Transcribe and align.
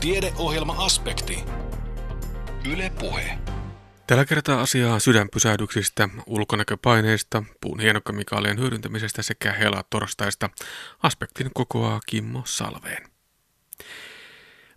Tiedeohjelma-aspekti. 0.00 1.44
Yle 2.72 2.92
Puhe. 3.00 3.38
Tällä 4.06 4.24
kertaa 4.24 4.60
asiaa 4.60 4.98
sydänpysähdyksistä, 4.98 6.08
ulkonäköpaineista, 6.26 7.42
puun 7.60 7.80
hienokemikaalien 7.80 8.58
hyödyntämisestä 8.58 9.22
sekä 9.22 9.52
helatorstaista. 9.52 10.50
Aspektin 11.02 11.50
kokoaa 11.54 12.00
Kimmo 12.06 12.42
Salveen. 12.44 13.08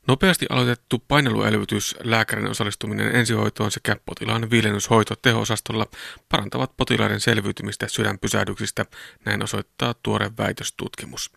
Nopeasti 0.08 0.46
aloitettu 0.50 1.04
paineluelvytys, 1.08 1.96
lääkärin 2.04 2.48
osallistuminen 2.48 3.16
ensihoitoon 3.16 3.72
sekä 3.72 3.96
potilaan 4.06 4.50
viilennyshoito 4.50 5.16
teho-osastolla 5.16 5.88
parantavat 6.30 6.78
potilaiden 6.78 7.22
selviytymistä 7.22 7.88
sydänpysähdyksistä, 7.88 8.86
näin 9.26 9.44
osoittaa 9.44 9.94
tuore 10.04 10.32
väitöstutkimus. 10.38 11.32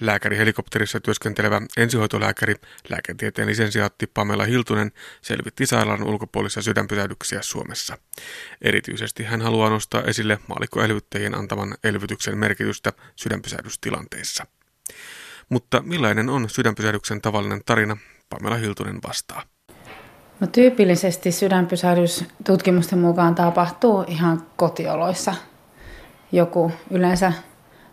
Lääkäri 0.00 0.36
helikopterissa 0.36 1.00
työskentelevä 1.00 1.62
ensihoitolääkäri, 1.76 2.54
lääketieteen 2.88 3.48
lisensiaatti 3.48 4.06
Pamela 4.06 4.44
Hiltunen 4.44 4.92
selvitti 5.22 5.66
sairaalan 5.66 6.08
ulkopuolisia 6.08 6.62
sydänpysähdyksiä 6.62 7.42
Suomessa. 7.42 7.98
Erityisesti 8.62 9.24
hän 9.24 9.42
haluaa 9.42 9.70
nostaa 9.70 10.02
esille 10.02 10.38
maalikkoelvyttäjien 10.46 11.34
antaman 11.34 11.74
elvytyksen 11.84 12.38
merkitystä 12.38 12.92
sydänpysähdystilanteissa. 13.16 14.46
Mutta 15.48 15.82
millainen 15.82 16.28
on 16.28 16.50
sydänpysähdyksen 16.50 17.20
tavallinen 17.20 17.60
tarina? 17.66 17.96
Pamela 18.30 18.56
Hiltunen 18.56 18.98
vastaa. 19.08 19.42
No, 20.40 20.46
tyypillisesti 20.46 21.32
sydänpysähdys 21.32 22.24
tutkimusten 22.44 22.98
mukaan 22.98 23.34
tapahtuu 23.34 24.04
ihan 24.08 24.46
kotioloissa. 24.56 25.34
Joku 26.32 26.72
yleensä 26.90 27.32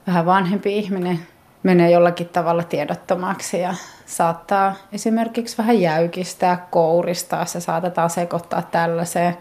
vähän 0.07 0.25
vanhempi 0.25 0.77
ihminen 0.77 1.19
menee 1.65 1.91
jollakin 1.91 2.29
tavalla 2.29 2.63
tiedottomaksi 2.63 3.59
ja 3.59 3.73
saattaa 4.05 4.75
esimerkiksi 4.93 5.57
vähän 5.57 5.81
jäykistää, 5.81 6.67
kouristaa, 6.71 7.45
se 7.45 7.59
saatetaan 7.59 8.09
sekoittaa 8.09 8.61
tällaiseen. 8.61 9.37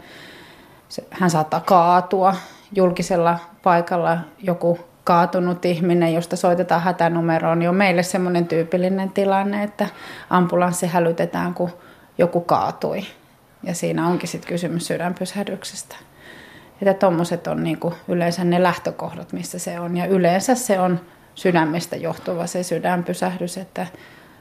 Hän 1.10 1.30
saattaa 1.30 1.60
kaatua 1.60 2.36
julkisella 2.74 3.38
paikalla 3.62 4.18
joku 4.38 4.78
kaatunut 5.04 5.64
ihminen, 5.64 6.14
josta 6.14 6.36
soitetaan 6.36 6.82
hätänumeroon, 6.82 7.58
niin 7.58 7.68
on 7.68 7.74
meille 7.74 8.02
semmoinen 8.02 8.48
tyypillinen 8.48 9.10
tilanne, 9.10 9.62
että 9.62 9.88
ambulanssi 10.30 10.86
hälytetään, 10.86 11.54
kun 11.54 11.70
joku 12.18 12.40
kaatui. 12.40 13.02
Ja 13.62 13.74
siinä 13.74 14.06
onkin 14.06 14.28
sitten 14.28 14.48
kysymys 14.48 14.86
sydänpysähdyksestä. 14.86 15.96
Että 16.82 16.94
tuommoiset 16.94 17.46
on 17.46 17.62
niinku 17.62 17.94
yleensä 18.08 18.44
ne 18.44 18.62
lähtökohdat, 18.62 19.32
missä 19.32 19.58
se 19.58 19.80
on. 19.80 19.96
Ja 19.96 20.06
yleensä 20.06 20.54
se 20.54 20.80
on 20.80 21.00
sydämestä 21.34 21.96
johtuva 21.96 22.46
se 22.46 22.62
sydänpysähdys, 22.62 23.58
että 23.58 23.86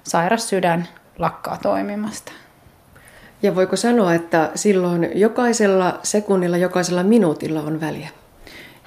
sairas 0.03 0.49
sydän 0.49 0.87
lakkaa 1.19 1.57
toimimasta. 1.57 2.31
Ja 3.41 3.55
voiko 3.55 3.75
sanoa, 3.75 4.13
että 4.13 4.51
silloin 4.55 5.09
jokaisella 5.15 5.99
sekunnilla, 6.03 6.57
jokaisella 6.57 7.03
minuutilla 7.03 7.61
on 7.61 7.81
väliä? 7.81 8.09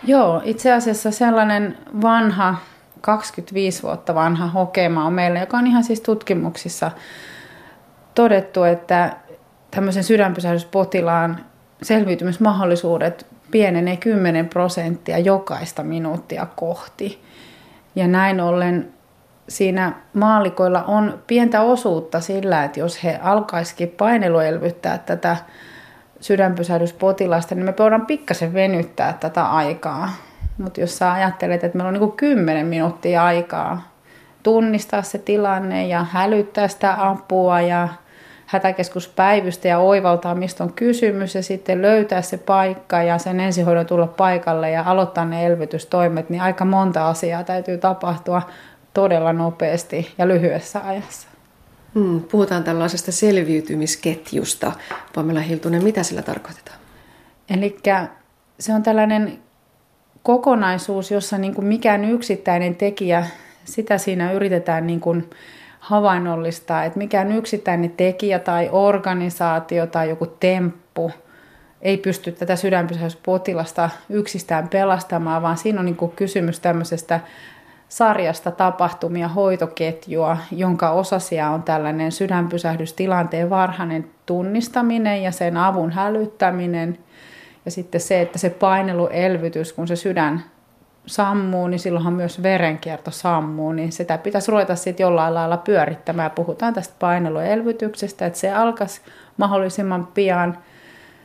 Joo, 0.04 0.42
itse 0.44 0.72
asiassa 0.72 1.10
sellainen 1.10 1.78
vanha, 2.02 2.54
25 3.00 3.82
vuotta 3.82 4.14
vanha 4.14 4.46
hokema 4.46 5.04
on 5.04 5.12
meillä, 5.12 5.40
joka 5.40 5.56
on 5.56 5.66
ihan 5.66 5.84
siis 5.84 6.00
tutkimuksissa 6.00 6.90
todettu, 8.14 8.62
että 8.64 9.16
tämmöisen 9.70 10.04
sydänpysähdyspotilaan 10.04 11.40
selviytymismahdollisuudet 11.82 13.26
pienenee 13.50 13.96
10 13.96 14.48
prosenttia 14.48 15.18
jokaista 15.18 15.82
minuuttia 15.82 16.46
kohti. 16.56 17.22
Ja 17.96 18.08
näin 18.08 18.40
ollen 18.40 18.92
siinä 19.48 19.92
maalikoilla 20.14 20.82
on 20.82 21.18
pientä 21.26 21.60
osuutta 21.60 22.20
sillä, 22.20 22.64
että 22.64 22.80
jos 22.80 23.04
he 23.04 23.18
alkaisikin 23.22 23.88
paineluelvyttää 23.88 24.98
tätä 24.98 25.36
sydänpysähdyspotilasta, 26.20 27.54
niin 27.54 27.64
me 27.64 27.74
voidaan 27.78 28.06
pikkasen 28.06 28.54
venyttää 28.54 29.12
tätä 29.12 29.44
aikaa. 29.44 30.10
Mutta 30.58 30.80
jos 30.80 30.98
sä 30.98 31.12
ajattelet, 31.12 31.64
että 31.64 31.78
meillä 31.78 31.88
on 31.88 31.94
niinku 31.94 32.14
10 32.16 32.66
minuuttia 32.66 33.24
aikaa 33.24 33.96
tunnistaa 34.46 35.02
se 35.02 35.18
tilanne 35.18 35.86
ja 35.86 36.06
hälyttää 36.10 36.68
sitä 36.68 37.08
apua 37.08 37.60
ja 37.60 37.88
hätäkeskuspäivystä 38.46 39.68
ja 39.68 39.78
oivaltaa, 39.78 40.34
mistä 40.34 40.64
on 40.64 40.72
kysymys 40.72 41.34
ja 41.34 41.42
sitten 41.42 41.82
löytää 41.82 42.22
se 42.22 42.38
paikka 42.38 43.02
ja 43.02 43.18
sen 43.18 43.40
ensihoidon 43.40 43.86
tulla 43.86 44.06
paikalle 44.06 44.70
ja 44.70 44.82
aloittaa 44.86 45.24
ne 45.24 45.46
elvytystoimet, 45.46 46.30
niin 46.30 46.42
aika 46.42 46.64
monta 46.64 47.08
asiaa 47.08 47.44
täytyy 47.44 47.78
tapahtua 47.78 48.42
todella 48.94 49.32
nopeasti 49.32 50.14
ja 50.18 50.28
lyhyessä 50.28 50.80
ajassa. 50.84 51.28
Hmm, 51.94 52.20
puhutaan 52.22 52.64
tällaisesta 52.64 53.12
selviytymisketjusta. 53.12 54.72
Pamela 55.14 55.40
Hiltunen, 55.40 55.84
mitä 55.84 56.02
sillä 56.02 56.22
tarkoitetaan? 56.22 56.78
Eli 57.50 57.76
se 58.60 58.74
on 58.74 58.82
tällainen 58.82 59.38
kokonaisuus, 60.22 61.10
jossa 61.10 61.38
niin 61.38 61.54
kuin 61.54 61.66
mikään 61.66 62.04
yksittäinen 62.04 62.76
tekijä, 62.76 63.26
sitä 63.64 63.98
siinä 63.98 64.32
yritetään 64.32 64.86
niin 64.86 65.00
kuin 65.00 65.30
havainnollistaa, 65.86 66.84
että 66.84 66.98
mikään 66.98 67.32
yksittäinen 67.32 67.90
tekijä 67.90 68.38
tai 68.38 68.68
organisaatio 68.72 69.86
tai 69.86 70.08
joku 70.08 70.26
temppu 70.26 71.10
ei 71.82 71.96
pysty 71.96 72.32
tätä 72.32 72.56
sydänpysähdyspotilasta 72.56 73.90
yksistään 74.08 74.68
pelastamaan, 74.68 75.42
vaan 75.42 75.56
siinä 75.56 75.80
on 75.80 75.86
niin 75.86 76.12
kysymys 76.16 76.60
tämmöisestä 76.60 77.20
sarjasta 77.88 78.50
tapahtumia 78.50 79.28
hoitoketjua, 79.28 80.36
jonka 80.50 80.90
osasia 80.90 81.50
on 81.50 81.62
tällainen 81.62 82.12
sydänpysähdystilanteen 82.12 83.50
varhainen 83.50 84.10
tunnistaminen 84.26 85.22
ja 85.22 85.32
sen 85.32 85.56
avun 85.56 85.90
hälyttäminen. 85.90 86.98
Ja 87.64 87.70
sitten 87.70 88.00
se, 88.00 88.20
että 88.20 88.38
se 88.38 88.50
paineluelvytys, 88.50 89.72
kun 89.72 89.88
se 89.88 89.96
sydän 89.96 90.44
sammuu, 91.06 91.68
niin 91.68 91.78
silloinhan 91.78 92.12
myös 92.12 92.42
verenkierto 92.42 93.10
sammuu, 93.10 93.72
niin 93.72 93.92
sitä 93.92 94.18
pitäisi 94.18 94.50
ruveta 94.50 94.76
sitten 94.76 95.04
jollain 95.04 95.34
lailla 95.34 95.56
pyörittämään. 95.56 96.30
Puhutaan 96.30 96.74
tästä 96.74 96.94
paineluelvytyksestä, 96.98 98.26
että 98.26 98.38
se 98.38 98.52
alkaisi 98.52 99.00
mahdollisimman 99.36 100.06
pian. 100.06 100.58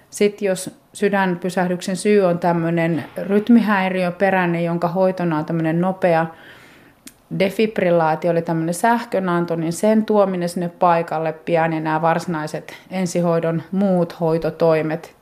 Sitten 0.09 0.46
jos 0.46 0.78
sydänpysähdyksen 0.94 1.96
syy 1.96 2.22
on 2.22 2.40
tämmöinen 2.40 3.03
rytmihäiriöperäinen, 3.18 4.66
jonka 4.66 4.88
hoitona 4.88 5.38
on 5.38 5.46
tämmöinen 5.46 5.81
nopea 5.81 6.25
defibrillaatio, 7.40 8.31
eli 8.31 8.42
tämmöinen 8.42 8.74
sähkönanto, 8.74 9.56
niin 9.56 9.74
sen 9.74 10.06
tuominen 10.06 10.50
sinne 10.50 10.69
paikalle 10.69 11.34
pian 11.34 11.74
ja 11.74 11.80
nämä 11.80 12.02
varsinaiset 12.02 12.74
ensihoidon 12.90 13.63
muut 13.72 14.19
hoitotoimet 14.19 15.21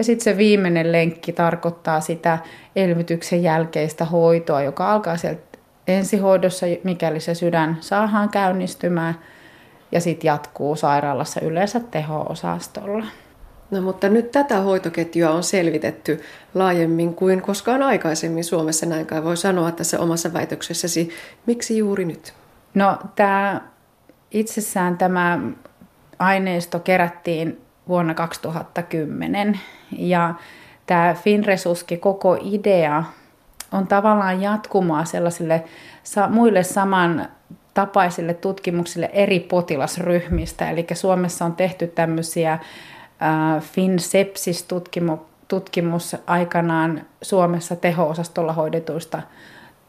ja 0.00 0.04
sitten 0.04 0.24
se 0.24 0.36
viimeinen 0.36 0.92
lenkki 0.92 1.32
tarkoittaa 1.32 2.00
sitä 2.00 2.38
elvytyksen 2.76 3.42
jälkeistä 3.42 4.04
hoitoa, 4.04 4.62
joka 4.62 4.92
alkaa 4.92 5.16
sieltä 5.16 5.58
ensihoidossa, 5.88 6.66
mikäli 6.84 7.20
se 7.20 7.34
sydän 7.34 7.76
saadaan 7.80 8.28
käynnistymään, 8.28 9.14
ja 9.92 10.00
sitten 10.00 10.28
jatkuu 10.28 10.76
sairaalassa 10.76 11.40
yleensä 11.40 11.80
teho-osastolla. 11.80 13.04
No 13.70 13.80
mutta 13.80 14.08
nyt 14.08 14.30
tätä 14.30 14.60
hoitoketjua 14.60 15.30
on 15.30 15.42
selvitetty 15.42 16.20
laajemmin 16.54 17.14
kuin 17.14 17.42
koskaan 17.42 17.82
aikaisemmin 17.82 18.44
Suomessa, 18.44 18.86
näin 18.86 19.06
kai 19.06 19.24
voi 19.24 19.36
sanoa 19.36 19.72
tässä 19.72 20.00
omassa 20.00 20.32
väitöksessäsi. 20.32 21.10
Miksi 21.46 21.78
juuri 21.78 22.04
nyt? 22.04 22.32
No 22.74 22.98
tämä 23.16 23.60
itsessään 24.30 24.98
tämä 24.98 25.40
aineisto 26.18 26.78
kerättiin 26.78 27.60
vuonna 27.88 28.14
2010. 28.14 29.60
Ja 29.98 30.34
tämä 30.86 31.14
Finresuski 31.14 31.96
koko 31.96 32.38
idea 32.42 33.04
on 33.72 33.86
tavallaan 33.86 34.42
jatkumaa 34.42 35.04
sellaisille 35.04 35.64
muille 36.28 36.62
saman 36.62 37.28
tapaisille 37.74 38.34
tutkimuksille 38.34 39.10
eri 39.12 39.40
potilasryhmistä. 39.40 40.70
Eli 40.70 40.86
Suomessa 40.94 41.44
on 41.44 41.56
tehty 41.56 41.86
tämmöisiä 41.86 42.58
FinSepsis-tutkimus 43.60 46.16
aikanaan 46.26 47.02
Suomessa 47.22 47.76
teho-osastolla 47.76 48.52
hoidetuista 48.52 49.22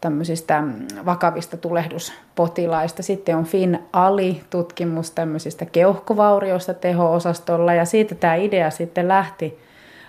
tämmöisistä 0.01 0.63
vakavista 1.05 1.57
tulehduspotilaista. 1.57 3.03
Sitten 3.03 3.37
on 3.37 3.45
Fin 3.45 3.79
Ali-tutkimus 3.93 5.11
tämmöisistä 5.11 5.65
keuhkovaurioista 5.65 6.73
teho-osastolla. 6.73 7.73
Ja 7.73 7.85
siitä 7.85 8.15
tämä 8.15 8.35
idea 8.35 8.69
sitten 8.69 9.07
lähti 9.07 9.59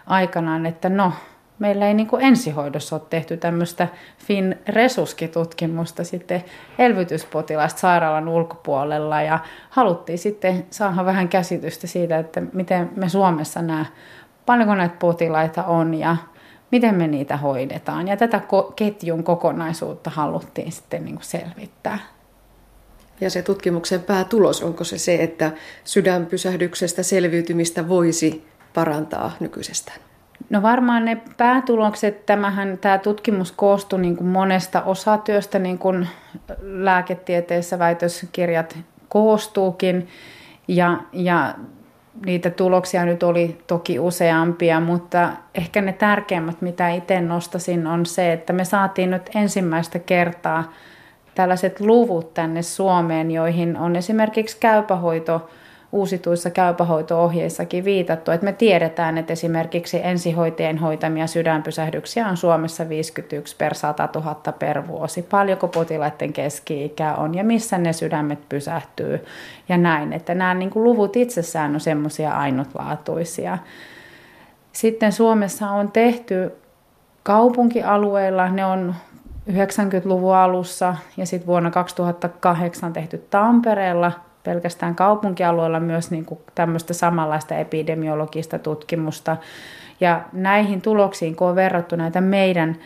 aikanaan, 0.06 0.66
että 0.66 0.88
no, 0.88 1.12
meillä 1.58 1.86
ei 1.86 1.94
niin 1.94 2.06
kuin 2.06 2.24
ensihoidossa 2.24 2.96
ole 2.96 3.02
tehty 3.10 3.36
tämmöistä 3.36 3.88
Fin 4.18 4.58
Resuski-tutkimusta 4.68 6.04
sitten 6.04 6.44
elvytyspotilaista 6.78 7.80
sairaalan 7.80 8.28
ulkopuolella. 8.28 9.22
Ja 9.22 9.38
haluttiin 9.70 10.18
sitten 10.18 10.66
saada 10.70 11.04
vähän 11.04 11.28
käsitystä 11.28 11.86
siitä, 11.86 12.18
että 12.18 12.42
miten 12.52 12.90
me 12.96 13.08
Suomessa 13.08 13.62
nämä, 13.62 13.86
paljonko 14.46 14.74
näitä 14.74 14.94
potilaita 14.98 15.64
on. 15.64 15.94
Ja 15.94 16.16
miten 16.72 16.94
me 16.94 17.08
niitä 17.08 17.36
hoidetaan. 17.36 18.08
Ja 18.08 18.16
tätä 18.16 18.40
ketjun 18.76 19.24
kokonaisuutta 19.24 20.10
haluttiin 20.10 20.72
sitten 20.72 21.04
niin 21.04 21.14
kuin 21.14 21.24
selvittää. 21.24 21.98
Ja 23.20 23.30
se 23.30 23.42
tutkimuksen 23.42 24.02
päätulos, 24.02 24.62
onko 24.62 24.84
se 24.84 24.98
se, 24.98 25.22
että 25.22 25.50
sydänpysähdyksestä 25.84 27.02
selviytymistä 27.02 27.88
voisi 27.88 28.46
parantaa 28.74 29.32
nykyisestään? 29.40 29.98
No 30.50 30.62
varmaan 30.62 31.04
ne 31.04 31.22
päätulokset, 31.36 32.26
tämähän, 32.26 32.78
tämä 32.78 32.98
tutkimus 32.98 33.52
koostui 33.52 34.00
niin 34.00 34.16
kuin 34.16 34.28
monesta 34.28 34.82
osatyöstä, 34.82 35.58
niin 35.58 35.78
kuin 35.78 36.08
lääketieteessä 36.62 37.78
väitöskirjat 37.78 38.78
koostuukin. 39.08 40.08
Ja, 40.68 40.98
ja 41.12 41.54
niitä 42.26 42.50
tuloksia 42.50 43.04
nyt 43.04 43.22
oli 43.22 43.58
toki 43.66 43.98
useampia, 43.98 44.80
mutta 44.80 45.28
ehkä 45.54 45.80
ne 45.80 45.92
tärkeimmät, 45.92 46.62
mitä 46.62 46.88
itse 46.90 47.20
nostasin, 47.20 47.86
on 47.86 48.06
se, 48.06 48.32
että 48.32 48.52
me 48.52 48.64
saatiin 48.64 49.10
nyt 49.10 49.30
ensimmäistä 49.34 49.98
kertaa 49.98 50.72
tällaiset 51.34 51.80
luvut 51.80 52.34
tänne 52.34 52.62
Suomeen, 52.62 53.30
joihin 53.30 53.76
on 53.76 53.96
esimerkiksi 53.96 54.56
käypähoito, 54.60 55.50
uusituissa 55.92 56.50
käypähoito-ohjeissakin 56.50 57.84
viitattu, 57.84 58.30
että 58.30 58.44
me 58.44 58.52
tiedetään, 58.52 59.18
että 59.18 59.32
esimerkiksi 59.32 60.00
ensihoitajien 60.02 60.78
hoitamia 60.78 61.26
sydänpysähdyksiä 61.26 62.28
on 62.28 62.36
Suomessa 62.36 62.88
51 62.88 63.56
per 63.56 63.74
100 63.74 64.08
000 64.14 64.34
per 64.58 64.86
vuosi. 64.86 65.22
Paljonko 65.22 65.68
potilaiden 65.68 66.32
keski-ikä 66.32 67.14
on 67.14 67.34
ja 67.34 67.44
missä 67.44 67.78
ne 67.78 67.92
sydämet 67.92 68.48
pysähtyy 68.48 69.24
ja 69.68 69.76
näin. 69.76 70.12
Että 70.12 70.34
nämä 70.34 70.54
niin 70.54 70.70
kuin 70.70 70.84
luvut 70.84 71.16
itsessään 71.16 71.74
on 71.74 71.80
semmoisia 71.80 72.32
ainutlaatuisia. 72.32 73.58
Sitten 74.72 75.12
Suomessa 75.12 75.70
on 75.70 75.92
tehty 75.92 76.52
kaupunkialueilla, 77.22 78.48
ne 78.48 78.64
on 78.64 78.94
90-luvun 79.50 80.36
alussa 80.36 80.96
ja 81.16 81.26
sitten 81.26 81.46
vuonna 81.46 81.70
2008 81.70 82.92
tehty 82.92 83.26
Tampereella 83.30 84.12
pelkästään 84.44 84.94
kaupunkialueella 84.94 85.80
myös 85.80 86.10
niin 86.10 86.24
kuin 86.24 86.40
tämmöistä 86.54 86.94
samanlaista 86.94 87.56
epidemiologista 87.56 88.58
tutkimusta. 88.58 89.36
Ja 90.00 90.20
näihin 90.32 90.82
tuloksiin, 90.82 91.36
kun 91.36 91.48
on 91.48 91.56
verrattu 91.56 91.96
näitä 91.96 92.20
meidän 92.20 92.76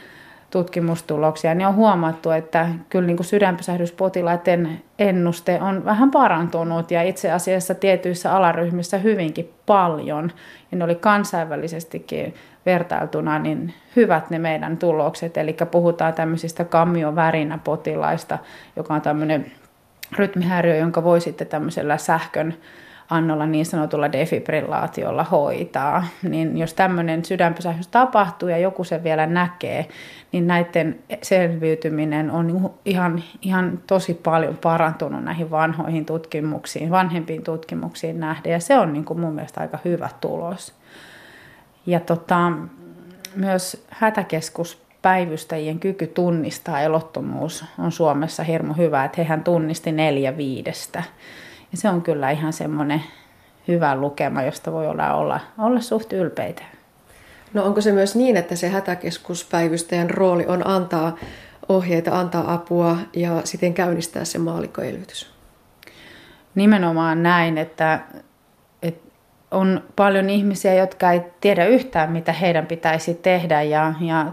tutkimustuloksia, 0.51 1.55
niin 1.55 1.69
on 1.69 1.75
huomattu, 1.75 2.31
että 2.31 2.69
kyllä 2.89 3.07
niin 3.07 3.17
kuin 3.17 3.27
sydänpysähdyspotilaiden 3.27 4.83
ennuste 4.99 5.61
on 5.61 5.85
vähän 5.85 6.11
parantunut 6.11 6.91
ja 6.91 7.03
itse 7.03 7.33
asiassa 7.33 7.75
tietyissä 7.75 8.37
alaryhmissä 8.37 8.99
hyvinkin 8.99 9.53
paljon. 9.67 10.33
Ja 10.73 10.79
ne 10.79 10.85
oli 10.85 10.95
kansainvälisestikin 10.95 12.35
vertailtuna 12.67 13.39
niin 13.39 13.75
hyvät 13.97 14.31
ne 14.31 14.39
meidän 14.39 14.77
tulokset. 14.77 15.37
Eli 15.37 15.57
puhutaan 15.71 16.15
tämmöisistä 16.15 16.65
kammiovärinäpotilaista, 16.65 18.39
joka 18.77 18.95
on 18.95 19.03
tämmöinen 19.03 19.53
rytmihäiriö, 20.13 20.77
jonka 20.77 21.05
voi 21.05 21.21
sitten 21.21 21.47
tämmöisellä 21.47 21.99
sähkön 21.99 22.55
annolla 23.11 23.47
niin 23.47 23.67
sanotulla 23.67 24.13
defibrillaatiolla 24.13 25.25
hoitaa. 25.25 26.05
Niin 26.23 26.59
jos 26.59 26.75
tämmöinen 26.75 27.25
sydänpysähdys 27.25 27.89
tapahtuu 27.89 28.49
ja 28.49 28.59
joku 28.59 28.85
sen 28.85 29.05
vielä 29.05 29.27
näkee, 29.27 29.89
niin 30.33 30.47
näiden 30.47 30.99
selviytyminen 31.23 32.31
on 32.31 32.75
ihan, 32.85 33.23
ihan 33.43 33.79
tosi 33.87 34.15
paljon 34.15 34.57
parantunut 34.57 35.25
näihin 35.25 35.51
vanhoihin 35.51 36.07
tutkimuksiin, 36.07 36.91
vanhempiin 36.91 37.43
tutkimuksiin 37.43 38.21
nähden. 38.21 38.53
Ja 38.53 38.61
se 38.61 38.79
on 38.79 38.93
niin 38.93 39.05
kuin 39.05 39.21
mun 39.21 39.35
mielestä 39.35 39.61
aika 39.61 39.79
hyvä 39.85 40.09
tulos. 40.21 40.75
Ja 41.87 42.01
tota, 42.01 42.53
myös 43.37 43.87
hätäkeskus 43.91 44.86
päivystäjien 45.07 45.81
kyky 45.81 46.07
tunnistaa 46.07 46.81
elottomuus 46.81 47.65
on 47.79 47.93
Suomessa 47.93 48.43
hirmu 48.43 48.75
hyvä, 48.75 49.05
että 49.05 49.17
hehän 49.21 49.45
tunnisti 49.45 49.93
neljä 49.93 50.37
viidestä. 50.37 51.03
Ja 51.73 51.79
se 51.79 51.89
on 51.89 52.03
kyllä 52.03 52.31
ihan 52.31 52.53
semmoinen 52.53 53.03
hyvä 53.69 53.97
lukema, 53.97 54.43
josta 54.43 54.73
voi 54.73 54.87
olla, 54.87 55.15
olla, 55.15 55.41
olla 55.59 55.81
suht 55.81 56.13
ylpeitä. 56.13 56.63
No 57.55 57.65
onko 57.65 57.81
se 57.81 57.93
myös 57.93 58.17
niin, 58.17 58.37
että 58.37 58.57
se 58.57 58.69
hätäkeskuspäivystäjän 58.69 60.11
rooli 60.11 60.47
on 60.47 60.67
antaa 60.67 61.17
ohjeita, 61.69 62.19
antaa 62.19 62.53
apua 62.53 62.99
ja 63.17 63.41
siten 63.45 63.75
käynnistää 63.75 64.25
se 64.25 64.39
maalikoelvytys? 64.39 65.33
Nimenomaan 66.55 67.23
näin, 67.23 67.59
että, 67.59 68.01
että 68.83 69.11
on 69.51 69.85
paljon 69.97 70.31
ihmisiä, 70.31 70.75
jotka 70.75 71.13
ei 71.13 71.21
tiedä 71.41 71.67
yhtään, 71.67 72.13
mitä 72.13 72.33
heidän 72.33 72.67
pitäisi 72.67 73.15
tehdä 73.15 73.63
ja, 73.63 73.95
ja 74.01 74.33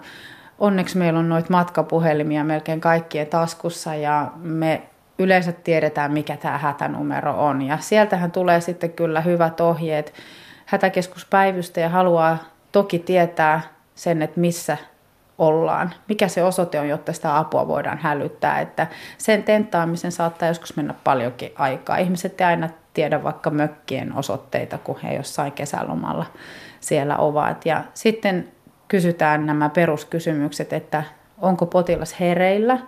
onneksi 0.64 0.98
meillä 0.98 1.20
on 1.20 1.30
noita 1.30 1.48
matkapuhelimia 1.52 2.44
melkein 2.44 2.82
kaikkien 2.82 3.28
taskussa 3.28 3.96
ja 3.96 4.32
me 4.36 4.82
yleensä 5.20 5.52
tiedetään, 5.52 6.14
mikä 6.14 6.38
tämä 6.38 6.58
hätänumero 6.58 7.46
on. 7.46 7.62
Ja 7.62 7.78
sieltähän 7.78 8.32
tulee 8.32 8.62
sitten 8.62 8.92
kyllä 8.92 9.22
hyvät 9.22 9.62
ohjeet. 9.62 10.14
Hätäkeskuspäivystä 10.66 11.80
ja 11.80 11.90
haluaa 11.90 12.38
toki 12.72 13.00
tietää 13.00 13.62
sen, 13.96 14.22
että 14.22 14.40
missä 14.40 14.78
ollaan, 15.38 15.94
mikä 16.10 16.28
se 16.28 16.44
osoite 16.44 16.80
on, 16.80 16.90
jotta 16.90 17.14
sitä 17.14 17.38
apua 17.38 17.68
voidaan 17.68 17.98
hälyttää. 17.98 18.62
Että 18.62 18.88
sen 19.18 19.44
tenttaamisen 19.44 20.12
saattaa 20.12 20.48
joskus 20.48 20.76
mennä 20.76 20.94
paljonkin 21.04 21.52
aikaa. 21.56 21.98
Ihmiset 21.98 22.42
ei 22.42 22.48
aina 22.48 22.70
tiedä 22.94 23.24
vaikka 23.24 23.50
mökkien 23.50 24.16
osoitteita, 24.16 24.78
kun 24.78 25.00
he 25.04 25.14
jossain 25.14 25.52
kesälomalla 25.52 26.26
siellä 26.80 27.18
ovat. 27.18 27.66
Ja 27.66 27.84
sitten 27.94 28.48
kysytään 28.94 29.46
nämä 29.46 29.70
peruskysymykset, 29.70 30.74
että 30.74 31.04
onko 31.42 31.66
potilas 31.66 32.20
hereillä, 32.20 32.80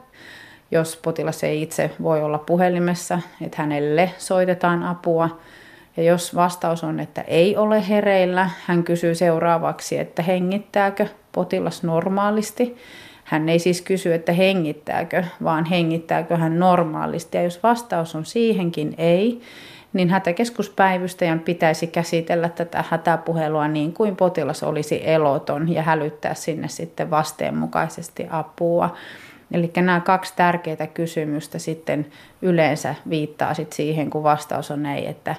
jos 0.71 0.99
potilas 1.03 1.43
ei 1.43 1.61
itse 1.61 1.91
voi 2.01 2.23
olla 2.23 2.37
puhelimessa, 2.37 3.19
että 3.41 3.57
hänelle 3.61 4.11
soitetaan 4.17 4.83
apua. 4.83 5.39
Ja 5.97 6.03
jos 6.03 6.35
vastaus 6.35 6.83
on, 6.83 6.99
että 6.99 7.21
ei 7.21 7.57
ole 7.57 7.89
hereillä, 7.89 8.49
hän 8.65 8.83
kysyy 8.83 9.15
seuraavaksi, 9.15 9.97
että 9.97 10.21
hengittääkö 10.21 11.07
potilas 11.31 11.83
normaalisti. 11.83 12.77
Hän 13.23 13.49
ei 13.49 13.59
siis 13.59 13.81
kysy, 13.81 14.13
että 14.13 14.31
hengittääkö, 14.31 15.23
vaan 15.43 15.65
hengittääkö 15.65 16.37
hän 16.37 16.59
normaalisti. 16.59 17.37
Ja 17.37 17.43
jos 17.43 17.63
vastaus 17.63 18.15
on 18.15 18.25
siihenkin 18.25 18.95
ei, 18.97 19.41
niin 19.95 20.09
hätäkeskuspäivystäjän 20.09 21.39
pitäisi 21.39 21.87
käsitellä 21.87 22.49
tätä 22.49 22.83
hätäpuhelua 22.89 23.67
niin 23.67 23.93
kuin 23.93 24.15
potilas 24.15 24.63
olisi 24.63 25.09
eloton 25.09 25.73
ja 25.73 25.81
hälyttää 25.81 26.33
sinne 26.33 26.67
sitten 26.67 27.09
vasteenmukaisesti 27.09 28.27
apua. 28.29 28.95
Eli 29.51 29.71
nämä 29.75 29.99
kaksi 29.99 30.33
tärkeää 30.35 30.87
kysymystä 30.93 31.59
sitten 31.59 32.05
yleensä 32.41 32.95
viittaa 33.09 33.53
sitten 33.53 33.75
siihen, 33.75 34.09
kun 34.09 34.23
vastaus 34.23 34.71
on 34.71 34.85
ei, 34.85 35.07
että 35.07 35.35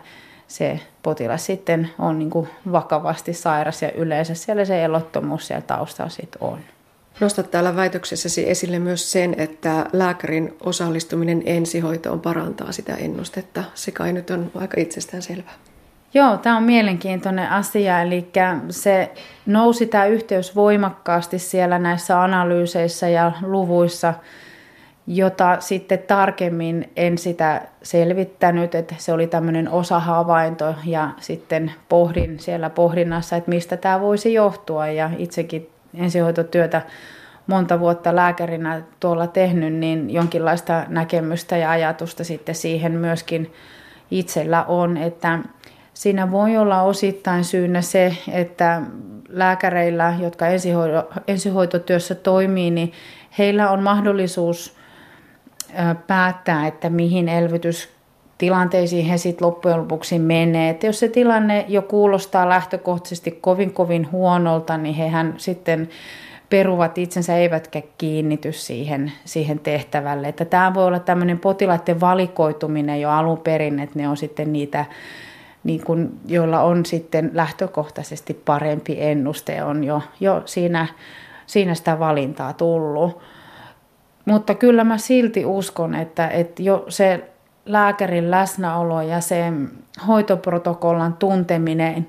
se 0.48 0.80
potilas 1.02 1.46
sitten 1.46 1.90
on 1.98 2.18
niin 2.18 2.30
kuin 2.30 2.48
vakavasti 2.72 3.32
sairas 3.32 3.82
ja 3.82 3.92
yleensä 3.92 4.34
siellä 4.34 4.64
se 4.64 4.84
elottomuus 4.84 5.46
siellä 5.46 5.66
taustalla 5.66 6.10
sitten 6.10 6.42
on. 6.42 6.58
Nostat 7.20 7.50
täällä 7.50 7.76
väitöksessäsi 7.76 8.50
esille 8.50 8.78
myös 8.78 9.12
sen, 9.12 9.34
että 9.38 9.86
lääkärin 9.92 10.54
osallistuminen 10.64 11.42
ensihoitoon 11.46 12.20
parantaa 12.20 12.72
sitä 12.72 12.94
ennustetta. 12.94 13.64
Se 13.74 13.90
kai 13.90 14.12
nyt 14.12 14.30
on 14.30 14.50
aika 14.54 14.80
itsestään 14.80 15.22
selvää. 15.22 15.54
Joo, 16.14 16.36
tämä 16.36 16.56
on 16.56 16.62
mielenkiintoinen 16.62 17.50
asia, 17.50 18.02
eli 18.02 18.28
se 18.70 19.10
nousi 19.46 19.86
tämä 19.86 20.06
yhteys 20.06 20.56
voimakkaasti 20.56 21.38
siellä 21.38 21.78
näissä 21.78 22.22
analyyseissä 22.22 23.08
ja 23.08 23.32
luvuissa, 23.42 24.14
jota 25.06 25.56
sitten 25.60 25.98
tarkemmin 25.98 26.90
en 26.96 27.18
sitä 27.18 27.62
selvittänyt, 27.82 28.74
että 28.74 28.94
se 28.98 29.12
oli 29.12 29.26
tämmöinen 29.26 29.68
osahavainto 29.68 30.74
ja 30.84 31.10
sitten 31.20 31.72
pohdin 31.88 32.40
siellä 32.40 32.70
pohdinnassa, 32.70 33.36
että 33.36 33.50
mistä 33.50 33.76
tämä 33.76 34.00
voisi 34.00 34.34
johtua 34.34 34.86
ja 34.86 35.10
itsekin 35.18 35.70
ensihoitotyötä 35.96 36.82
monta 37.46 37.80
vuotta 37.80 38.16
lääkärinä 38.16 38.82
tuolla 39.00 39.26
tehnyt, 39.26 39.74
niin 39.74 40.10
jonkinlaista 40.10 40.84
näkemystä 40.88 41.56
ja 41.56 41.70
ajatusta 41.70 42.24
sitten 42.24 42.54
siihen 42.54 42.92
myöskin 42.92 43.52
itsellä 44.10 44.64
on, 44.64 44.96
että 44.96 45.38
siinä 45.94 46.30
voi 46.30 46.56
olla 46.56 46.82
osittain 46.82 47.44
syynä 47.44 47.80
se, 47.80 48.16
että 48.32 48.82
lääkäreillä, 49.28 50.14
jotka 50.20 50.46
ensihoito, 50.46 51.10
ensihoitotyössä 51.28 52.14
toimii, 52.14 52.70
niin 52.70 52.92
heillä 53.38 53.70
on 53.70 53.82
mahdollisuus 53.82 54.76
päättää, 56.06 56.66
että 56.66 56.90
mihin 56.90 57.28
elvytys 57.28 57.95
tilanteisiin 58.38 59.06
he 59.06 59.18
sitten 59.18 59.46
loppujen 59.46 59.78
lopuksi 59.78 60.18
menee. 60.18 60.70
Että 60.70 60.86
jos 60.86 60.98
se 60.98 61.08
tilanne 61.08 61.64
jo 61.68 61.82
kuulostaa 61.82 62.48
lähtökohtaisesti 62.48 63.30
kovin 63.30 63.72
kovin 63.72 64.12
huonolta, 64.12 64.76
niin 64.76 64.94
hehän 64.94 65.34
sitten 65.36 65.88
peruvat 66.50 66.98
itsensä 66.98 67.36
eivätkä 67.36 67.82
kiinnity 67.98 68.52
siihen, 68.52 69.12
siihen 69.24 69.58
tehtävälle. 69.58 70.28
Että 70.28 70.44
tämä 70.44 70.74
voi 70.74 70.84
olla 70.84 70.98
tämmöinen 70.98 71.38
potilaiden 71.38 72.00
valikoituminen 72.00 73.00
jo 73.00 73.10
alun 73.10 73.38
perin, 73.38 73.80
että 73.80 73.98
ne 73.98 74.08
on 74.08 74.16
sitten 74.16 74.52
niitä, 74.52 74.84
niin 75.64 75.84
kun, 75.84 76.12
joilla 76.26 76.62
on 76.62 76.86
sitten 76.86 77.30
lähtökohtaisesti 77.34 78.34
parempi 78.34 78.96
ennuste, 79.00 79.64
on 79.64 79.84
jo, 79.84 80.02
jo 80.20 80.42
siinä, 80.44 80.86
siinä 81.46 81.74
sitä 81.74 81.98
valintaa 81.98 82.52
tullut. 82.52 83.18
Mutta 84.24 84.54
kyllä 84.54 84.84
mä 84.84 84.98
silti 84.98 85.44
uskon, 85.44 85.94
että, 85.94 86.28
että 86.28 86.62
jo 86.62 86.84
se 86.88 87.30
lääkärin 87.66 88.30
läsnäolo 88.30 89.02
ja 89.02 89.20
se 89.20 89.52
hoitoprotokollan 90.06 91.14
tunteminen, 91.14 92.06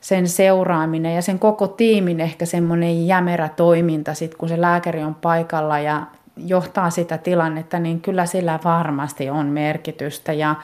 sen 0.00 0.28
seuraaminen 0.28 1.14
ja 1.14 1.22
sen 1.22 1.38
koko 1.38 1.68
tiimin 1.68 2.20
ehkä 2.20 2.46
semmoinen 2.46 3.06
jämerä 3.06 3.48
toiminta, 3.48 4.14
sit 4.14 4.34
kun 4.34 4.48
se 4.48 4.60
lääkäri 4.60 5.02
on 5.02 5.14
paikalla 5.14 5.78
ja 5.78 6.02
johtaa 6.36 6.90
sitä 6.90 7.18
tilannetta, 7.18 7.78
niin 7.78 8.00
kyllä 8.00 8.26
sillä 8.26 8.58
varmasti 8.64 9.30
on 9.30 9.46
merkitystä. 9.46 10.32
Ja 10.32 10.54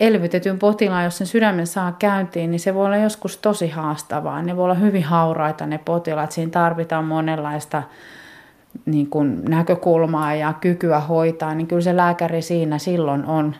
elvytetyn 0.00 0.58
potilaan, 0.58 1.04
jos 1.04 1.18
sen 1.18 1.26
sydämen 1.26 1.66
saa 1.66 1.92
käyntiin, 1.92 2.50
niin 2.50 2.60
se 2.60 2.74
voi 2.74 2.86
olla 2.86 2.96
joskus 2.96 3.36
tosi 3.36 3.68
haastavaa. 3.68 4.42
Ne 4.42 4.56
voi 4.56 4.64
olla 4.64 4.74
hyvin 4.74 5.04
hauraita 5.04 5.66
ne 5.66 5.78
potilaat. 5.78 6.32
Siinä 6.32 6.50
tarvitaan 6.50 7.04
monenlaista 7.04 7.82
niin 8.86 9.06
kuin 9.06 9.44
näkökulmaa 9.44 10.34
ja 10.34 10.52
kykyä 10.60 11.00
hoitaa, 11.00 11.54
niin 11.54 11.66
kyllä 11.66 11.82
se 11.82 11.96
lääkäri 11.96 12.42
siinä 12.42 12.78
silloin 12.78 13.24
on, 13.24 13.54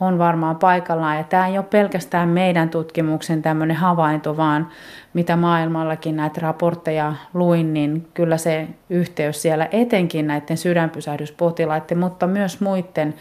on 0.00 0.18
varmaan 0.18 0.56
paikallaan. 0.56 1.16
Ja 1.16 1.24
tämä 1.24 1.46
ei 1.46 1.58
ole 1.58 1.66
pelkästään 1.70 2.28
meidän 2.28 2.68
tutkimuksen 2.68 3.42
tämmöinen 3.42 3.76
havainto, 3.76 4.36
vaan 4.36 4.68
mitä 5.14 5.36
maailmallakin 5.36 6.16
näitä 6.16 6.40
raportteja 6.40 7.14
luin, 7.34 7.74
niin 7.74 8.08
kyllä 8.14 8.36
se 8.36 8.68
yhteys 8.90 9.42
siellä 9.42 9.68
etenkin 9.72 10.26
näiden 10.26 10.56
sydänpysähdyspotilaiden, 10.56 11.98
mutta 11.98 12.26
myös 12.26 12.60
muiden 12.60 13.14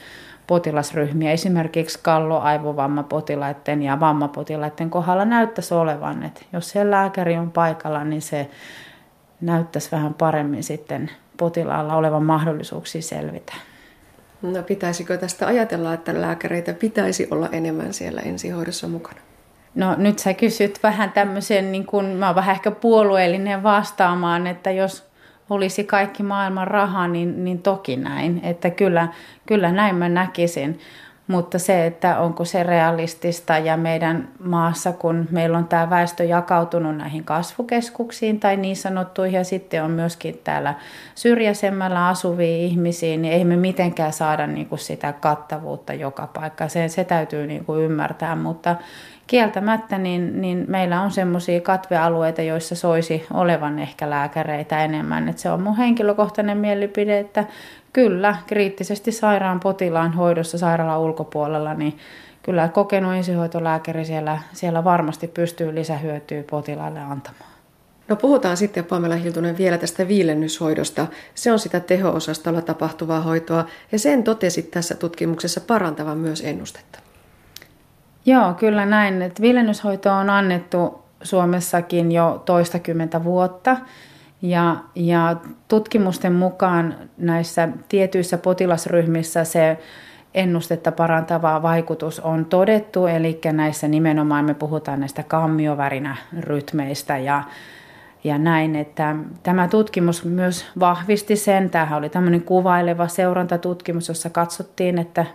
potilasryhmiä, 0.48 1.32
esimerkiksi 1.32 2.00
kalloaivovammapotilaiden 2.02 3.84
ja 3.84 4.00
vammapotilaiden 4.00 4.90
kohdalla 4.90 5.26
näyttäisi 5.26 5.74
olevan, 5.74 6.24
että 6.24 6.42
jos 6.54 6.70
se 6.70 6.92
lääkäri 6.92 7.38
on 7.38 7.52
paikalla, 7.52 8.04
niin 8.04 8.22
se 8.22 8.50
näyttäisi 9.42 9.92
vähän 9.92 10.14
paremmin 10.14 10.64
sitten 10.64 11.10
potilaalla 11.38 11.96
olevan 11.96 12.24
mahdollisuuksia 12.24 13.02
selvitä. 13.02 13.54
No 14.42 14.64
pitäisikö 14.64 15.18
tästä 15.18 15.48
ajatella, 15.48 15.94
että 15.94 16.22
lääkäreitä 16.22 16.74
pitäisi 16.74 17.28
olla 17.32 17.50
enemmän 17.52 17.94
siellä 17.94 18.22
ensihoidossa 18.22 18.88
mukana? 18.88 19.20
No 19.76 19.96
nyt 19.98 20.20
sä 20.20 20.34
kysyt 20.34 20.80
vähän 20.84 21.12
tämmöisen, 21.12 21.72
niin 21.72 21.86
kun, 21.86 22.06
mä 22.06 22.28
oon 22.28 22.36
vähän 22.36 22.56
ehkä 22.56 22.72
puolueellinen 22.72 23.64
vastaamaan, 23.64 24.48
että 24.48 24.72
jos 24.72 25.14
olisi 25.50 25.84
kaikki 25.84 26.24
maailman 26.24 26.68
raha, 26.68 27.08
niin, 27.08 27.44
niin 27.44 27.62
toki 27.62 27.96
näin. 27.96 28.40
Että 28.44 28.70
kyllä, 28.70 29.08
kyllä 29.46 29.72
näin 29.72 29.96
mä 29.96 30.10
näkisin. 30.10 30.80
Mutta 31.28 31.60
se, 31.60 31.86
että 31.86 32.20
onko 32.20 32.46
se 32.46 32.64
realistista 32.64 33.58
ja 33.58 33.78
meidän 33.78 34.28
maassa, 34.40 34.92
kun 34.92 35.28
meillä 35.32 35.58
on 35.58 35.68
tämä 35.68 35.90
väestö 35.90 36.24
jakautunut 36.24 36.98
näihin 36.98 37.24
kasvukeskuksiin 37.24 38.40
tai 38.40 38.58
niin 38.58 38.76
sanottuihin 38.76 39.38
ja 39.38 39.44
sitten 39.44 39.84
on 39.84 39.92
myöskin 39.92 40.42
täällä 40.44 40.74
syrjäisemmällä 41.16 42.08
asuvia 42.08 42.58
ihmisiä, 42.58 43.18
niin 43.18 43.34
ei 43.34 43.46
me 43.46 43.56
mitenkään 43.56 44.14
saada 44.14 44.48
niin 44.48 44.66
kuin 44.66 44.80
sitä 44.80 45.14
kattavuutta 45.14 45.94
joka 45.94 46.28
paikka. 46.28 46.68
Se, 46.68 46.88
se 46.88 47.04
täytyy 47.04 47.48
niin 47.48 47.66
kuin 47.66 47.84
ymmärtää, 47.84 48.36
mutta 48.36 48.76
kieltämättä 49.28 49.98
niin, 49.98 50.42
niin 50.42 50.66
meillä 50.68 51.02
on 51.02 51.12
semmoisia 51.12 51.62
katvealueita, 51.62 52.42
joissa 52.42 52.76
soisi 52.76 53.26
olevan 53.34 53.80
ehkä 53.80 54.10
lääkäreitä 54.10 54.84
enemmän. 54.84 55.30
Et 55.30 55.38
se 55.38 55.52
on 55.52 55.62
mun 55.62 55.78
henkilökohtainen 55.78 56.58
mielipide, 56.58 57.20
että 57.20 57.46
kyllä 57.94 58.36
kriittisesti 58.48 59.12
sairaan 59.12 59.60
potilaan 59.60 60.14
hoidossa 60.14 60.58
sairaalan 60.58 61.00
ulkopuolella, 61.00 61.74
niin 61.74 61.98
kyllä 62.44 62.68
kokenut 62.68 63.14
ensihoitolääkäri 63.14 64.06
siellä, 64.06 64.40
siellä 64.54 64.84
varmasti 64.84 65.28
pystyy 65.28 65.76
lisähyötyä 65.76 66.44
potilaalle 66.50 67.00
antamaan. 67.00 67.54
No 68.08 68.16
puhutaan 68.16 68.58
sitten 68.58 68.86
Pamela 68.86 69.16
Hiltunen 69.16 69.58
vielä 69.58 69.78
tästä 69.78 70.08
viilennyshoidosta. 70.08 71.08
Se 71.36 71.52
on 71.52 71.60
sitä 71.60 71.80
teho-osastolla 71.80 72.62
tapahtuvaa 72.62 73.22
hoitoa 73.22 73.66
ja 73.92 74.00
sen 74.00 74.24
totesit 74.24 74.72
tässä 74.72 74.96
tutkimuksessa 74.96 75.62
parantavan 75.62 76.18
myös 76.18 76.42
ennustetta. 76.42 77.00
Joo, 78.26 78.54
kyllä 78.54 78.86
näin. 78.86 79.22
Että 79.22 79.42
viilennyshoito 79.42 80.12
on 80.12 80.30
annettu 80.30 81.04
Suomessakin 81.24 82.12
jo 82.12 82.42
toistakymmentä 82.46 83.24
vuotta. 83.24 83.78
Ja, 84.44 84.76
ja 84.96 85.36
tutkimusten 85.68 86.34
mukaan 86.34 86.96
näissä 87.18 87.70
tietyissä 87.90 88.38
potilasryhmissä 88.38 89.44
se 89.44 89.78
ennustetta 90.34 90.92
parantava 90.92 91.62
vaikutus 91.62 92.20
on 92.20 92.46
todettu, 92.46 93.08
eli 93.08 93.40
näissä 93.52 93.88
nimenomaan 93.88 94.46
me 94.46 94.54
puhutaan 94.54 95.00
näistä 95.00 95.24
kammiovärinärytmeistä 95.24 97.18
ja 97.18 97.44
ja 98.24 98.38
näin, 98.38 98.76
että 98.76 99.16
tämä 99.44 99.68
tutkimus 99.68 100.26
myös 100.26 100.66
vahvisti 100.80 101.36
sen. 101.36 101.70
Tämähän 101.70 101.98
oli 101.98 102.10
tämmöinen 102.10 102.42
kuvaileva 102.42 103.08
seurantatutkimus, 103.08 104.08
jossa 104.08 104.30
katsottiin, 104.30 105.00
että 105.00 105.26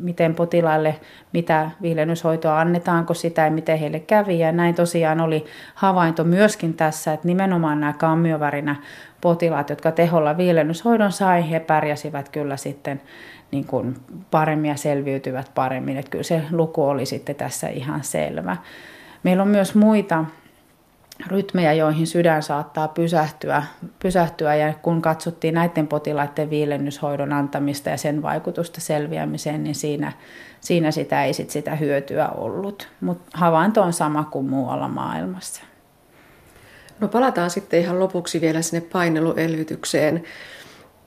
miten 0.00 0.34
potilaille, 0.34 1.00
mitä 1.32 1.70
viilennyshoitoa 1.82 2.60
annetaanko 2.60 3.14
sitä 3.14 3.44
ja 3.44 3.50
miten 3.50 3.78
heille 3.78 4.00
kävi. 4.00 4.38
Ja 4.38 4.52
näin 4.52 4.74
tosiaan 4.74 5.20
oli 5.20 5.44
havainto 5.74 6.24
myöskin 6.24 6.74
tässä, 6.74 7.12
että 7.12 7.28
nimenomaan 7.28 7.80
nämä 7.80 7.92
kammiovärinä 7.92 8.76
potilaat, 9.20 9.70
jotka 9.70 9.92
teholla 9.92 10.36
viilennyshoidon 10.36 11.12
sai, 11.12 11.50
he 11.50 11.60
pärjäsivät 11.60 12.28
kyllä 12.28 12.56
sitten 12.56 13.00
niin 13.50 13.64
kuin 13.64 13.96
paremmin 14.30 14.68
ja 14.68 14.76
selviytyvät 14.76 15.50
paremmin. 15.54 15.96
Että 15.96 16.10
kyllä 16.10 16.24
se 16.24 16.42
luku 16.50 16.84
oli 16.84 17.06
sitten 17.06 17.34
tässä 17.34 17.68
ihan 17.68 18.04
selvä. 18.04 18.56
Meillä 19.22 19.42
on 19.42 19.48
myös 19.48 19.74
muita 19.74 20.24
rytmejä, 21.26 21.72
joihin 21.72 22.06
sydän 22.06 22.42
saattaa 22.42 22.88
pysähtyä, 22.88 23.62
pysähtyä 23.98 24.54
ja 24.54 24.74
kun 24.82 25.02
katsottiin 25.02 25.54
näiden 25.54 25.86
potilaiden 25.86 26.50
viilennyshoidon 26.50 27.32
antamista 27.32 27.90
ja 27.90 27.96
sen 27.96 28.22
vaikutusta 28.22 28.80
selviämiseen, 28.80 29.64
niin 29.64 29.74
siinä, 29.74 30.12
siinä 30.60 30.90
sitä 30.90 31.24
ei 31.24 31.32
sit 31.32 31.50
sitä 31.50 31.76
hyötyä 31.76 32.28
ollut. 32.28 32.88
Mutta 33.00 33.38
havainto 33.38 33.82
on 33.82 33.92
sama 33.92 34.24
kuin 34.24 34.46
muualla 34.46 34.88
maailmassa. 34.88 35.62
No 37.00 37.08
palataan 37.08 37.50
sitten 37.50 37.80
ihan 37.80 38.00
lopuksi 38.00 38.40
vielä 38.40 38.62
sinne 38.62 38.86
paineluelvytykseen 38.92 40.24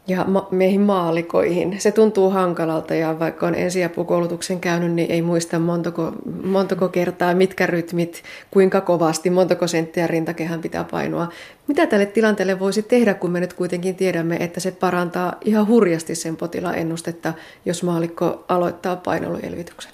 ja 0.08 0.26
meihin 0.52 0.82
maalikoihin. 0.82 1.82
Se 1.82 1.92
tuntuu 1.92 2.30
hankalalta 2.30 2.96
ja 2.96 3.20
vaikka 3.20 3.48
on 3.48 3.56
ensiapukoulutuksen 3.56 4.60
käynyt, 4.60 4.92
niin 4.92 5.12
ei 5.12 5.22
muista 5.22 5.60
montako, 5.60 6.14
montako 6.44 6.90
kertaa, 6.90 7.34
mitkä 7.34 7.66
rytmit, 7.66 8.24
kuinka 8.52 8.82
kovasti, 8.82 9.30
montako 9.30 9.68
senttiä 9.68 10.08
rintakehän 10.08 10.62
pitää 10.62 10.84
painoa. 10.92 11.28
Mitä 11.68 11.88
tälle 11.88 12.06
tilanteelle 12.06 12.60
voisi 12.60 12.84
tehdä, 12.84 13.14
kun 13.14 13.32
me 13.32 13.40
nyt 13.40 13.54
kuitenkin 13.54 13.96
tiedämme, 13.96 14.36
että 14.36 14.60
se 14.60 14.72
parantaa 14.72 15.34
ihan 15.46 15.68
hurjasti 15.68 16.16
sen 16.16 16.38
potilaan 16.38 16.76
ennustetta, 16.76 17.34
jos 17.66 17.84
maalikko 17.84 18.46
aloittaa 18.48 18.96
painoluelvytyksen? 18.96 19.92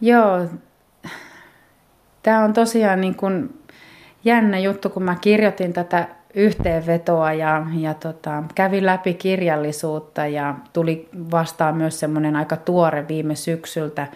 Joo, 0.00 0.46
tämä 2.22 2.44
on 2.44 2.52
tosiaan 2.52 3.00
niin 3.00 3.14
kuin 3.14 3.58
jännä 4.24 4.58
juttu, 4.58 4.90
kun 4.90 5.02
mä 5.02 5.16
kirjoitin 5.20 5.72
tätä 5.72 6.08
yhteenvetoa 6.34 7.32
ja, 7.32 7.66
ja 7.78 7.94
tota, 7.94 8.42
kävin 8.54 8.86
läpi 8.86 9.14
kirjallisuutta 9.14 10.26
ja 10.26 10.54
tuli 10.72 11.08
vastaan 11.30 11.76
myös 11.76 12.00
semmoinen 12.00 12.36
aika 12.36 12.56
tuore 12.56 13.08
viime 13.08 13.34
syksyltä 13.34 14.06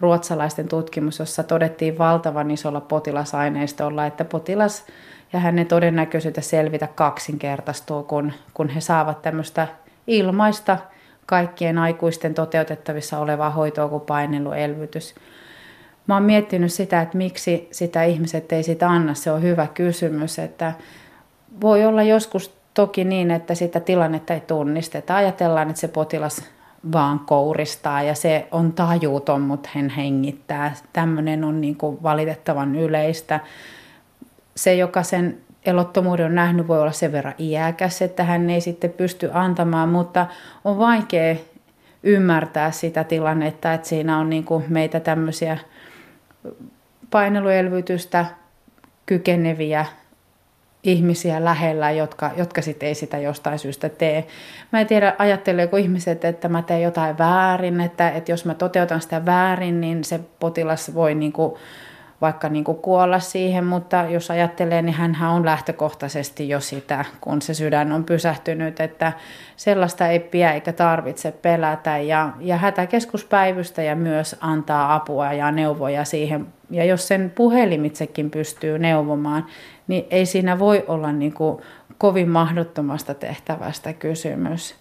ruotsalaisten 0.00 0.68
tutkimus, 0.68 1.18
jossa 1.18 1.42
todettiin 1.42 1.98
valtavan 1.98 2.50
isolla 2.50 2.80
potilasaineistolla, 2.80 4.06
että 4.06 4.24
potilas 4.24 4.86
ja 5.32 5.40
hänen 5.40 5.66
todennäköisyyttä 5.66 6.40
selvitä 6.40 6.88
kaksinkertaistuu, 6.94 8.02
kun, 8.02 8.32
kun 8.54 8.68
he 8.68 8.80
saavat 8.80 9.22
tämmöistä 9.22 9.68
ilmaista 10.06 10.78
kaikkien 11.26 11.78
aikuisten 11.78 12.34
toteutettavissa 12.34 13.18
olevaa 13.18 13.50
hoitoa 13.50 13.88
kuin 13.88 14.02
paineluelvytys. 14.02 15.14
Mä 16.06 16.14
oon 16.14 16.22
miettinyt 16.22 16.72
sitä, 16.72 17.00
että 17.00 17.18
miksi 17.18 17.68
sitä 17.70 18.04
ihmiset 18.04 18.52
ei 18.52 18.62
sitä 18.62 18.90
anna. 18.90 19.14
Se 19.14 19.30
on 19.30 19.42
hyvä 19.42 19.66
kysymys, 19.66 20.38
että 20.38 20.72
voi 21.60 21.84
olla 21.84 22.02
joskus 22.02 22.56
toki 22.74 23.04
niin, 23.04 23.30
että 23.30 23.54
sitä 23.54 23.80
tilannetta 23.80 24.34
ei 24.34 24.40
tunnisteta. 24.40 25.16
Ajatellaan, 25.16 25.70
että 25.70 25.80
se 25.80 25.88
potilas 25.88 26.44
vaan 26.92 27.18
kouristaa 27.18 28.02
ja 28.02 28.14
se 28.14 28.48
on 28.50 28.72
tajuuton, 28.72 29.40
mutta 29.40 29.68
hän 29.72 29.88
hengittää. 29.88 30.74
Tämmöinen 30.92 31.44
on 31.44 31.60
niin 31.60 31.76
kuin 31.76 32.02
valitettavan 32.02 32.76
yleistä. 32.76 33.40
Se, 34.54 34.74
joka 34.74 35.02
sen 35.02 35.38
elottomuuden 35.66 36.26
on 36.26 36.34
nähnyt, 36.34 36.68
voi 36.68 36.80
olla 36.80 36.92
sen 36.92 37.12
verran 37.12 37.34
iäkäs, 37.38 38.02
että 38.02 38.24
hän 38.24 38.50
ei 38.50 38.60
sitten 38.60 38.90
pysty 38.90 39.30
antamaan, 39.32 39.88
mutta 39.88 40.26
on 40.64 40.78
vaikea 40.78 41.36
ymmärtää 42.02 42.70
sitä 42.70 43.04
tilannetta, 43.04 43.74
että 43.74 43.88
siinä 43.88 44.18
on 44.18 44.30
niin 44.30 44.44
kuin 44.44 44.64
meitä 44.68 45.00
tämmöisiä 45.00 45.58
paineluelvytystä 47.10 48.26
kykeneviä 49.06 49.86
ihmisiä 50.86 51.44
lähellä, 51.44 51.90
jotka, 51.90 52.30
jotka 52.36 52.62
sitten 52.62 52.88
ei 52.88 52.94
sitä 52.94 53.18
jostain 53.18 53.58
syystä 53.58 53.88
tee. 53.88 54.26
Mä 54.72 54.80
en 54.80 54.86
tiedä, 54.86 55.14
ajatteleeko 55.18 55.76
ihmiset, 55.76 56.24
että 56.24 56.48
mä 56.48 56.62
teen 56.62 56.82
jotain 56.82 57.18
väärin, 57.18 57.80
että, 57.80 58.10
että 58.10 58.32
jos 58.32 58.44
mä 58.44 58.54
toteutan 58.54 59.00
sitä 59.00 59.26
väärin, 59.26 59.80
niin 59.80 60.04
se 60.04 60.20
potilas 60.40 60.94
voi 60.94 61.14
niin 61.14 61.32
kuin 61.32 61.54
vaikka 62.20 62.48
niin 62.48 62.64
kuin 62.64 62.78
kuolla 62.78 63.18
siihen, 63.18 63.64
mutta 63.64 64.04
jos 64.08 64.30
ajattelee, 64.30 64.82
niin 64.82 64.94
hän 64.94 65.16
on 65.30 65.44
lähtökohtaisesti 65.44 66.48
jo 66.48 66.60
sitä, 66.60 67.04
kun 67.20 67.42
se 67.42 67.54
sydän 67.54 67.92
on 67.92 68.04
pysähtynyt, 68.04 68.80
että 68.80 69.12
sellaista 69.56 70.06
ei 70.06 70.20
pidä 70.20 70.52
eikä 70.52 70.72
tarvitse 70.72 71.32
pelätä. 71.32 71.98
Ja, 71.98 72.32
ja 72.40 72.56
hätäkeskuspäivystäjä 72.56 73.94
myös 73.94 74.36
antaa 74.40 74.94
apua 74.94 75.32
ja 75.32 75.50
neuvoja 75.52 76.04
siihen. 76.04 76.46
Ja 76.70 76.84
jos 76.84 77.08
sen 77.08 77.32
puhelimitsekin 77.34 78.30
pystyy 78.30 78.78
neuvomaan, 78.78 79.46
niin 79.88 80.04
ei 80.10 80.26
siinä 80.26 80.58
voi 80.58 80.84
olla 80.88 81.12
niin 81.12 81.32
kuin 81.32 81.62
kovin 81.98 82.28
mahdottomasta 82.28 83.14
tehtävästä 83.14 83.92
kysymys. 83.92 84.74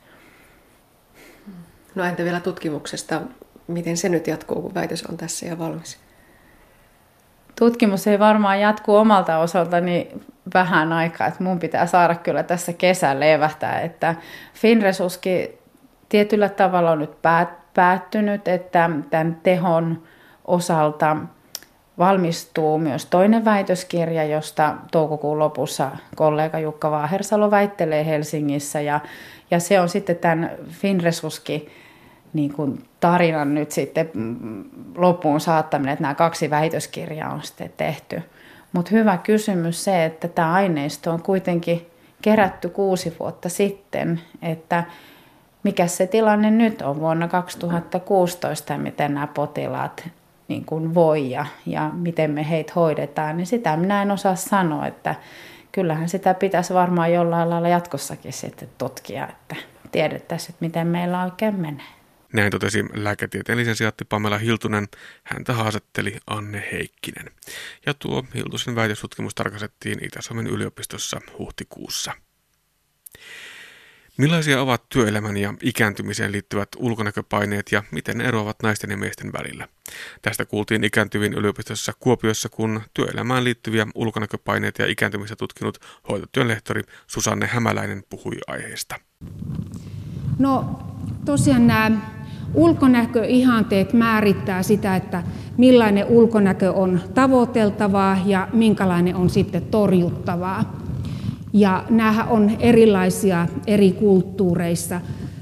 No 1.96 2.04
entä 2.04 2.24
vielä 2.24 2.40
tutkimuksesta? 2.40 3.22
Miten 3.68 3.98
se 3.98 4.10
nyt 4.10 4.28
jatkuu, 4.28 4.62
kun 4.62 4.74
väitös 4.74 5.04
on 5.04 5.18
tässä 5.18 5.46
ja 5.46 5.60
valmis? 5.60 6.06
tutkimus 7.60 8.08
ei 8.08 8.20
varmaan 8.20 8.60
jatku 8.60 8.96
omalta 8.96 9.38
osaltani 9.38 10.12
vähän 10.54 10.94
aikaa, 10.94 11.28
että 11.28 11.44
mun 11.44 11.60
pitää 11.60 11.86
saada 11.86 12.16
kyllä 12.16 12.44
tässä 12.44 12.74
kesän 12.74 13.20
levähtää, 13.20 13.82
että 13.82 14.16
Finresuski 14.54 15.60
tietyllä 16.10 16.50
tavalla 16.50 16.92
on 16.92 17.00
nyt 17.00 17.22
päättynyt, 17.74 18.48
että 18.48 18.90
tämän 19.10 19.38
tehon 19.44 20.04
osalta 20.46 21.18
valmistuu 21.98 22.78
myös 22.78 23.06
toinen 23.06 23.46
väitöskirja, 23.46 24.24
josta 24.24 24.76
toukokuun 24.92 25.40
lopussa 25.40 25.92
kollega 26.16 26.60
Jukka 26.60 26.92
Vaahersalo 26.92 27.52
väittelee 27.52 28.06
Helsingissä 28.06 28.82
ja, 28.82 29.00
ja 29.52 29.60
se 29.60 29.80
on 29.80 29.90
sitten 29.90 30.16
tämän 30.16 30.52
Finresuski 30.70 31.70
niin 32.34 32.54
kuin 32.54 32.84
tarinan 33.00 33.54
nyt 33.54 33.72
sitten 33.72 34.10
loppuun 34.98 35.40
saattaminen, 35.40 35.94
että 35.94 36.02
nämä 36.02 36.16
kaksi 36.16 36.50
väitöskirjaa 36.50 37.34
on 37.34 37.44
sitten 37.44 37.74
tehty. 37.78 38.22
Mutta 38.74 38.92
hyvä 38.92 39.18
kysymys 39.18 39.84
se, 39.84 40.06
että 40.06 40.28
tämä 40.28 40.54
aineisto 40.54 41.12
on 41.12 41.22
kuitenkin 41.22 41.88
kerätty 42.22 42.70
kuusi 42.70 43.16
vuotta 43.20 43.50
sitten, 43.50 44.22
että 44.42 44.84
mikä 45.64 45.88
se 45.88 46.08
tilanne 46.08 46.52
nyt 46.52 46.82
on 46.82 47.00
vuonna 47.00 47.28
2016 47.28 48.74
ja 48.74 48.80
miten 48.80 49.14
nämä 49.14 49.28
potilaat 49.28 50.10
niin 50.48 50.66
kuin 50.66 50.94
voi 50.94 51.32
ja, 51.32 51.46
ja 51.66 51.90
miten 51.94 52.32
me 52.32 52.50
heitä 52.50 52.74
hoidetaan, 52.76 53.38
niin 53.38 53.48
sitä 53.48 53.78
minä 53.78 54.02
en 54.02 54.12
osaa 54.12 54.36
sanoa, 54.36 54.88
että 54.88 55.16
kyllähän 55.72 56.10
sitä 56.10 56.34
pitäisi 56.34 56.74
varmaan 56.74 57.14
jollain 57.14 57.50
lailla 57.50 57.68
jatkossakin 57.68 58.34
sitten 58.34 58.70
tutkia, 58.78 59.28
että 59.28 59.56
tiedettäisiin, 59.92 60.50
että 60.50 60.66
miten 60.66 60.88
meillä 60.88 61.24
oikein 61.24 61.56
menee. 61.56 61.86
Näin 62.34 62.52
totesi 62.52 62.86
lääketieteen 62.94 63.58
lisensiaatti 63.58 64.06
Pamela 64.06 64.38
Hiltunen. 64.38 64.88
Häntä 65.24 65.54
haastatteli 65.54 66.18
Anne 66.28 66.64
Heikkinen. 66.72 67.32
Ja 67.86 67.94
tuo 67.94 68.24
Hiltusen 68.36 68.76
väitöstutkimus 68.76 69.36
tarkastettiin 69.36 70.06
Itä-Suomen 70.06 70.48
yliopistossa 70.48 71.22
huhtikuussa. 71.40 72.14
Millaisia 74.18 74.62
ovat 74.62 74.90
työelämän 74.90 75.38
ja 75.38 75.54
ikääntymiseen 75.62 76.32
liittyvät 76.32 76.70
ulkonäköpaineet 76.78 77.72
ja 77.72 77.84
miten 77.92 78.18
ne 78.18 78.24
eroavat 78.24 78.56
naisten 78.64 78.92
ja 78.92 78.98
miesten 78.98 79.34
välillä? 79.34 79.68
Tästä 80.22 80.46
kuultiin 80.46 80.84
ikääntyvin 80.84 81.34
yliopistossa 81.34 81.94
Kuopiossa, 82.00 82.50
kun 82.50 82.82
työelämään 82.94 83.44
liittyviä 83.44 83.88
ulkonäköpaineita 83.96 84.82
ja 84.82 84.88
ikääntymistä 84.88 85.36
tutkinut 85.36 85.78
hoitotyön 86.10 86.48
lehtori 86.48 86.82
Susanne 87.08 87.48
Hämäläinen 87.48 88.04
puhui 88.10 88.38
aiheesta. 88.48 88.96
No 90.40 90.80
tosiaan 91.26 91.68
nämä 91.68 91.92
ulkonäköihanteet 92.54 93.94
määrittää 93.94 94.64
sitä, 94.64 94.96
että 94.96 95.24
millainen 95.58 96.06
ulkonäkö 96.06 96.72
on 96.72 97.02
tavoiteltavaa 97.14 98.18
ja 98.26 98.48
minkälainen 98.54 99.16
on 99.16 99.30
sitten 99.30 99.66
torjuttavaa. 99.66 100.85
Ja 101.56 101.84
nämähän 101.90 102.28
on 102.28 102.52
erilaisia 102.60 103.48
eri 103.68 103.92
kulttuureissa. 103.92 105.02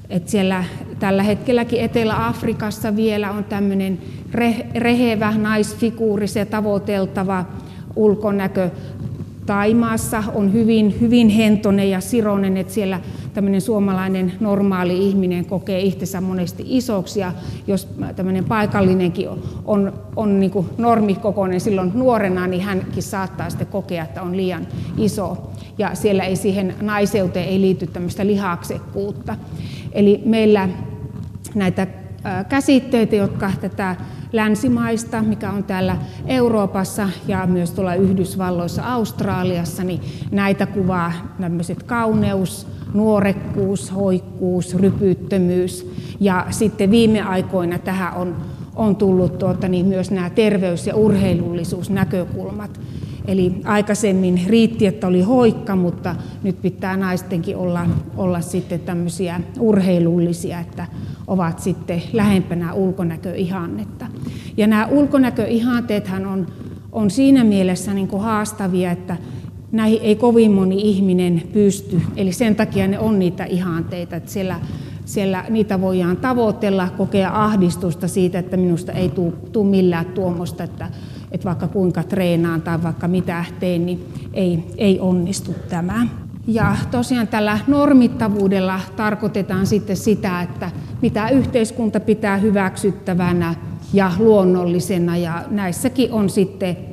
Et 0.09 0.29
siellä 0.29 0.63
tällä 0.99 1.23
hetkelläkin 1.23 1.79
Etelä-Afrikassa 1.79 2.95
vielä 2.95 3.31
on 3.31 3.43
tämmöinen 3.43 3.99
rehevä 4.75 5.33
naisfiguuri, 5.37 6.27
se 6.27 6.45
tavoiteltava 6.45 7.45
ulkonäkö. 7.95 8.69
Taimaassa 9.45 10.23
on 10.33 10.53
hyvin, 10.53 10.95
hyvin 11.01 11.29
hentonen 11.29 11.89
ja 11.89 12.01
sironen, 12.01 12.57
että 12.57 12.73
siellä 12.73 12.99
tämmöinen 13.33 13.61
suomalainen 13.61 14.33
normaali 14.39 15.07
ihminen 15.07 15.45
kokee 15.45 15.81
itsensä 15.81 16.21
monesti 16.21 16.63
isoksi 16.67 17.19
ja 17.19 17.31
jos 17.67 17.87
tämmöinen 18.15 18.45
paikallinenkin 18.45 19.29
on, 19.29 19.43
on, 19.65 19.93
on 20.15 20.39
niin 20.39 20.51
kuin 20.51 20.69
normikokoinen 20.77 21.61
silloin 21.61 21.91
nuorena, 21.93 22.47
niin 22.47 22.61
hänkin 22.61 23.03
saattaa 23.03 23.49
sitten 23.49 23.67
kokea, 23.67 24.03
että 24.03 24.21
on 24.21 24.37
liian 24.37 24.67
iso. 24.97 25.51
Ja 25.77 25.95
siellä 25.95 26.23
ei 26.23 26.35
siihen 26.35 26.75
naiseuteen 26.81 27.47
ei 27.47 27.61
liity 27.61 27.87
tämmöistä 27.87 28.25
lihaksekkuutta. 28.25 29.35
Eli 29.91 30.21
meillä 30.25 30.69
näitä 31.55 31.87
käsitteitä, 32.49 33.15
jotka 33.15 33.51
tätä 33.61 33.95
länsimaista, 34.33 35.21
mikä 35.21 35.51
on 35.51 35.63
täällä 35.63 35.97
Euroopassa 36.25 37.09
ja 37.27 37.47
myös 37.47 37.71
tuolla 37.71 37.95
Yhdysvalloissa, 37.95 38.83
Australiassa, 38.83 39.83
niin 39.83 40.01
näitä 40.31 40.65
kuvaa 40.65 41.11
tämmöiset 41.41 41.83
kauneus, 41.83 42.67
nuorekkuus, 42.93 43.95
hoikkuus, 43.95 44.75
rypyttömyys. 44.75 45.91
Ja 46.19 46.45
sitten 46.49 46.91
viime 46.91 47.21
aikoina 47.21 47.79
tähän 47.79 48.13
on, 48.13 48.35
on 48.75 48.95
tullut 48.95 49.37
tuota, 49.37 49.67
niin 49.67 49.85
myös 49.85 50.11
nämä 50.11 50.29
terveys- 50.29 50.87
ja 50.87 50.95
urheilullisuusnäkökulmat. 50.95 52.79
Eli 53.27 53.55
aikaisemmin 53.65 54.41
riitti, 54.47 54.87
että 54.87 55.07
oli 55.07 55.21
hoikka, 55.21 55.75
mutta 55.75 56.15
nyt 56.43 56.61
pitää 56.61 56.97
naistenkin 56.97 57.57
olla, 57.57 57.85
olla 58.17 58.41
sitten 58.41 58.79
tämmöisiä 58.79 59.41
urheilullisia, 59.59 60.59
että 60.59 60.87
ovat 61.27 61.59
sitten 61.59 62.03
lähempänä 62.13 62.73
ulkonäköihannetta. 62.73 64.05
Ja 64.57 64.67
nämä 64.67 64.87
ulkonäköihanteethan 64.87 66.25
on, 66.25 66.47
on 66.91 67.11
siinä 67.11 67.43
mielessä 67.43 67.93
niin 67.93 68.07
kuin 68.07 68.23
haastavia, 68.23 68.91
että 68.91 69.17
näihin 69.73 69.99
ei 70.01 70.15
kovin 70.15 70.51
moni 70.51 70.75
ihminen 70.81 71.43
pysty. 71.53 72.01
Eli 72.15 72.31
sen 72.31 72.55
takia 72.55 72.87
ne 72.87 72.99
on 72.99 73.19
niitä 73.19 73.45
ihanteita, 73.45 74.15
että 74.15 74.31
siellä, 74.31 74.59
siellä 75.05 75.45
niitä 75.49 75.81
voidaan 75.81 76.17
tavoitella, 76.17 76.89
kokea 76.97 77.43
ahdistusta 77.43 78.07
siitä, 78.07 78.39
että 78.39 78.57
minusta 78.57 78.91
ei 78.91 79.11
tule 79.51 79.67
millään 79.67 80.05
tuommoista, 80.05 80.63
että, 80.63 80.89
että 81.31 81.45
vaikka 81.45 81.67
kuinka 81.67 82.03
treenaan 82.03 82.61
tai 82.61 82.83
vaikka 82.83 83.07
mitä 83.07 83.45
teen, 83.59 83.85
niin 83.85 84.05
ei, 84.33 84.63
ei 84.77 84.99
onnistu 84.99 85.55
tämä. 85.69 86.07
Ja 86.47 86.75
tosiaan 86.91 87.27
tällä 87.27 87.59
normittavuudella 87.67 88.79
tarkoitetaan 88.95 89.67
sitten 89.67 89.97
sitä, 89.97 90.41
että 90.41 90.71
mitä 91.01 91.29
yhteiskunta 91.29 91.99
pitää 91.99 92.37
hyväksyttävänä 92.37 93.55
ja 93.93 94.11
luonnollisena. 94.19 95.17
Ja 95.17 95.43
näissäkin 95.49 96.11
on 96.11 96.29
sitten 96.29 96.92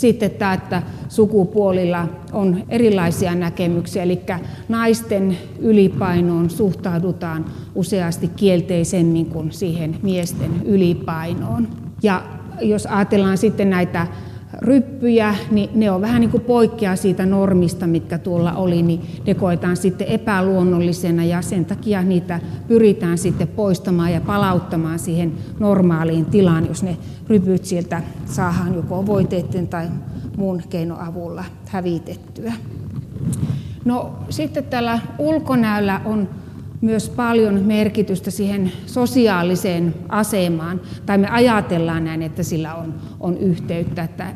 sitten 0.00 0.30
tämä, 0.30 0.52
että 0.52 0.82
sukupuolilla 1.08 2.08
on 2.32 2.64
erilaisia 2.68 3.34
näkemyksiä, 3.34 4.02
eli 4.02 4.20
naisten 4.68 5.38
ylipainoon 5.58 6.50
suhtaudutaan 6.50 7.44
useasti 7.74 8.28
kielteisemmin 8.36 9.26
kuin 9.26 9.52
siihen 9.52 9.96
miesten 10.02 10.50
ylipainoon. 10.64 11.68
Ja 12.02 12.22
jos 12.60 12.86
ajatellaan 12.86 13.38
sitten 13.38 13.70
näitä 13.70 14.06
ryppyjä, 14.58 15.34
niin 15.50 15.70
ne 15.74 15.90
on 15.90 16.00
vähän 16.00 16.20
niin 16.20 16.30
kuin 16.30 16.42
poikkea 16.42 16.96
siitä 16.96 17.26
normista, 17.26 17.86
mitkä 17.86 18.18
tuolla 18.18 18.52
oli, 18.52 18.82
niin 18.82 19.00
ne 19.26 19.34
koetaan 19.34 19.76
sitten 19.76 20.06
epäluonnollisena 20.06 21.24
ja 21.24 21.42
sen 21.42 21.64
takia 21.64 22.02
niitä 22.02 22.40
pyritään 22.68 23.18
sitten 23.18 23.48
poistamaan 23.48 24.12
ja 24.12 24.20
palauttamaan 24.20 24.98
siihen 24.98 25.32
normaaliin 25.58 26.26
tilaan, 26.26 26.66
jos 26.66 26.82
ne 26.82 26.96
rypyt 27.28 27.64
sieltä 27.64 28.02
saadaan 28.26 28.74
joko 28.74 29.06
voiteiden 29.06 29.68
tai 29.68 29.88
muun 30.36 30.62
keinon 30.70 31.00
avulla 31.00 31.44
hävitettyä. 31.66 32.52
No 33.84 34.12
sitten 34.30 34.64
tällä 34.64 34.98
ulkonäöllä 35.18 36.00
on 36.04 36.28
myös 36.80 37.10
paljon 37.10 37.62
merkitystä 37.62 38.30
siihen 38.30 38.72
sosiaaliseen 38.86 39.94
asemaan, 40.08 40.80
tai 41.06 41.18
me 41.18 41.28
ajatellaan 41.28 42.04
näin, 42.04 42.22
että 42.22 42.42
sillä 42.42 42.74
on, 42.74 42.94
on 43.20 43.36
yhteyttä, 43.36 44.02
että 44.02 44.26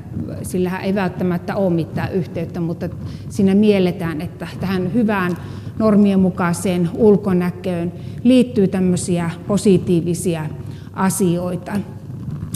sillä 0.43 0.79
ei 0.79 0.95
välttämättä 0.95 1.57
ole 1.57 1.71
mitään 1.71 2.13
yhteyttä, 2.13 2.61
mutta 2.61 2.89
siinä 3.29 3.55
mielletään, 3.55 4.21
että 4.21 4.49
tähän 4.61 4.95
hyvään 4.95 5.37
normien 5.79 6.21
mukaiseen 6.21 6.91
ulkonäköön 6.95 7.93
liittyy 8.25 8.69
tämmöisiä 8.69 9.31
positiivisia 9.47 10.47
asioita. 10.93 11.73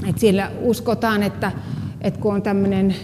Et 0.09 0.19
siellä 0.19 0.51
uskotaan, 0.61 1.23
että, 1.23 1.53
että 2.01 2.21
kun 2.21 2.35
on 2.35 2.43
tämmöinen 2.43 2.95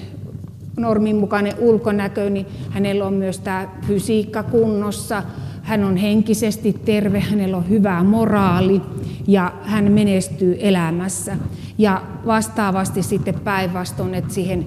normin 0.77 1.17
mukainen 1.17 1.55
ulkonäkö, 1.59 2.31
niin 2.31 2.47
hänellä 2.71 3.07
on 3.07 3.15
myös 3.15 3.39
tämä 3.39 3.69
fysiikka 3.87 4.43
kunnossa, 4.43 5.23
hän 5.63 5.85
on 5.85 5.97
henkisesti 5.97 6.73
terve, 6.85 7.21
hänellä 7.21 7.57
on 7.57 7.69
hyvä 7.69 8.03
moraali 8.03 8.81
ja 9.27 9.53
hän 9.63 9.93
menestyy 9.93 10.57
elämässä. 10.61 11.37
Ja 11.79 12.03
vastaavasti 12.27 13.03
sitten 13.03 13.35
päinvastoin, 13.35 14.15
että 14.15 14.35
siihen 14.35 14.67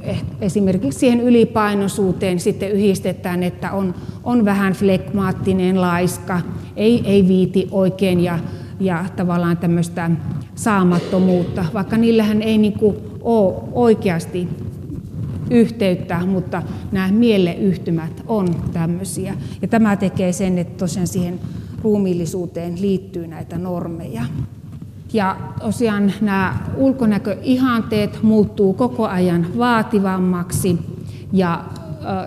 eh, 0.00 0.22
esimerkiksi 0.40 0.98
siihen 0.98 1.20
ylipainoisuuteen 1.20 2.40
sitten 2.40 2.70
yhdistetään, 2.72 3.42
että 3.42 3.72
on, 3.72 3.94
on 4.24 4.44
vähän 4.44 4.72
flekmaattinen, 4.72 5.80
laiska, 5.80 6.40
ei, 6.76 7.02
ei 7.04 7.28
viiti 7.28 7.68
oikein 7.70 8.20
ja, 8.20 8.38
ja 8.80 9.04
tavallaan 9.16 9.56
tämmöistä 9.56 10.10
saamattomuutta, 10.54 11.64
vaikka 11.74 11.96
niillähän 11.96 12.42
ei 12.42 12.58
niin 12.58 12.74
ole 13.20 13.54
oikeasti 13.72 14.48
yhteyttä, 15.50 16.26
mutta 16.26 16.62
nämä 16.92 17.08
mieleyhtymät 17.12 18.22
on 18.26 18.48
tämmöisiä. 18.72 19.34
Ja 19.62 19.68
tämä 19.68 19.96
tekee 19.96 20.32
sen, 20.32 20.58
että 20.58 20.78
tosiaan 20.78 21.06
siihen 21.06 21.40
ruumiillisuuteen 21.82 22.80
liittyy 22.80 23.26
näitä 23.26 23.58
normeja. 23.58 24.22
Ja 25.12 25.36
tosiaan 25.60 26.12
nämä 26.20 26.56
ulkonäköihanteet 26.76 28.22
muuttuu 28.22 28.72
koko 28.72 29.06
ajan 29.06 29.46
vaativammaksi 29.58 30.78
ja 31.32 31.64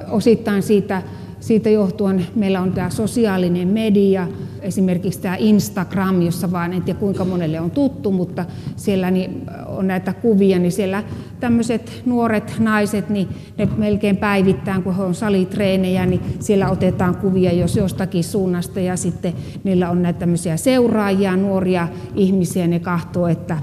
osittain 0.10 0.64
siitä, 0.64 1.02
siitä 1.40 1.70
johtuen 1.70 2.28
meillä 2.36 2.62
on 2.62 2.72
tämä 2.72 2.90
sosiaalinen 2.90 3.68
media, 3.68 4.28
esimerkiksi 4.62 5.22
tämä 5.22 5.36
Instagram, 5.36 6.22
jossa 6.22 6.52
vaan 6.52 6.74
en 6.74 6.84
tiedä 6.84 7.00
kuinka 7.00 7.26
monelle 7.26 7.60
on 7.60 7.72
tuttu, 7.72 8.12
mutta 8.12 8.46
siellä 8.76 9.12
niin 9.12 9.44
on 9.66 9.88
näitä 9.88 10.14
kuvia, 10.14 10.60
niin 10.60 10.72
siellä 10.72 11.04
tämmöiset 11.40 12.02
nuoret 12.06 12.56
naiset, 12.60 13.10
niin 13.10 13.28
ne 13.58 13.70
melkein 13.78 14.18
päivittäin, 14.18 14.84
kun 14.84 14.96
he 14.96 15.04
on 15.04 15.16
salitreenejä, 15.16 16.06
niin 16.06 16.22
siellä 16.40 16.70
otetaan 16.70 17.16
kuvia 17.16 17.52
jos 17.52 17.76
jostakin 17.76 18.24
suunnasta 18.24 18.80
ja 18.80 18.98
sitten 18.98 19.34
niillä 19.64 19.90
on 19.90 20.02
näitä 20.02 20.20
tämmöisiä 20.20 20.58
seuraajia, 20.58 21.36
nuoria 21.36 21.88
ihmisiä, 22.16 22.68
ne 22.68 22.80
kahtoo, 22.80 23.28
että 23.28 23.58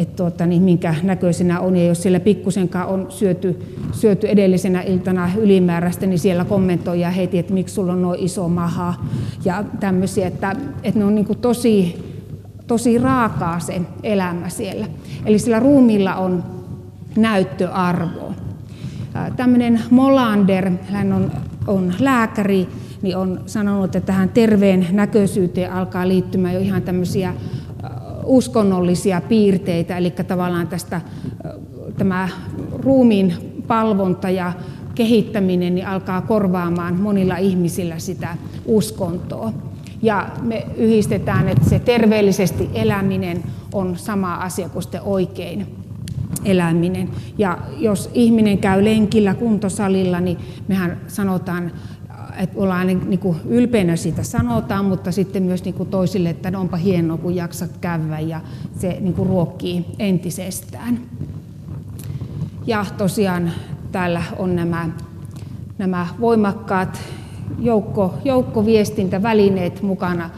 että 0.00 0.16
tuota, 0.16 0.46
niin 0.46 0.62
minkä 0.62 0.94
näköisenä 1.02 1.60
on. 1.60 1.76
Ja 1.76 1.84
jos 1.84 2.02
siellä 2.02 2.20
pikkusenkaan 2.20 2.88
on 2.88 3.06
syöty, 3.08 3.62
syöty 3.92 4.28
edellisenä 4.28 4.82
iltana 4.82 5.30
ylimääräistä, 5.38 6.06
niin 6.06 6.18
siellä 6.18 6.44
kommentoija 6.44 7.10
heti, 7.10 7.38
että 7.38 7.52
miksi 7.52 7.74
sulla 7.74 7.92
on 7.92 8.02
noin 8.02 8.20
iso 8.20 8.48
maha. 8.48 8.94
Ja 9.44 9.64
tämmöisiä, 9.80 10.26
että, 10.26 10.56
että 10.82 10.98
ne 10.98 11.04
on 11.04 11.14
niin 11.14 11.38
tosi, 11.40 12.04
tosi 12.66 12.98
raakaa 12.98 13.60
se 13.60 13.80
elämä 14.02 14.48
siellä. 14.48 14.86
Eli 15.26 15.38
sillä 15.38 15.60
ruumilla 15.60 16.14
on 16.14 16.44
näyttöarvoa. 17.16 18.34
Tämmöinen 19.36 19.80
Molander, 19.90 20.70
hän 20.90 21.12
on, 21.12 21.30
on 21.66 21.94
lääkäri, 21.98 22.68
niin 23.02 23.16
on 23.16 23.40
sanonut, 23.46 23.96
että 23.96 24.06
tähän 24.06 24.28
terveen 24.28 24.86
näköisyyteen 24.92 25.72
alkaa 25.72 26.08
liittymään 26.08 26.54
jo 26.54 26.60
ihan 26.60 26.82
tämmöisiä 26.82 27.34
uskonnollisia 28.30 29.20
piirteitä, 29.20 29.96
eli 29.96 30.10
tavallaan 30.10 30.68
tästä 30.68 31.00
tämä 31.98 32.28
ruumiin 32.72 33.34
palvonta 33.66 34.30
ja 34.30 34.52
kehittäminen 34.94 35.74
niin 35.74 35.86
alkaa 35.86 36.20
korvaamaan 36.20 36.94
monilla 36.94 37.36
ihmisillä 37.36 37.98
sitä 37.98 38.36
uskontoa. 38.66 39.52
Ja 40.02 40.28
me 40.42 40.66
yhdistetään, 40.76 41.48
että 41.48 41.68
se 41.68 41.78
terveellisesti 41.78 42.70
eläminen 42.74 43.42
on 43.72 43.96
sama 43.96 44.34
asia 44.34 44.68
kuin 44.68 44.82
sitten 44.82 45.02
oikein 45.02 45.66
eläminen. 46.44 47.08
Ja 47.38 47.58
jos 47.78 48.10
ihminen 48.14 48.58
käy 48.58 48.84
lenkillä 48.84 49.34
kuntosalilla, 49.34 50.20
niin 50.20 50.38
mehän 50.68 51.00
sanotaan 51.08 51.72
että 52.40 52.58
ollaan 52.58 52.86
niin 52.86 53.18
kuin 53.18 53.36
ylpeänä 53.44 53.96
siitä 53.96 54.22
sanotaan, 54.22 54.84
mutta 54.84 55.12
sitten 55.12 55.42
myös 55.42 55.64
niin 55.64 55.74
kuin 55.74 55.88
toisille, 55.88 56.30
että 56.30 56.58
onpa 56.58 56.76
hienoa, 56.76 57.16
kun 57.16 57.36
jaksat 57.36 57.70
käydä 57.80 58.20
ja 58.20 58.40
se 58.78 58.96
niin 59.00 59.14
kuin 59.14 59.28
ruokkii 59.28 59.86
entisestään. 59.98 61.00
Ja 62.66 62.86
tosiaan 62.98 63.52
täällä 63.92 64.22
on 64.38 64.56
nämä, 64.56 64.88
nämä 65.78 66.06
voimakkaat 66.20 67.00
joukko, 67.58 68.14
joukkoviestintävälineet 68.24 69.82
mukana 69.82 70.30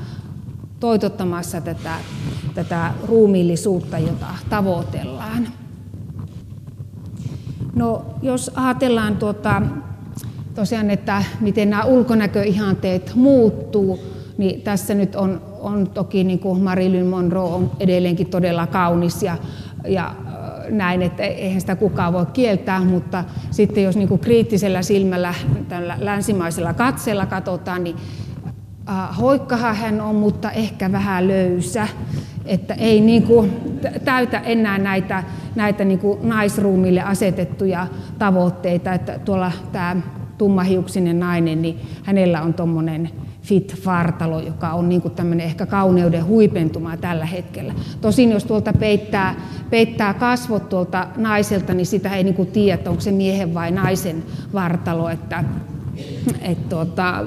toitottamassa 0.80 1.60
tätä, 1.60 1.94
tätä 2.54 2.92
ruumiillisuutta, 3.08 3.98
jota 3.98 4.26
tavoitellaan. 4.50 5.48
No, 7.74 8.04
jos 8.22 8.50
ajatellaan 8.54 9.16
tuota, 9.16 9.62
tosiaan, 10.54 10.90
että 10.90 11.24
miten 11.40 11.70
nämä 11.70 11.84
ulkonäköihanteet 11.84 13.12
muuttuu, 13.14 13.98
niin 14.38 14.62
tässä 14.62 14.94
nyt 14.94 15.16
on, 15.16 15.42
on 15.60 15.90
toki 15.94 16.24
niin 16.24 16.38
kuin 16.38 16.60
Marilyn 16.60 17.06
Monroe 17.06 17.52
on 17.54 17.70
edelleenkin 17.80 18.26
todella 18.26 18.66
kaunis 18.66 19.22
ja, 19.22 19.36
ja 19.88 20.14
näin, 20.70 21.02
että 21.02 21.22
eihän 21.22 21.60
sitä 21.60 21.76
kukaan 21.76 22.12
voi 22.12 22.26
kieltää, 22.32 22.80
mutta 22.80 23.24
sitten 23.50 23.84
jos 23.84 23.96
niin 23.96 24.08
kuin 24.08 24.20
kriittisellä 24.20 24.82
silmällä, 24.82 25.34
tällä 25.68 25.96
länsimaisella 26.00 26.74
katseella 26.74 27.26
katsotaan, 27.26 27.84
niin 27.84 27.96
hoikkahan 29.20 29.76
hän 29.76 30.00
on, 30.00 30.14
mutta 30.14 30.50
ehkä 30.50 30.92
vähän 30.92 31.28
löysä, 31.28 31.88
että 32.44 32.74
ei 32.74 33.00
niin 33.00 33.22
kuin 33.22 33.52
täytä 34.04 34.38
enää 34.38 34.78
näitä, 34.78 35.24
näitä 35.54 35.84
niin 35.84 35.98
kuin 35.98 36.28
naisruumille 36.28 37.02
asetettuja 37.02 37.86
tavoitteita, 38.18 38.92
että 38.92 39.18
tuolla 39.18 39.52
tämä 39.72 39.96
tummahiuksinen 40.42 41.20
nainen, 41.20 41.62
niin 41.62 41.80
hänellä 42.02 42.42
on 42.42 42.54
tuommoinen 42.54 43.10
fit 43.42 43.80
vartalo, 43.86 44.40
joka 44.40 44.70
on 44.70 44.88
niin 44.88 45.02
tämmöinen 45.16 45.46
ehkä 45.46 45.66
kauneuden 45.66 46.26
huipentuma 46.26 46.96
tällä 46.96 47.26
hetkellä. 47.26 47.74
Tosin 48.00 48.30
jos 48.30 48.44
tuolta 48.44 48.72
peittää, 48.72 49.34
peittää 49.70 50.14
kasvot 50.14 50.68
tuolta 50.68 51.06
naiselta, 51.16 51.74
niin 51.74 51.86
sitä 51.86 52.16
ei 52.16 52.24
niin 52.24 52.34
kuin 52.34 52.48
tiedä, 52.48 52.74
että 52.74 52.90
onko 52.90 53.02
se 53.02 53.12
miehen 53.12 53.54
vai 53.54 53.70
naisen 53.70 54.22
vartalo, 54.52 55.08
että 55.08 55.44
et 56.40 56.68
tuota, 56.68 57.24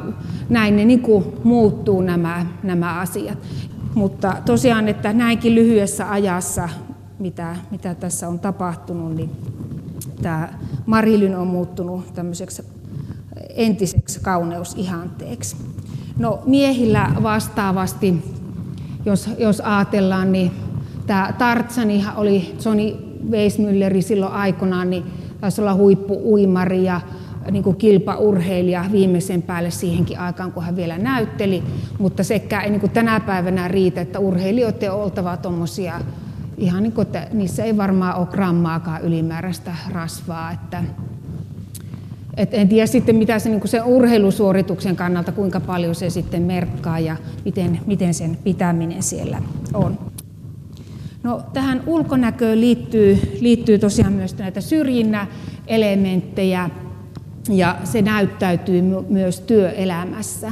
näin 0.50 0.76
ne 0.76 0.86
niin 0.86 1.02
kuin 1.02 1.26
muuttuu 1.44 2.02
nämä, 2.02 2.46
nämä 2.64 3.00
asiat. 3.00 3.38
Mutta 3.94 4.36
tosiaan, 4.46 4.88
että 4.88 5.14
näinkin 5.14 5.56
lyhyessä 5.56 6.12
ajassa, 6.12 6.70
mitä, 7.20 7.56
mitä 7.72 7.96
tässä 7.96 8.28
on 8.28 8.40
tapahtunut, 8.40 9.16
niin 9.16 9.32
tämä 10.22 10.50
Marilyn 10.86 11.36
on 11.36 11.48
muuttunut 11.48 12.14
tämmöiseksi 12.14 12.76
entiseksi 13.56 14.20
kauneusihanteeksi. 14.20 15.56
No 16.18 16.40
miehillä 16.46 17.12
vastaavasti, 17.24 18.24
jos, 19.06 19.30
jos 19.38 19.60
ajatellaan, 19.60 20.32
niin 20.32 20.52
tämä 21.08 21.34
Tartsani 21.38 22.06
oli 22.16 22.56
Johnny 22.66 22.96
Weissmülleri 23.30 24.02
silloin 24.02 24.34
aikanaan, 24.34 24.90
niin 24.90 25.04
taisi 25.42 25.62
olla 25.62 25.74
huippu-uimari 25.74 26.84
ja 26.84 27.02
niin 27.52 27.64
kuin 27.64 27.76
kilpaurheilija 27.76 28.86
viimeisen 28.92 29.42
päälle 29.42 29.72
siihenkin 29.72 30.20
aikaan, 30.20 30.52
kun 30.52 30.64
hän 30.64 30.76
vielä 30.76 30.98
näytteli. 30.98 31.64
Mutta 32.00 32.24
sekä 32.24 32.62
ei 32.62 32.70
niin 32.70 32.80
kuin 32.80 32.92
tänä 32.92 33.20
päivänä 33.20 33.68
riitä, 33.68 34.02
että 34.02 34.20
urheilijoiden 34.20 34.92
on 34.92 35.02
oltava 35.04 35.38
tuommoisia, 35.38 36.02
ihan 36.58 36.84
niin 36.84 36.94
kuin, 36.94 37.08
että 37.08 37.28
niissä 37.34 37.64
ei 37.64 37.78
varmaan 37.78 38.16
ole 38.16 38.26
grammaakaan 38.26 39.02
ylimääräistä 39.02 39.76
rasvaa. 39.92 40.52
Että 40.52 40.84
et 42.38 42.54
en 42.54 42.70
tiedä 42.70 42.88
sitten, 42.88 43.16
mitä 43.16 43.40
se, 43.40 43.50
niin 43.50 43.68
sen 43.68 43.84
urheilusuorituksen 43.84 44.96
kannalta, 44.96 45.32
kuinka 45.32 45.60
paljon 45.60 45.96
se 45.96 46.10
sitten 46.10 46.42
merkkaa 46.42 47.00
ja 47.00 47.16
miten, 47.46 47.80
miten 47.86 48.14
sen 48.14 48.38
pitäminen 48.44 49.04
siellä 49.04 49.42
on. 49.74 49.98
No, 51.24 51.42
tähän 51.54 51.84
ulkonäköön 51.86 52.62
liittyy, 52.62 53.38
liittyy 53.42 53.80
tosiaan 53.80 54.14
myös 54.14 54.38
näitä 54.38 54.62
syrjinnäelementtejä 54.62 56.70
ja 57.50 57.78
se 57.84 58.02
näyttäytyy 58.02 58.82
myös 59.10 59.40
työelämässä. 59.40 60.52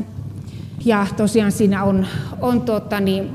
Ja 0.85 1.07
tosiaan 1.17 1.51
siinä 1.51 1.83
on, 1.83 2.05
on 2.41 2.61
tuota, 2.61 2.99
niin, 2.99 3.29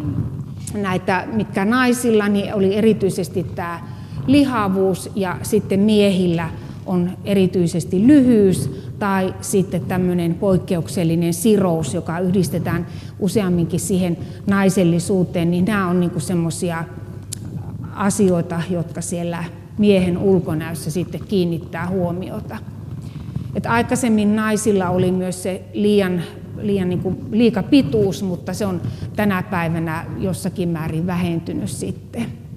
näitä, 0.74 1.24
mitkä 1.32 1.64
naisilla 1.64 2.28
niin 2.28 2.54
oli 2.54 2.74
erityisesti 2.74 3.46
tämä 3.54 3.80
lihavuus 4.26 5.10
ja 5.14 5.36
sitten 5.42 5.80
miehillä– 5.80 6.50
on 6.88 7.10
erityisesti 7.24 8.06
lyhyys 8.06 8.70
tai 8.98 9.34
sitten 9.40 9.80
tämmöinen 9.80 10.34
poikkeuksellinen 10.34 11.34
sirous, 11.34 11.94
joka 11.94 12.18
yhdistetään 12.18 12.86
useamminkin 13.18 13.80
siihen 13.80 14.18
naisellisuuteen, 14.46 15.50
niin 15.50 15.64
nämä 15.64 15.88
on 15.88 16.00
niin 16.00 16.20
semmoisia 16.20 16.84
asioita, 17.94 18.62
jotka 18.70 19.00
siellä 19.00 19.44
miehen 19.78 20.18
ulkonäössä 20.18 20.90
sitten 20.90 21.20
kiinnittää 21.28 21.88
huomiota. 21.88 22.56
Et 23.54 23.66
aikaisemmin 23.66 24.36
naisilla 24.36 24.88
oli 24.88 25.12
myös 25.12 25.42
se 25.42 25.62
liian, 25.72 26.22
liian 26.60 26.88
niin 26.88 27.00
kuin 27.00 27.18
liika 27.30 27.62
pituus, 27.62 28.22
mutta 28.22 28.52
se 28.54 28.66
on 28.66 28.80
tänä 29.16 29.42
päivänä 29.42 30.04
jossakin 30.18 30.68
määrin 30.68 31.06
vähentynyt 31.06 31.70
sitten. 31.70 32.47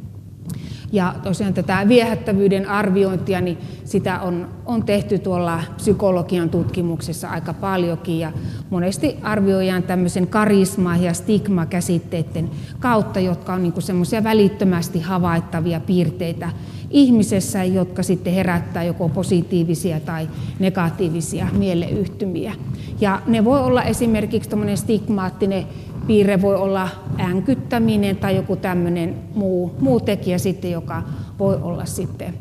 Ja 0.91 1.15
tosiaan 1.23 1.53
tätä 1.53 1.85
viehättävyyden 1.87 2.69
arviointia, 2.69 3.41
niin 3.41 3.57
sitä 3.85 4.19
on, 4.19 4.47
on 4.65 4.83
tehty 4.83 5.19
tuolla 5.19 5.61
psykologian 5.77 6.49
tutkimuksessa 6.49 7.29
aika 7.29 7.53
paljonkin 7.53 8.19
ja 8.19 8.31
monesti 8.69 9.17
arvioidaan 9.23 9.83
tämmöisen 9.83 10.27
karisma- 10.27 10.97
ja 10.97 11.13
stigma-käsitteiden 11.13 12.49
kautta, 12.79 13.19
jotka 13.19 13.53
on 13.53 13.63
niin 13.63 13.81
semmoisia 13.81 14.23
välittömästi 14.23 14.99
havaittavia 14.99 15.79
piirteitä 15.79 16.49
ihmisessä, 16.89 17.63
jotka 17.63 18.03
sitten 18.03 18.33
herättää 18.33 18.83
joko 18.83 19.09
positiivisia 19.09 19.99
tai 19.99 20.29
negatiivisia 20.59 21.47
mieleyhtymiä. 21.57 22.53
Ja 23.01 23.21
ne 23.27 23.45
voi 23.45 23.59
olla 23.59 23.83
esimerkiksi 23.83 24.49
stigmaattinen 24.75 25.65
piirre 26.11 26.41
voi 26.41 26.55
olla 26.55 26.89
änkyttäminen 27.19 28.17
tai 28.17 28.35
joku 28.35 28.55
tämmöinen 28.55 29.15
muu, 29.35 29.75
muu 29.79 29.99
tekijä 29.99 30.37
sitten, 30.37 30.71
joka 30.71 31.03
voi 31.39 31.55
olla 31.61 31.85
sitten 31.85 32.33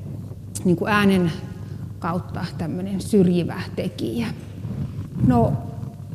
niin 0.65 0.77
kuin 0.77 0.93
äänen 0.93 1.33
kautta 1.99 2.45
tämmöinen 2.59 3.01
syrjivä 3.01 3.61
tekijä. 3.77 4.27
No 5.27 5.53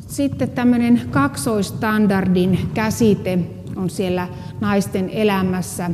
sitten 0.06 0.50
tämmöinen 0.50 1.00
kaksoistandardin 1.10 2.58
käsite 2.74 3.38
on 3.76 3.90
siellä 3.90 4.28
naisten 4.60 5.10
elämässä 5.10 5.90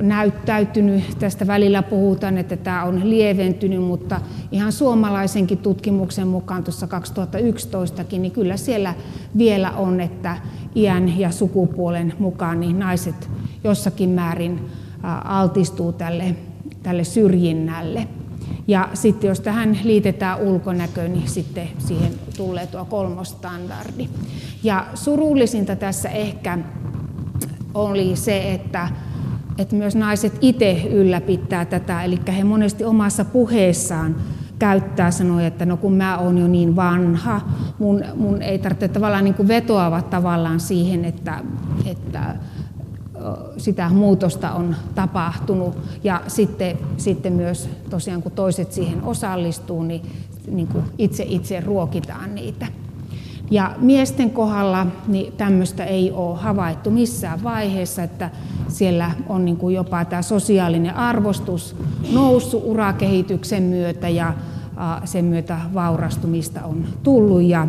näyttäytynyt. 0.00 1.18
Tästä 1.18 1.46
välillä 1.46 1.82
puhutaan, 1.82 2.38
että 2.38 2.56
tämä 2.56 2.84
on 2.84 3.10
lieventynyt, 3.10 3.82
mutta 3.82 4.20
ihan 4.52 4.72
suomalaisenkin 4.72 5.58
tutkimuksen 5.58 6.26
mukaan 6.28 6.64
tuossa 6.64 6.86
2011kin, 6.86 8.18
niin 8.18 8.32
kyllä 8.32 8.56
siellä 8.56 8.94
vielä 9.38 9.70
on, 9.70 10.00
että 10.00 10.36
iän 10.76 11.18
ja 11.18 11.30
sukupuolen 11.30 12.12
mukaan 12.18 12.60
niin 12.60 12.78
naiset 12.78 13.30
jossakin 13.64 14.10
määrin 14.10 14.60
altistuu 15.24 15.92
tälle, 15.92 16.36
tälle 16.82 17.04
syrjinnälle. 17.04 18.08
Ja 18.66 18.88
sitten 18.94 19.28
jos 19.28 19.40
tähän 19.40 19.78
liitetään 19.84 20.40
ulkonäkö, 20.40 21.08
niin 21.08 21.28
sitten 21.28 21.68
siihen 21.78 22.12
tulee 22.36 22.66
tuo 22.66 22.84
kolmostandardi. 22.84 24.08
Ja 24.62 24.86
surullisinta 24.94 25.76
tässä 25.76 26.08
ehkä 26.08 26.58
oli 27.74 28.16
se, 28.16 28.52
että 28.52 28.88
että 29.58 29.76
myös 29.76 29.96
naiset 29.96 30.38
itse 30.40 30.82
ylläpitää 30.90 31.64
tätä, 31.64 32.02
eli 32.02 32.20
he 32.36 32.44
monesti 32.44 32.84
omassa 32.84 33.24
puheessaan 33.24 34.16
käyttää 34.58 35.10
sanoja, 35.10 35.46
että 35.46 35.66
no 35.66 35.76
kun 35.76 35.92
mä 35.92 36.18
oon 36.18 36.38
jo 36.38 36.48
niin 36.48 36.76
vanha, 36.76 37.40
mun, 37.78 38.04
mun 38.14 38.42
ei 38.42 38.58
tarvitse 38.58 38.88
tavallaan 38.88 39.24
niin 39.24 39.48
vetoava 39.48 40.02
tavallaan 40.02 40.60
siihen, 40.60 41.04
että, 41.04 41.40
että 41.86 42.34
sitä 43.56 43.88
muutosta 43.88 44.52
on 44.52 44.76
tapahtunut. 44.94 45.78
Ja 46.04 46.20
sitten, 46.28 46.78
sitten 46.96 47.32
myös 47.32 47.68
tosiaan 47.90 48.22
kun 48.22 48.32
toiset 48.32 48.72
siihen 48.72 49.02
osallistuu, 49.02 49.82
niin, 49.82 50.02
niin 50.50 50.66
kuin 50.66 50.84
itse 50.98 51.24
itse 51.28 51.60
ruokitaan 51.60 52.34
niitä. 52.34 52.66
Ja 53.54 53.74
miesten 53.78 54.30
kohdalla 54.30 54.86
niin 55.08 55.32
tämmöistä 55.32 55.84
ei 55.84 56.12
ole 56.12 56.38
havaittu 56.38 56.90
missään 56.90 57.42
vaiheessa, 57.42 58.02
että 58.02 58.30
siellä 58.68 59.10
on 59.28 59.44
niin 59.44 59.56
kuin 59.56 59.74
jopa 59.74 60.04
tämä 60.04 60.22
sosiaalinen 60.22 60.96
arvostus 60.96 61.76
noussut 62.12 62.62
urakehityksen 62.64 63.62
myötä 63.62 64.08
ja 64.08 64.34
sen 65.04 65.24
myötä 65.24 65.58
vaurastumista 65.74 66.60
on 66.64 66.84
tullut 67.02 67.42
ja 67.42 67.68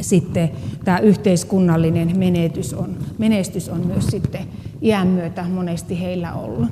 sitten 0.00 0.50
tämä 0.84 0.98
yhteiskunnallinen 0.98 2.18
menetys 2.18 2.74
on, 2.74 2.96
menestys 3.18 3.68
on 3.68 3.86
myös 3.86 4.06
sitten 4.06 4.42
iän 4.82 5.06
myötä 5.06 5.44
monesti 5.54 6.00
heillä 6.00 6.32
ollut. 6.32 6.68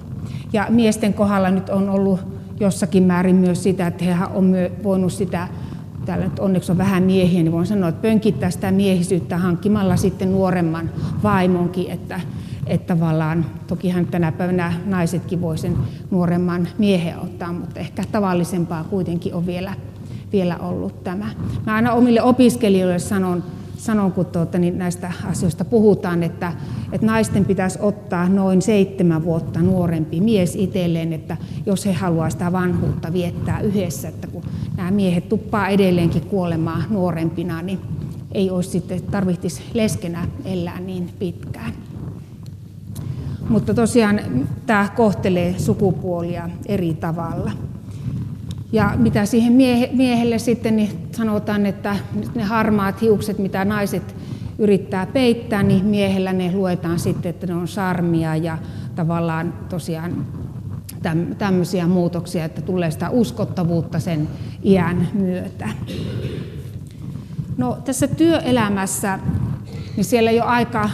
Ja 0.52 0.66
miesten 0.68 1.14
kohdalla 1.14 1.50
nyt 1.50 1.68
on 1.68 1.90
ollut 1.90 2.20
jossakin 2.61 3.02
määrin 3.02 3.37
myös 3.37 3.62
sitä, 3.62 3.87
että 3.87 4.04
he 4.04 4.14
on 4.35 4.54
voinut 4.83 5.12
sitä 5.12 5.48
täällä 6.08 6.24
nyt 6.24 6.38
onneksi 6.38 6.72
on 6.72 6.78
vähän 6.78 7.02
miehiä, 7.02 7.42
niin 7.42 7.52
voin 7.52 7.66
sanoa, 7.66 7.88
että 7.88 8.02
pönkittää 8.02 8.50
sitä 8.50 8.70
miehisyyttä 8.70 9.38
hankkimalla 9.38 9.96
sitten 9.96 10.32
nuoremman 10.32 10.90
vaimonkin, 11.22 11.90
että, 11.90 12.20
että 12.66 12.94
tavallaan, 12.94 13.46
tokihan 13.66 14.06
tänä 14.06 14.32
päivänä 14.32 14.72
naisetkin 14.86 15.40
voi 15.40 15.58
sen 15.58 15.76
nuoremman 16.10 16.68
miehen 16.78 17.18
ottaa, 17.18 17.52
mutta 17.52 17.80
ehkä 17.80 18.04
tavallisempaa 18.12 18.84
kuitenkin 18.84 19.34
on 19.34 19.46
vielä, 19.46 19.74
vielä 20.32 20.56
ollut 20.56 21.04
tämä. 21.04 21.30
Mä 21.66 21.74
aina 21.74 21.92
omille 21.92 22.22
opiskelijoille 22.22 22.98
sanon, 22.98 23.42
sanon 23.78 24.12
kun 24.12 24.26
tuota, 24.26 24.58
niin 24.58 24.78
näistä 24.78 25.12
asioista 25.24 25.64
puhutaan, 25.64 26.22
että, 26.22 26.52
että 26.92 27.06
naisten 27.06 27.44
pitäisi 27.44 27.78
ottaa 27.82 28.28
noin 28.28 28.62
seitsemän 28.62 29.24
vuotta 29.24 29.62
nuorempi 29.62 30.20
mies 30.20 30.56
itselleen, 30.56 31.12
että 31.12 31.36
jos 31.66 31.86
he 31.86 31.92
haluavat 31.92 32.32
sitä 32.32 32.52
vanhuutta 32.52 33.12
viettää 33.12 33.60
yhdessä, 33.60 34.08
että 34.08 34.26
kun 34.26 34.42
nämä 34.76 34.90
miehet 34.90 35.28
tuppaa 35.28 35.68
edelleenkin 35.68 36.26
kuolemaan 36.26 36.84
nuorempina, 36.90 37.62
niin 37.62 37.80
ei 38.32 38.50
olisi 38.50 38.70
sitten 38.70 39.02
tarvitsisi 39.02 39.62
leskenä 39.74 40.28
elää 40.44 40.80
niin 40.80 41.10
pitkään. 41.18 41.72
Mutta 43.48 43.74
tosiaan 43.74 44.20
tämä 44.66 44.88
kohtelee 44.96 45.58
sukupuolia 45.58 46.50
eri 46.66 46.94
tavalla. 46.94 47.67
Ja 48.72 48.92
mitä 48.96 49.26
siihen 49.26 49.52
miehelle 49.92 50.38
sitten 50.38 50.76
niin 50.76 51.09
sanotaan, 51.12 51.66
että 51.66 51.96
ne 52.35 52.42
harmaat 52.42 53.00
hiukset, 53.02 53.38
mitä 53.38 53.64
naiset 53.64 54.16
yrittää 54.59 55.07
peittää, 55.07 55.62
niin 55.62 55.85
miehellä 55.85 56.33
ne 56.33 56.52
luetaan 56.52 56.98
sitten, 56.98 57.31
että 57.31 57.46
ne 57.46 57.54
on 57.54 57.68
sarmia 57.68 58.37
ja 58.37 58.59
tavallaan 58.94 59.54
tosiaan 59.68 60.26
tämmöisiä 61.38 61.87
muutoksia, 61.87 62.44
että 62.44 62.62
tulee 62.62 62.90
sitä 62.90 63.11
uskottavuutta 63.11 64.00
sen 64.00 64.28
iän 64.62 65.09
myötä. 65.14 65.68
No, 67.57 67.78
tässä 67.85 68.07
työelämässä, 68.07 69.18
niin 69.96 70.04
siellä 70.04 70.31
jo 70.31 70.44
aika 70.44 70.90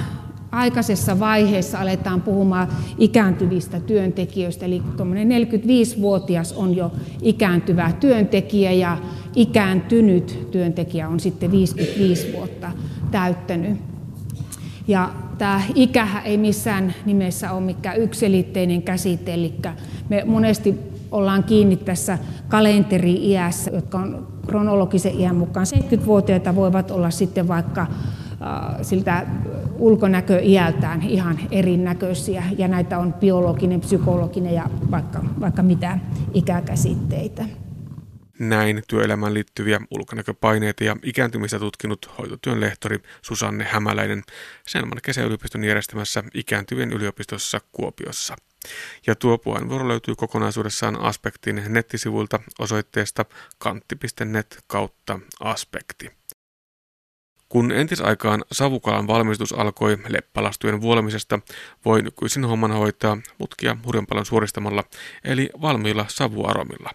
aikaisessa 0.55 1.21
vaiheessa 1.21 1.79
aletaan 1.81 2.23
puhumaan 2.23 2.69
ikääntyvistä 2.99 3.81
työntekijöistä. 3.81 4.67
Eli 4.67 4.83
45-vuotias 4.99 6.53
on 6.53 6.77
jo 6.77 6.93
ikääntyvä 7.23 7.93
työntekijä 8.01 8.73
ja 8.73 8.99
ikääntynyt 9.37 10.49
työntekijä 10.51 11.09
on 11.09 11.21
sitten 11.21 11.51
55 11.51 12.33
vuotta 12.37 12.73
täyttänyt. 13.11 13.79
Ja 14.88 15.11
tämä 15.38 15.62
ikä 15.75 16.09
ei 16.25 16.37
missään 16.37 16.95
nimessä 17.07 17.53
ole 17.53 17.61
mikään 17.61 17.97
yksilitteinen 17.97 18.83
käsite, 18.83 19.35
eli 19.35 19.55
me 20.09 20.23
monesti 20.27 20.75
ollaan 21.11 21.45
kiinni 21.45 21.77
tässä 21.77 22.19
kalenteri-iässä, 22.49 23.71
jotka 23.75 23.99
on 23.99 24.27
kronologisen 24.47 25.21
iän 25.21 25.37
mukaan 25.37 25.67
70-vuotiaita, 25.75 26.55
voivat 26.55 26.90
olla 26.90 27.11
sitten 27.11 27.49
vaikka 27.49 27.87
siltä 28.83 29.27
ulkonäköiältään 29.79 31.03
ihan 31.03 31.39
erinäköisiä 31.51 32.43
ja 32.59 32.69
näitä 32.69 32.99
on 32.99 33.13
biologinen, 33.13 33.81
psykologinen 33.81 34.55
ja 34.55 34.71
vaikka, 34.91 35.25
vaikka 35.41 35.63
mitä 35.63 35.99
ikäkäsitteitä. 36.35 37.45
Näin 38.39 38.83
työelämään 38.89 39.35
liittyviä 39.35 39.81
ulkonäköpaineita 39.91 40.85
ja 40.85 40.97
ikääntymistä 41.03 41.59
tutkinut 41.59 42.11
hoitotyön 42.19 42.61
lehtori 42.61 42.99
Susanne 43.23 43.65
Hämäläinen 43.65 44.23
Selman 44.67 44.99
kesäyliopiston 45.03 45.65
järjestämässä 45.65 46.25
ikääntyvien 46.35 46.93
yliopistossa 46.93 47.61
Kuopiossa. 47.73 48.37
Ja 49.07 49.15
tuo 49.15 49.39
puheenvuoro 49.39 49.89
löytyy 49.89 50.15
kokonaisuudessaan 50.15 51.01
Aspektin 51.01 51.63
nettisivuilta 51.69 52.41
osoitteesta 52.59 53.25
kantti.net 53.59 54.65
kautta 54.67 55.21
aspekti. 55.41 56.11
Kun 57.55 57.73
entisaikaan 57.73 58.45
savukalan 58.53 59.07
valmistus 59.07 59.53
alkoi 59.53 59.99
leppalastujen 60.09 60.81
vuolemisesta, 60.81 61.38
voi 61.85 62.03
nykyisin 62.03 62.45
homman 62.45 62.73
hoitaa 62.73 63.19
mutkia 63.38 63.77
hurjan 63.87 64.07
suoristamalla, 64.25 64.85
eli 65.25 65.51
valmiilla 65.61 66.05
savuaromilla. 66.09 66.90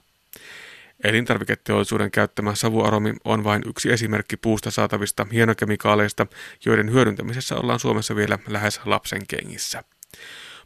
Elintarviketeollisuuden 1.04 2.12
käyttämä 2.12 2.56
savuaromi 2.56 3.14
on 3.26 3.44
vain 3.44 3.64
yksi 3.66 3.92
esimerkki 3.92 4.38
puusta 4.38 4.72
saatavista 4.72 5.28
hienokemikaaleista, 5.32 6.28
joiden 6.66 6.92
hyödyntämisessä 6.92 7.56
ollaan 7.56 7.80
Suomessa 7.80 8.16
vielä 8.16 8.40
lähes 8.48 8.82
lapsen 8.86 9.28
kengissä. 9.28 9.84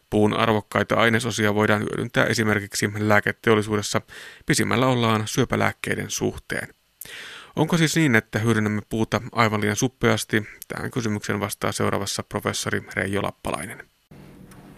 Puun 0.09 0.33
arvokkaita 0.33 0.95
ainesosia 0.95 1.55
voidaan 1.55 1.81
hyödyntää 1.81 2.25
esimerkiksi 2.25 2.89
lääketeollisuudessa, 2.97 4.01
pisimmällä 4.45 4.87
ollaan 4.87 5.27
syöpälääkkeiden 5.27 6.09
suhteen. 6.09 6.82
Onko 7.55 7.77
siis 7.77 7.95
niin, 7.95 8.15
että 8.15 8.39
hyödynnämme 8.39 8.81
puuta 8.89 9.21
aivan 9.31 9.61
liian 9.61 9.75
suppeasti? 9.75 10.43
Tähän 10.67 10.91
kysymykseen 10.91 11.39
vastaa 11.39 11.71
seuraavassa 11.71 12.23
professori 12.23 12.81
Reijo 12.95 13.23
Lappalainen. 13.23 13.77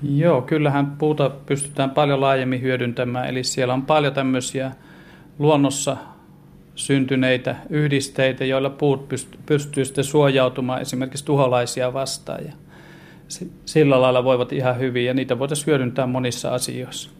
Joo, 0.01 0.41
kyllähän 0.41 0.91
puuta 0.97 1.29
pystytään 1.29 1.89
paljon 1.89 2.21
laajemmin 2.21 2.61
hyödyntämään, 2.61 3.29
eli 3.29 3.43
siellä 3.43 3.73
on 3.73 3.85
paljon 3.85 4.13
tämmöisiä 4.13 4.71
luonnossa 5.39 5.97
syntyneitä 6.75 7.55
yhdisteitä, 7.69 8.45
joilla 8.45 8.69
puut 8.69 9.09
pystyy 9.45 9.85
sitten 9.85 10.03
suojautumaan 10.03 10.81
esimerkiksi 10.81 11.25
tuholaisia 11.25 11.93
vastaan. 11.93 12.45
Ja 12.45 12.51
sillä 13.65 14.01
lailla 14.01 14.23
voivat 14.23 14.53
ihan 14.53 14.79
hyvin 14.79 15.05
ja 15.05 15.13
niitä 15.13 15.39
voitaisiin 15.39 15.67
hyödyntää 15.67 16.07
monissa 16.07 16.53
asioissa. 16.53 17.14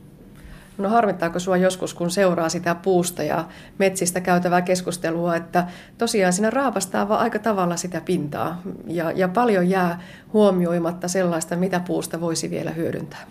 No 0.78 0.90
harmittaako 0.90 1.40
sinua 1.40 1.58
joskus, 1.58 1.94
kun 1.94 2.12
seuraa 2.12 2.50
sitä 2.50 2.76
puusta 2.76 3.24
ja 3.24 3.46
metsistä 3.78 4.22
käytävää 4.22 4.62
keskustelua, 4.62 5.36
että 5.36 5.68
tosiaan 5.98 6.34
siinä 6.34 6.50
raapastaa 6.50 7.10
vaan 7.10 7.22
aika 7.22 7.40
tavalla 7.40 7.76
sitä 7.76 8.02
pintaa 8.06 8.62
ja, 8.88 9.12
ja 9.12 9.28
paljon 9.28 9.70
jää 9.70 10.02
huomioimatta 10.34 11.08
sellaista, 11.08 11.56
mitä 11.56 11.80
puusta 11.80 12.22
voisi 12.22 12.50
vielä 12.50 12.72
hyödyntää? 12.72 13.26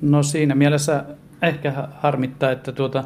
No 0.00 0.22
siinä 0.22 0.54
mielessä 0.54 1.04
ehkä 1.42 1.88
harmittaa, 1.96 2.50
että 2.50 2.72
tuota, 2.72 3.04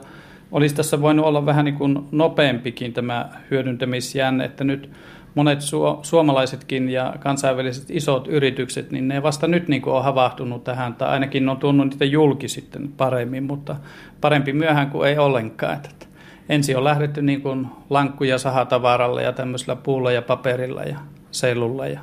olisi 0.52 0.74
tässä 0.74 1.00
voinut 1.00 1.26
olla 1.26 1.46
vähän 1.46 1.64
niin 1.64 1.74
kuin 1.74 1.98
nopeampikin 2.12 2.92
tämä 2.92 3.28
hyödyntämisjänne, 3.50 4.44
että 4.44 4.64
nyt 4.64 4.90
monet 5.34 5.60
su- 5.60 5.98
suomalaisetkin 6.02 6.88
ja 6.88 7.14
kansainväliset 7.20 7.90
isot 7.90 8.28
yritykset, 8.28 8.90
niin 8.90 9.08
ne 9.08 9.22
vasta 9.22 9.46
nyt 9.46 9.68
niin 9.68 9.82
kuin 9.82 9.94
on 9.94 10.04
havahtunut 10.04 10.64
tähän, 10.64 10.94
tai 10.94 11.08
ainakin 11.08 11.48
on 11.48 11.56
tunnut 11.56 11.90
niitä 11.90 12.04
julki 12.04 12.48
sitten 12.48 12.88
paremmin, 12.96 13.44
mutta 13.44 13.76
parempi 14.20 14.52
myöhään 14.52 14.90
kuin 14.90 15.08
ei 15.08 15.18
ollenkaan. 15.18 15.74
Että 15.74 16.06
ensin 16.48 16.76
on 16.76 16.84
lähdetty 16.84 17.22
niin 17.22 17.42
kuin 17.42 17.66
lankkuja 17.90 18.38
sahatavaralla 18.38 19.22
ja 19.22 19.32
tämmöisellä 19.32 19.76
puulla 19.76 20.12
ja 20.12 20.22
paperilla 20.22 20.82
ja 20.82 20.98
sellulla 21.30 21.86
ja 21.86 22.00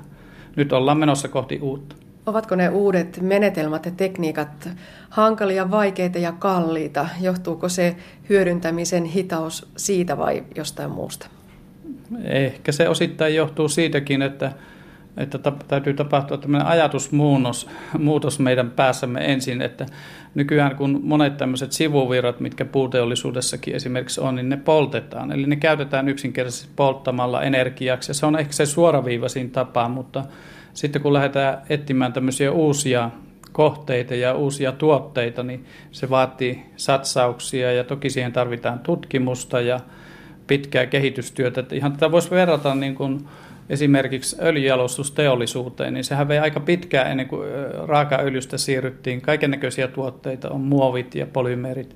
nyt 0.56 0.74
ollaan 0.74 0.98
menossa 0.98 1.28
kohti 1.28 1.60
uutta. 1.62 1.96
Ovatko 2.26 2.56
ne 2.56 2.70
uudet 2.70 3.20
menetelmät 3.22 3.86
ja 3.86 3.92
tekniikat 3.92 4.70
hankalia, 5.10 5.72
vaikeita 5.72 6.18
ja 6.18 6.32
kalliita? 6.32 7.08
Johtuuko 7.22 7.70
se 7.70 7.96
hyödyntämisen 8.30 9.06
hitaus 9.06 9.72
siitä 9.78 10.18
vai 10.18 10.44
jostain 10.56 10.92
muusta? 10.92 11.28
Ehkä 12.24 12.72
se 12.72 12.90
osittain 12.90 13.36
johtuu 13.36 13.70
siitäkin, 13.70 14.22
että, 14.22 14.52
että 15.18 15.40
täytyy 15.68 15.94
tapahtua 15.94 16.38
tämmöinen 16.38 16.68
ajatusmuutos 16.68 17.70
muutos 17.98 18.40
meidän 18.40 18.72
päässämme 18.72 19.32
ensin, 19.32 19.62
että 19.62 19.86
nykyään 20.36 20.76
kun 20.76 21.00
monet 21.04 21.38
tämmöiset 21.38 21.72
sivuvirrat, 21.72 22.40
mitkä 22.40 22.66
puuteollisuudessakin 22.66 23.76
esimerkiksi 23.76 24.22
on, 24.22 24.36
niin 24.36 24.50
ne 24.50 24.58
poltetaan. 24.58 25.32
Eli 25.32 25.48
ne 25.48 25.56
käytetään 25.56 26.08
yksinkertaisesti 26.08 26.70
polttamalla 26.76 27.42
energiaksi 27.42 28.10
ja 28.10 28.14
se 28.14 28.26
on 28.26 28.40
ehkä 28.40 28.54
se 28.54 28.66
suoraviivaisin 28.66 29.52
tapa, 29.52 29.90
mutta 29.90 30.24
sitten 30.74 31.02
kun 31.02 31.14
lähdetään 31.14 31.62
etsimään 31.70 32.14
tämmöisiä 32.14 32.52
uusia 32.52 33.10
kohteita 33.52 34.16
ja 34.16 34.34
uusia 34.34 34.72
tuotteita, 34.72 35.44
niin 35.44 35.66
se 35.92 36.10
vaatii 36.10 36.64
satsauksia 36.76 37.72
ja 37.72 37.84
toki 37.84 38.10
siihen 38.10 38.34
tarvitaan 38.34 38.80
tutkimusta 38.80 39.62
ja 39.62 39.80
pitkää 40.48 40.86
kehitystyötä. 40.86 41.60
Että 41.62 41.76
ihan 41.76 41.92
tätä 41.92 42.12
voisi 42.12 42.30
verrata 42.30 42.76
niin 42.76 42.96
kuin 42.96 43.28
esimerkiksi 43.70 44.36
öljyjalostusteollisuuteen, 44.42 45.94
niin 45.94 46.04
sehän 46.04 46.28
vei 46.28 46.40
aika 46.40 46.60
pitkään 46.60 47.12
ennen 47.12 47.28
kuin 47.28 47.48
raakaöljystä 47.86 48.58
siirryttiin. 48.58 49.22
Kaikennäköisiä 49.22 49.88
tuotteita 49.88 50.50
on 50.50 50.62
muovit 50.62 51.16
ja 51.16 51.28
polymerit, 51.28 51.96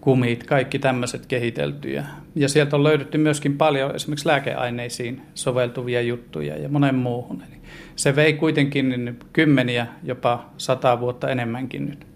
kumit, 0.00 0.44
kaikki 0.44 0.78
tämmöiset 0.78 1.26
kehiteltyjä. 1.26 2.04
Ja 2.34 2.48
sieltä 2.48 2.76
on 2.76 2.84
löydetty 2.84 3.18
myöskin 3.18 3.58
paljon 3.58 3.94
esimerkiksi 3.94 4.28
lääkeaineisiin 4.28 5.22
soveltuvia 5.34 6.00
juttuja 6.00 6.58
ja 6.58 6.68
monen 6.68 6.94
muuhun. 6.94 7.42
Eli 7.48 7.56
se 7.96 8.16
vei 8.16 8.32
kuitenkin 8.32 8.88
niin 8.88 9.18
kymmeniä, 9.32 9.86
jopa 10.02 10.50
sata 10.58 11.00
vuotta 11.00 11.30
enemmänkin 11.30 11.86
nyt. 11.86 12.06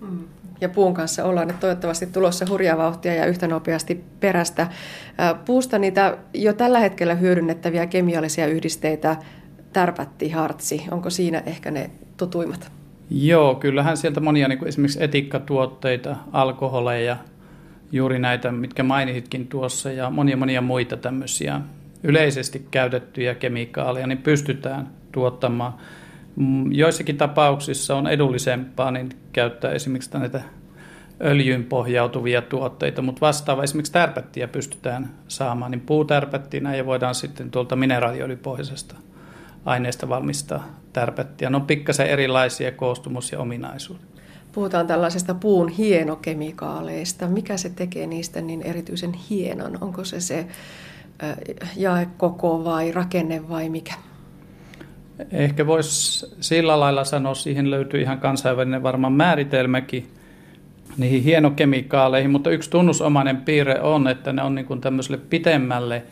Mm 0.00 0.24
ja 0.64 0.68
puun 0.68 0.94
kanssa 0.94 1.24
ollaan 1.24 1.48
nyt 1.48 1.60
toivottavasti 1.60 2.06
tulossa 2.06 2.46
hurjaa 2.50 2.78
vauhtia 2.78 3.14
ja 3.14 3.26
yhtä 3.26 3.48
nopeasti 3.48 4.04
perästä. 4.20 4.66
Puusta 5.44 5.78
niitä 5.78 6.18
jo 6.34 6.52
tällä 6.52 6.78
hetkellä 6.78 7.14
hyödynnettäviä 7.14 7.86
kemiallisia 7.86 8.46
yhdisteitä, 8.46 9.16
tärpätti, 9.72 10.30
hartsi, 10.30 10.84
onko 10.90 11.10
siinä 11.10 11.42
ehkä 11.46 11.70
ne 11.70 11.90
tutuimmat? 12.16 12.72
Joo, 13.10 13.54
kyllähän 13.54 13.96
sieltä 13.96 14.20
monia 14.20 14.48
niin 14.48 14.58
kuin 14.58 14.68
esimerkiksi 14.68 15.04
etikkatuotteita, 15.04 16.16
alkoholeja, 16.32 17.16
juuri 17.92 18.18
näitä, 18.18 18.52
mitkä 18.52 18.82
mainititkin 18.82 19.46
tuossa, 19.46 19.92
ja 19.92 20.10
monia 20.10 20.36
monia 20.36 20.60
muita 20.60 20.96
tämmöisiä 20.96 21.60
yleisesti 22.02 22.66
käytettyjä 22.70 23.34
kemikaaleja, 23.34 24.06
niin 24.06 24.18
pystytään 24.18 24.88
tuottamaan 25.12 25.74
joissakin 26.70 27.16
tapauksissa 27.16 27.96
on 27.96 28.06
edullisempaa 28.06 28.90
niin 28.90 29.08
käyttää 29.32 29.72
esimerkiksi 29.72 30.18
näitä 30.18 30.42
öljyyn 31.20 31.64
pohjautuvia 31.64 32.42
tuotteita, 32.42 33.02
mutta 33.02 33.20
vastaava 33.20 33.62
esimerkiksi 33.62 33.92
tärpättiä 33.92 34.48
pystytään 34.48 35.10
saamaan, 35.28 35.70
niin 35.70 35.80
puutärpättinä 35.80 36.76
ja 36.76 36.86
voidaan 36.86 37.14
sitten 37.14 37.50
tuolta 37.50 37.76
mineraaliöljypohjaisesta 37.76 38.94
aineesta 39.64 40.08
valmistaa 40.08 40.68
tärpättiä. 40.92 41.50
Ne 41.50 41.56
on 41.56 41.66
pikkasen 41.66 42.06
erilaisia 42.06 42.72
koostumus 42.72 43.32
ja 43.32 43.40
ominaisuudet. 43.40 44.06
Puhutaan 44.52 44.86
tällaisesta 44.86 45.34
puun 45.34 45.68
hienokemikaaleista. 45.68 47.28
Mikä 47.28 47.56
se 47.56 47.70
tekee 47.70 48.06
niistä 48.06 48.40
niin 48.40 48.62
erityisen 48.62 49.12
hienon? 49.12 49.78
Onko 49.80 50.04
se 50.04 50.20
se 50.20 50.46
jaekoko 51.76 52.64
vai 52.64 52.92
rakenne 52.92 53.48
vai 53.48 53.68
mikä? 53.68 53.94
Ehkä 55.32 55.66
voisi 55.66 56.26
sillä 56.40 56.80
lailla 56.80 57.04
sanoa, 57.04 57.34
siihen 57.34 57.70
löytyy 57.70 58.00
ihan 58.00 58.18
kansainvälinen 58.18 58.82
varmaan 58.82 59.12
määritelmäkin 59.12 60.08
niihin 60.96 61.22
hienokemikaaleihin, 61.22 62.30
mutta 62.30 62.50
yksi 62.50 62.70
tunnusomainen 62.70 63.36
piirre 63.36 63.80
on, 63.80 64.08
että 64.08 64.32
ne 64.32 64.42
on 64.42 64.54
niin 64.54 64.66
kuin 64.66 64.80
tämmöiselle 64.80 65.20
pitemmälle 65.30 66.02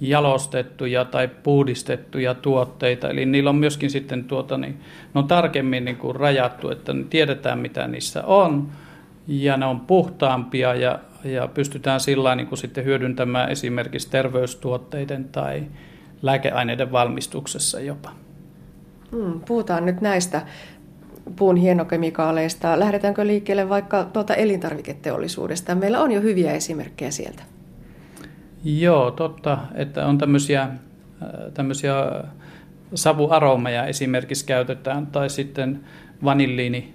jalostettuja 0.00 1.04
tai 1.04 1.28
puhdistettuja 1.42 2.34
tuotteita. 2.34 3.10
Eli 3.10 3.26
niillä 3.26 3.50
on 3.50 3.56
myöskin 3.56 3.90
sitten 3.90 4.24
tuota, 4.24 4.58
niin, 4.58 4.80
ne 5.14 5.18
on 5.20 5.28
tarkemmin 5.28 5.84
niin 5.84 5.96
kuin 5.96 6.16
rajattu, 6.16 6.70
että 6.70 6.92
tiedetään 7.10 7.58
mitä 7.58 7.88
niissä 7.88 8.24
on 8.24 8.68
ja 9.26 9.56
ne 9.56 9.66
on 9.66 9.80
puhtaampia 9.80 10.74
ja, 10.74 10.98
ja 11.24 11.48
pystytään 11.48 12.00
sillä 12.00 12.34
niin 12.34 12.46
kuin 12.46 12.58
sitten 12.58 12.84
hyödyntämään 12.84 13.50
esimerkiksi 13.50 14.10
terveystuotteiden 14.10 15.24
tai 15.24 15.62
lääkeaineiden 16.22 16.92
valmistuksessa 16.92 17.80
jopa. 17.80 18.21
Hmm, 19.12 19.40
puhutaan 19.40 19.86
nyt 19.86 20.00
näistä 20.00 20.42
puun 21.36 21.56
hienokemikaaleista. 21.56 22.78
Lähdetäänkö 22.78 23.26
liikkeelle 23.26 23.68
vaikka 23.68 24.04
tuolta 24.04 24.34
elintarviketeollisuudesta? 24.34 25.74
Meillä 25.74 26.00
on 26.00 26.12
jo 26.12 26.20
hyviä 26.20 26.52
esimerkkejä 26.52 27.10
sieltä. 27.10 27.42
Joo, 28.64 29.10
totta, 29.10 29.58
että 29.74 30.06
on 30.06 30.18
tämmöisiä, 30.18 30.62
äh, 30.62 30.70
tämmöisiä 31.54 31.94
savuaromeja 32.94 33.86
esimerkiksi 33.86 34.46
käytetään, 34.46 35.06
tai 35.06 35.30
sitten 35.30 35.80
vanilliini 36.24 36.94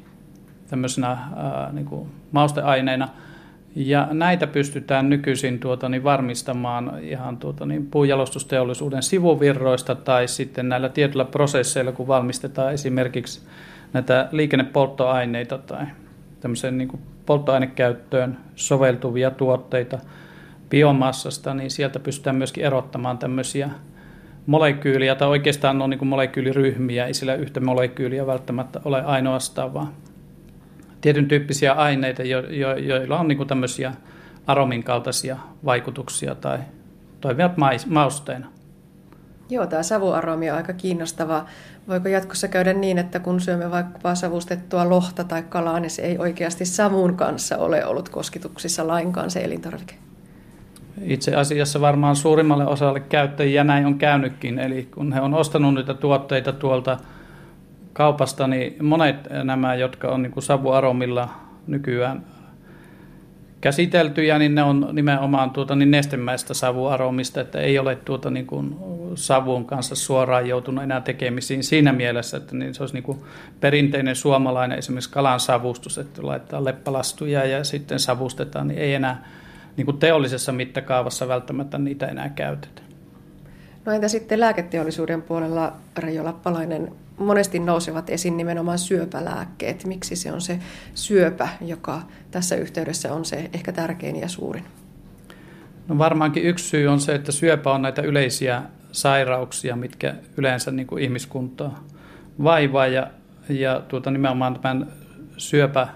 tämmöisenä 0.69 1.07
ää, 1.07 1.63
äh, 1.63 1.73
niin 1.73 1.85
kuin 1.85 2.09
mausteaineena– 2.31 3.09
ja 3.75 4.07
näitä 4.11 4.47
pystytään 4.47 5.09
nykyisin 5.09 5.59
tuota, 5.59 5.89
niin 5.89 6.03
varmistamaan 6.03 6.99
ihan 7.01 7.37
tuota, 7.37 7.65
niin 7.65 7.85
puujalostusteollisuuden 7.85 9.03
sivuvirroista 9.03 9.95
tai 9.95 10.27
sitten 10.27 10.69
näillä 10.69 10.89
tietyillä 10.89 11.25
prosesseilla, 11.25 11.91
kun 11.91 12.07
valmistetaan 12.07 12.73
esimerkiksi 12.73 13.41
näitä 13.93 14.29
liikennepolttoaineita 14.31 15.57
tai 15.57 15.85
tämmöisen 16.39 16.77
niin 16.77 16.87
kuin 16.87 17.01
polttoainekäyttöön 17.25 18.37
soveltuvia 18.55 19.31
tuotteita 19.31 19.99
biomassasta, 20.69 21.53
niin 21.53 21.71
sieltä 21.71 21.99
pystytään 21.99 22.35
myöskin 22.35 22.63
erottamaan 22.63 23.17
tämmöisiä 23.17 23.69
molekyyliä, 24.45 25.15
tai 25.15 25.27
oikeastaan 25.27 25.81
on 25.81 25.89
niin 25.89 26.07
molekyyliryhmiä, 26.07 27.05
ei 27.05 27.13
sillä 27.13 27.35
yhtä 27.35 27.59
molekyyliä 27.59 28.27
välttämättä 28.27 28.81
ole 28.85 29.03
ainoastaan, 29.03 29.73
vaan 29.73 29.87
tietyn 31.01 31.27
tyyppisiä 31.27 31.73
aineita, 31.73 32.23
jo, 32.23 32.39
jo, 32.39 32.77
joilla 32.77 33.19
on 33.19 33.27
niin 33.27 33.37
kuin 33.37 33.47
tämmöisiä 33.47 33.93
aromin 34.47 34.83
kaltaisia 34.83 35.37
vaikutuksia 35.65 36.35
tai 36.35 36.59
toimivat 37.21 37.57
mais, 37.57 37.85
mausteina. 37.85 38.47
Joo, 39.49 39.67
tämä 39.67 39.83
savuaromi 39.83 40.51
on 40.51 40.57
aika 40.57 40.73
kiinnostava. 40.73 41.45
Voiko 41.87 42.07
jatkossa 42.07 42.47
käydä 42.47 42.73
niin, 42.73 42.97
että 42.97 43.19
kun 43.19 43.41
syömme 43.41 43.71
vaikka 43.71 44.15
savustettua 44.15 44.89
lohta 44.89 45.23
tai 45.23 45.43
kalaa, 45.43 45.79
niin 45.79 45.89
se 45.89 46.01
ei 46.01 46.17
oikeasti 46.17 46.65
savun 46.65 47.17
kanssa 47.17 47.57
ole 47.57 47.85
ollut 47.85 48.09
kosketuksissa 48.09 48.87
lainkaan 48.87 49.31
se 49.31 49.39
elintarvike? 49.39 49.95
Itse 51.01 51.35
asiassa 51.35 51.81
varmaan 51.81 52.15
suurimmalle 52.15 52.67
osalle 52.67 52.99
käyttäjiä 52.99 53.63
näin 53.63 53.85
on 53.85 53.97
käynytkin. 53.97 54.59
Eli 54.59 54.87
kun 54.93 55.13
he 55.13 55.21
on 55.21 55.33
ostanut 55.33 55.73
niitä 55.73 55.93
tuotteita 55.93 56.53
tuolta 56.53 56.97
kaupasta, 57.97 58.47
niin 58.47 58.85
monet 58.85 59.15
nämä, 59.43 59.75
jotka 59.75 60.07
on 60.07 60.21
niin 60.21 60.31
kuin 60.31 60.43
savuaromilla 60.43 61.29
nykyään 61.67 62.23
käsiteltyjä, 63.61 64.39
niin 64.39 64.55
ne 64.55 64.63
on 64.63 64.89
nimenomaan 64.91 65.49
tuota, 65.49 65.75
niin 65.75 65.91
nestemäistä 65.91 66.53
savuaromista, 66.53 67.41
että 67.41 67.59
ei 67.59 67.79
ole 67.79 67.95
tuota, 67.95 68.29
niin 68.29 68.47
kuin 68.47 68.75
savun 69.15 69.65
kanssa 69.65 69.95
suoraan 69.95 70.47
joutunut 70.47 70.83
enää 70.83 71.01
tekemisiin 71.01 71.63
siinä 71.63 71.93
mielessä, 71.93 72.37
että 72.37 72.55
niin 72.55 72.73
se 72.73 72.83
olisi 72.83 72.93
niin 72.93 73.03
kuin 73.03 73.17
perinteinen 73.59 74.15
suomalainen 74.15 74.77
esimerkiksi 74.77 75.09
kalan 75.09 75.39
savustus, 75.39 75.97
että 75.97 76.25
laitetaan 76.25 76.65
leppalastuja 76.65 77.45
ja 77.45 77.63
sitten 77.63 77.99
savustetaan, 77.99 78.67
niin 78.67 78.79
ei 78.79 78.93
enää 78.93 79.25
niin 79.77 79.85
kuin 79.85 79.97
teollisessa 79.97 80.51
mittakaavassa 80.51 81.27
välttämättä 81.27 81.77
niitä 81.77 82.05
enää 82.05 82.29
käytetä. 82.29 82.81
No 83.85 83.93
entä 83.93 84.07
sitten 84.07 84.39
lääketeollisuuden 84.39 85.21
puolella, 85.21 85.73
Reijo 85.97 86.23
Lappalainen, 86.23 86.91
monesti 87.17 87.59
nousevat 87.59 88.09
esiin 88.09 88.37
nimenomaan 88.37 88.79
syöpälääkkeet. 88.79 89.85
Miksi 89.85 90.15
se 90.15 90.31
on 90.31 90.41
se 90.41 90.59
syöpä, 90.93 91.49
joka 91.61 92.01
tässä 92.31 92.55
yhteydessä 92.55 93.13
on 93.13 93.25
se 93.25 93.49
ehkä 93.53 93.71
tärkein 93.71 94.15
ja 94.15 94.27
suurin? 94.27 94.63
No 95.87 95.97
varmaankin 95.97 96.43
yksi 96.43 96.65
syy 96.65 96.87
on 96.87 96.99
se, 96.99 97.15
että 97.15 97.31
syöpä 97.31 97.71
on 97.71 97.81
näitä 97.81 98.01
yleisiä 98.01 98.61
sairauksia, 98.91 99.75
mitkä 99.75 100.15
yleensä 100.37 100.71
niin 100.71 100.87
kuin 100.87 101.03
ihmiskuntaa 101.03 101.83
vaivaa 102.43 102.87
ja, 102.87 103.07
ja 103.49 103.81
tuota, 103.87 104.11
nimenomaan 104.11 104.59
tämän 104.59 104.87
syöpä, 105.37 105.87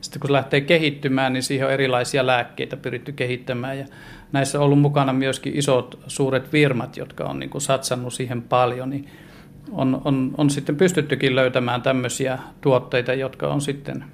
sitten 0.00 0.20
kun 0.20 0.28
se 0.28 0.32
lähtee 0.32 0.60
kehittymään, 0.60 1.32
niin 1.32 1.42
siihen 1.42 1.66
on 1.66 1.72
erilaisia 1.72 2.26
lääkkeitä 2.26 2.76
pyritty 2.76 3.12
kehittämään 3.12 3.78
ja 3.78 3.86
näissä 4.32 4.58
on 4.58 4.64
ollut 4.64 4.80
mukana 4.80 5.12
myöskin 5.12 5.56
isot 5.56 5.98
suuret 6.06 6.50
firmat, 6.50 6.96
jotka 6.96 7.24
on 7.24 7.38
niin 7.38 7.50
kuin 7.50 7.62
satsannut 7.62 8.14
siihen 8.14 8.42
paljon, 8.42 8.90
niin 8.90 9.08
on, 9.72 10.00
on, 10.04 10.34
on 10.38 10.50
sitten 10.50 10.76
pystyttykin 10.76 11.36
löytämään 11.36 11.82
tämmöisiä 11.82 12.38
tuotteita, 12.60 13.14
jotka 13.14 13.48
on 13.48 13.60
sitten 13.60 14.04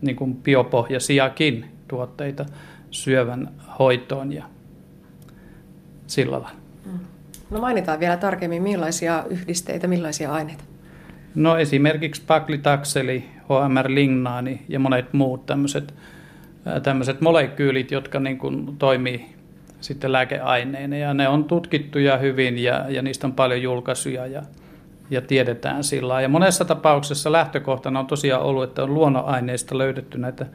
niin 0.00 0.16
kuin 0.16 0.36
biopohjaisiakin 0.36 1.64
tuotteita 1.88 2.46
syövän 2.90 3.50
hoitoon 3.78 4.32
ja 4.32 4.44
sillä 6.06 6.32
lailla. 6.32 6.50
Mm. 6.86 6.98
No 7.50 7.60
mainitaan 7.60 8.00
vielä 8.00 8.16
tarkemmin, 8.16 8.62
millaisia 8.62 9.24
yhdisteitä, 9.30 9.86
millaisia 9.86 10.32
aineita? 10.32 10.64
No 11.34 11.58
esimerkiksi 11.58 12.22
paklitakseli, 12.26 13.24
HMR-lignaani 13.42 14.62
ja 14.68 14.78
monet 14.78 15.12
muut 15.12 15.46
tämmöiset, 15.46 15.94
tämmöiset 16.82 17.20
molekyylit, 17.20 17.90
jotka 17.90 18.20
niin 18.20 18.38
kuin 18.38 18.76
toimii 18.76 19.26
sitten 19.80 20.12
lääkeaineina. 20.12 20.96
Ja 20.96 21.14
ne 21.14 21.28
on 21.28 21.44
tutkittuja 21.44 22.18
hyvin 22.18 22.58
ja, 22.58 22.84
ja 22.88 23.02
niistä 23.02 23.26
on 23.26 23.32
paljon 23.32 23.62
julkaisuja 23.62 24.26
ja, 24.26 24.42
ja 25.10 25.20
tiedetään 25.20 25.84
sillä 25.84 26.20
Ja 26.20 26.28
monessa 26.28 26.64
tapauksessa 26.64 27.32
lähtökohtana 27.32 28.00
on 28.00 28.06
tosiaan 28.06 28.42
ollut, 28.42 28.64
että 28.64 28.82
on 28.82 28.94
luonnonaineista 28.94 29.78
löydetty 29.78 30.18
näitä 30.18 30.46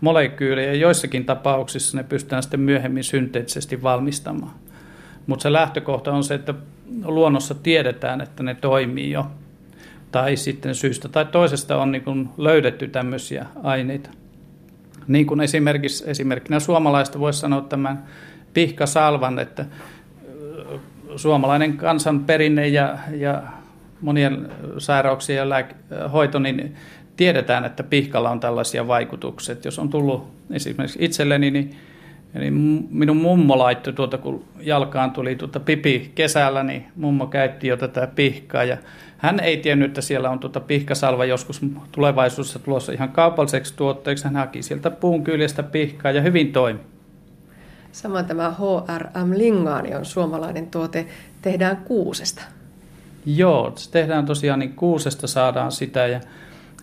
molekyylejä. 0.00 0.74
Joissakin 0.74 1.24
tapauksissa 1.24 1.96
ne 1.96 2.02
pystytään 2.02 2.42
sitten 2.42 2.60
myöhemmin 2.60 3.04
synteettisesti 3.04 3.82
valmistamaan. 3.82 4.52
Mutta 5.26 5.42
se 5.42 5.52
lähtökohta 5.52 6.12
on 6.12 6.24
se, 6.24 6.34
että 6.34 6.54
luonnossa 7.04 7.54
tiedetään, 7.54 8.20
että 8.20 8.42
ne 8.42 8.54
toimii 8.54 9.10
jo. 9.10 9.26
Tai 10.12 10.36
sitten 10.36 10.74
syystä 10.74 11.08
tai 11.08 11.24
toisesta 11.24 11.76
on 11.76 11.92
niin 11.92 12.28
löydetty 12.36 12.88
tämmöisiä 12.88 13.46
aineita. 13.62 14.10
Niin 15.08 15.26
kuin 15.26 15.40
esimerkiksi, 15.40 16.04
esimerkkinä 16.10 16.60
suomalaista 16.60 17.20
voisi 17.20 17.38
sanoa 17.38 17.60
tämän 17.60 18.04
pihkasalvan, 18.54 19.38
että 19.38 19.64
suomalainen 21.16 21.76
kansanperinne 21.76 22.68
ja, 22.68 22.98
ja 23.16 23.42
monien 24.00 24.48
sairauksien 24.78 25.48
lääk- 25.48 26.10
hoito, 26.12 26.38
niin 26.38 26.74
tiedetään, 27.16 27.64
että 27.64 27.82
pihkalla 27.82 28.30
on 28.30 28.40
tällaisia 28.40 28.88
vaikutuksia. 28.88 29.56
Jos 29.64 29.78
on 29.78 29.88
tullut 29.88 30.28
esimerkiksi 30.50 30.98
itselleni, 31.02 31.50
niin 31.50 31.76
Eli 32.34 32.50
minun 32.90 33.16
mummo 33.16 33.58
laittoi 33.58 33.92
tuota, 33.92 34.18
kun 34.18 34.44
jalkaan 34.60 35.10
tuli 35.10 35.36
tuota 35.36 35.60
pipi 35.60 36.12
kesällä, 36.14 36.62
niin 36.62 36.86
mummo 36.96 37.26
käytti 37.26 37.68
jo 37.68 37.76
tätä 37.76 38.06
pihkaa. 38.06 38.64
Ja 38.64 38.76
hän 39.18 39.40
ei 39.40 39.56
tiennyt, 39.56 39.88
että 39.88 40.00
siellä 40.00 40.30
on 40.30 40.38
tuota 40.38 40.60
pihkasalva 40.60 41.24
joskus 41.24 41.60
tulevaisuudessa 41.92 42.58
tulossa 42.58 42.92
ihan 42.92 43.08
kaupalliseksi 43.08 43.74
tuotteeksi. 43.76 44.24
Hän 44.24 44.36
haki 44.36 44.62
sieltä 44.62 44.90
puun 44.90 45.24
kyljestä 45.24 45.62
pihkaa 45.62 46.12
ja 46.12 46.22
hyvin 46.22 46.52
toimi. 46.52 46.80
Samoin 47.92 48.26
tämä 48.26 48.50
HRM 48.50 49.32
Lingaani 49.36 49.94
on 49.94 50.04
suomalainen 50.04 50.66
tuote. 50.66 51.06
Tehdään 51.42 51.76
kuusesta. 51.76 52.42
Joo, 53.26 53.72
se 53.76 53.90
tehdään 53.90 54.26
tosiaan 54.26 54.58
niin 54.58 54.72
kuusesta 54.72 55.26
saadaan 55.26 55.72
sitä 55.72 56.06
ja 56.06 56.20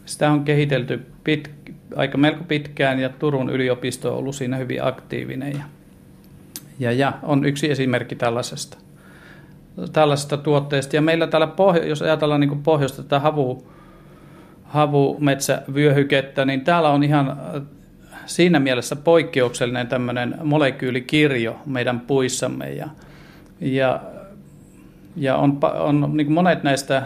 sitä 0.05 0.31
on 0.31 0.43
kehitelty 0.43 1.05
pit, 1.23 1.51
aika 1.95 2.17
melko 2.17 2.43
pitkään 2.43 2.99
ja 2.99 3.09
Turun 3.09 3.49
yliopisto 3.49 4.11
on 4.11 4.17
ollut 4.17 4.35
siinä 4.35 4.57
hyvin 4.57 4.83
aktiivinen 4.83 5.51
ja, 5.53 5.63
ja, 6.79 6.91
ja 6.91 7.13
on 7.23 7.45
yksi 7.45 7.71
esimerkki 7.71 8.15
tällaisesta, 8.15 8.77
tällaisesta 9.93 10.37
tuotteesta. 10.37 10.95
Ja 10.95 11.01
meillä 11.01 11.27
täällä, 11.27 11.47
pohjo, 11.47 11.83
jos 11.83 12.01
ajatellaan 12.01 12.41
niin 12.41 12.63
pohjoista 12.63 13.03
tätä 13.03 13.19
havu, 13.19 13.67
havumetsävyöhykettä, 14.63 16.45
niin 16.45 16.61
täällä 16.61 16.89
on 16.89 17.03
ihan 17.03 17.37
siinä 18.25 18.59
mielessä 18.59 18.95
poikkeuksellinen 18.95 19.87
tämmöinen 19.87 20.35
molekyylikirjo 20.43 21.59
meidän 21.65 21.99
puissamme 21.99 22.69
ja, 22.69 22.87
ja, 23.61 24.01
ja 25.15 25.35
on, 25.37 25.59
on 25.79 26.11
niin 26.13 26.31
monet 26.31 26.63
näistä 26.63 27.03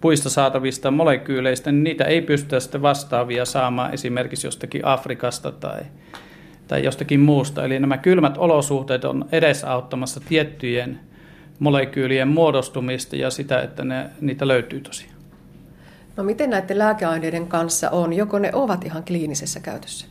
puista 0.00 0.30
saatavista 0.30 0.90
molekyyleistä, 0.90 1.72
niin 1.72 1.84
niitä 1.84 2.04
ei 2.04 2.22
pystytä 2.22 2.60
sitten 2.60 2.82
vastaavia 2.82 3.44
saamaan 3.44 3.94
esimerkiksi 3.94 4.46
jostakin 4.46 4.86
Afrikasta 4.86 5.52
tai, 5.52 5.80
tai 6.68 6.84
jostakin 6.84 7.20
muusta. 7.20 7.64
Eli 7.64 7.78
nämä 7.78 7.98
kylmät 7.98 8.38
olosuhteet 8.38 9.04
on 9.04 9.24
edesauttamassa 9.32 10.20
tiettyjen 10.28 11.00
molekyylien 11.58 12.28
muodostumista 12.28 13.16
ja 13.16 13.30
sitä, 13.30 13.62
että 13.62 13.84
ne, 13.84 14.10
niitä 14.20 14.48
löytyy 14.48 14.80
tosiaan. 14.80 15.14
No 16.16 16.24
miten 16.24 16.50
näiden 16.50 16.78
lääkeaineiden 16.78 17.46
kanssa 17.46 17.90
on? 17.90 18.12
Joko 18.12 18.38
ne 18.38 18.50
ovat 18.52 18.84
ihan 18.84 19.04
kliinisessä 19.04 19.60
käytössä? 19.60 20.06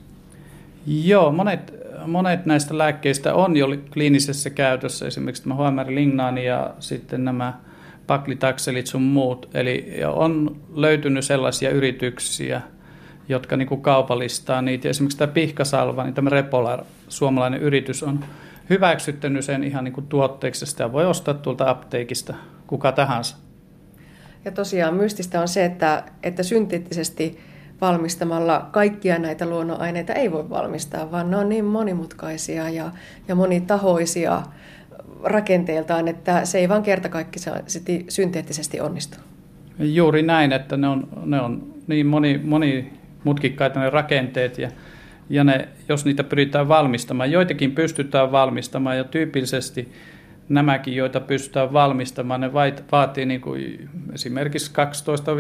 Joo, 0.88 1.32
monet, 1.32 1.74
monet 2.08 2.46
näistä 2.46 2.78
lääkkeistä 2.78 3.34
on 3.34 3.58
jo 3.58 3.68
kliinisessä 3.94 4.50
käytössä, 4.50 5.08
esimerkiksi 5.08 5.44
tämä 5.44 5.56
HMR-lignaani 5.56 6.46
ja 6.46 6.74
sitten 6.80 7.26
nämä 7.26 7.54
paklitakselit 8.08 8.88
sun 8.88 9.02
muut. 9.02 9.50
Eli 9.54 9.94
on 10.14 10.62
löytynyt 10.74 11.26
sellaisia 11.26 11.70
yrityksiä, 11.70 12.62
jotka 13.30 13.58
niin 13.58 13.82
kaupallistaa 13.82 14.62
niitä. 14.62 14.90
Esimerkiksi 14.90 15.18
tämä 15.18 15.34
Pihkasalva, 15.34 16.04
niin 16.04 16.14
tämä 16.14 16.30
Repolar, 16.30 16.84
suomalainen 17.10 17.62
yritys, 17.62 18.04
on 18.04 18.26
hyväksyttänyt 18.70 19.46
sen 19.46 19.64
ihan 19.64 19.84
niin 19.84 20.08
tuotteeksi. 20.10 20.66
Sitä 20.66 20.92
voi 20.92 21.06
ostaa 21.06 21.34
tuolta 21.34 21.70
apteekista 21.70 22.34
kuka 22.68 22.92
tahansa. 22.92 23.38
Ja 24.46 24.52
tosiaan 24.52 24.94
mystistä 24.94 25.42
on 25.42 25.48
se, 25.48 25.66
että, 25.66 26.04
että 26.24 26.44
synteettisesti 26.44 27.40
valmistamalla 27.82 28.70
kaikkia 28.72 29.20
näitä 29.20 29.46
luonnonaineita 29.46 30.14
ei 30.14 30.32
voi 30.32 30.50
valmistaa, 30.50 31.12
vaan 31.12 31.32
ne 31.32 31.38
on 31.38 31.50
niin 31.50 31.66
monimutkaisia 31.66 32.70
ja, 32.70 32.92
ja 33.28 33.36
monitahoisia 33.36 34.44
rakenteeltaan, 35.24 36.08
että 36.08 36.46
se 36.46 36.58
ei 36.58 36.70
vaan 36.70 36.84
kerta 36.84 37.10
kaikki 37.10 37.40
synteettisesti 38.10 38.82
onnistu. 38.82 39.18
Juuri 39.80 40.22
näin, 40.22 40.52
että 40.52 40.78
ne 40.78 40.88
on, 40.88 41.08
ne 41.26 41.42
on 41.42 41.74
niin 41.88 42.08
moni, 42.08 42.42
monimutkikkaita 42.44 43.80
ne 43.80 43.90
rakenteet 43.90 44.58
ja, 44.58 44.70
ja 45.30 45.44
ne, 45.44 45.68
jos 45.90 46.06
niitä 46.06 46.24
pyritään 46.24 46.68
valmistamaan, 46.68 47.32
joitakin 47.32 47.72
pystytään 47.72 48.32
valmistamaan 48.32 48.98
ja 48.98 49.04
tyypillisesti 49.04 49.92
nämäkin, 50.50 50.96
joita 50.96 51.20
pystytään 51.20 51.74
valmistamaan, 51.74 52.42
ne 52.42 52.54
vaatii 52.92 53.26
niin 53.26 53.42
kuin 53.42 53.90
esimerkiksi 54.14 54.72
12 54.74 55.36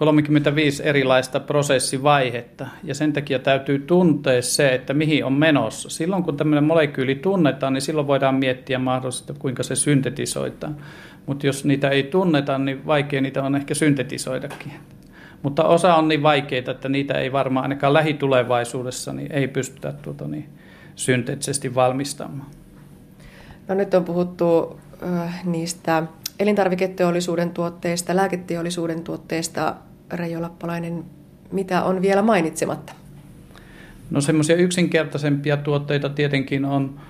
35 0.00 0.82
erilaista 0.82 1.40
prosessivaihetta 1.40 2.66
ja 2.84 2.94
sen 2.94 3.12
takia 3.12 3.38
täytyy 3.38 3.78
tuntea 3.78 4.42
se, 4.42 4.74
että 4.74 4.94
mihin 4.94 5.24
on 5.24 5.32
menossa. 5.32 5.90
Silloin 5.90 6.22
kun 6.22 6.36
tämmöinen 6.36 6.64
molekyyli 6.64 7.14
tunnetaan, 7.14 7.72
niin 7.72 7.82
silloin 7.82 8.06
voidaan 8.06 8.34
miettiä 8.34 8.78
mahdollisesti, 8.78 9.32
kuinka 9.38 9.62
se 9.62 9.76
syntetisoitaan. 9.76 10.76
Mutta 11.26 11.46
jos 11.46 11.64
niitä 11.64 11.88
ei 11.88 12.02
tunneta, 12.02 12.58
niin 12.58 12.86
vaikea 12.86 13.20
niitä 13.20 13.42
on 13.42 13.56
ehkä 13.56 13.74
syntetisoidakin. 13.74 14.72
Mutta 15.42 15.64
osa 15.64 15.94
on 15.94 16.08
niin 16.08 16.22
vaikeita, 16.22 16.70
että 16.70 16.88
niitä 16.88 17.14
ei 17.14 17.32
varmaan 17.32 17.64
ainakaan 17.64 17.92
lähitulevaisuudessa 17.92 19.12
niin 19.12 19.32
ei 19.32 19.48
pystytä 19.48 19.92
tuota, 19.92 20.28
niin, 20.28 20.48
synteettisesti 20.96 21.74
valmistamaan. 21.74 22.46
No 23.68 23.74
nyt 23.74 23.94
on 23.94 24.04
puhuttu 24.04 24.78
äh, 25.02 25.44
niistä 25.44 26.02
elintarviketeollisuuden 26.38 27.50
tuotteista, 27.50 28.16
lääketeollisuuden 28.16 29.02
tuotteista, 29.02 29.74
Reijo 30.12 30.42
Lappalainen, 30.42 31.04
mitä 31.52 31.82
on 31.82 32.02
vielä 32.02 32.22
mainitsematta? 32.22 32.92
No 34.10 34.20
semmoisia 34.20 34.56
yksinkertaisempia 34.56 35.56
tuotteita 35.56 36.08
tietenkin 36.08 36.64
on, 36.64 37.00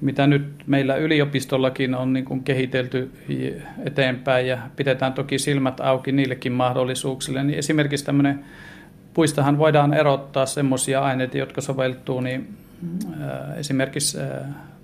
mitä 0.00 0.26
nyt 0.26 0.44
meillä 0.66 0.96
yliopistollakin 0.96 1.94
on 1.94 2.12
niin 2.12 2.24
kuin 2.24 2.44
kehitelty 2.44 3.10
eteenpäin 3.84 4.46
ja 4.46 4.58
pidetään 4.76 5.12
toki 5.12 5.38
silmät 5.38 5.80
auki 5.80 6.12
niillekin 6.12 6.52
mahdollisuuksille. 6.52 7.44
Niin 7.44 7.58
esimerkiksi 7.58 8.04
tämmöinen, 8.04 8.44
puistahan 9.14 9.58
voidaan 9.58 9.94
erottaa 9.94 10.46
semmoisia 10.46 11.00
aineita, 11.00 11.38
jotka 11.38 11.60
soveltuu 11.60 12.20
niin, 12.20 12.48
äh, 13.22 13.58
esimerkiksi 13.58 14.18
äh, 14.20 14.26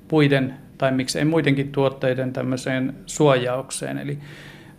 puiden 0.08 0.54
tai 0.78 0.92
miksei 0.92 1.24
muidenkin 1.24 1.72
tuotteiden 1.72 2.32
tämmöiseen 2.32 2.94
suojaukseen. 3.06 3.98
Eli 3.98 4.18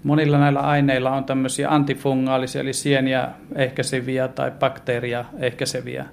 Monilla 0.07 0.37
näillä 0.37 0.59
aineilla 0.59 1.11
on 1.11 1.23
tämmöisiä 1.23 1.69
antifungaalisia, 1.69 2.61
eli 2.61 2.73
sieniä 2.73 3.27
ehkäiseviä 3.55 4.27
tai 4.27 4.51
bakteeria 4.51 5.25
ehkäiseviä 5.39 6.05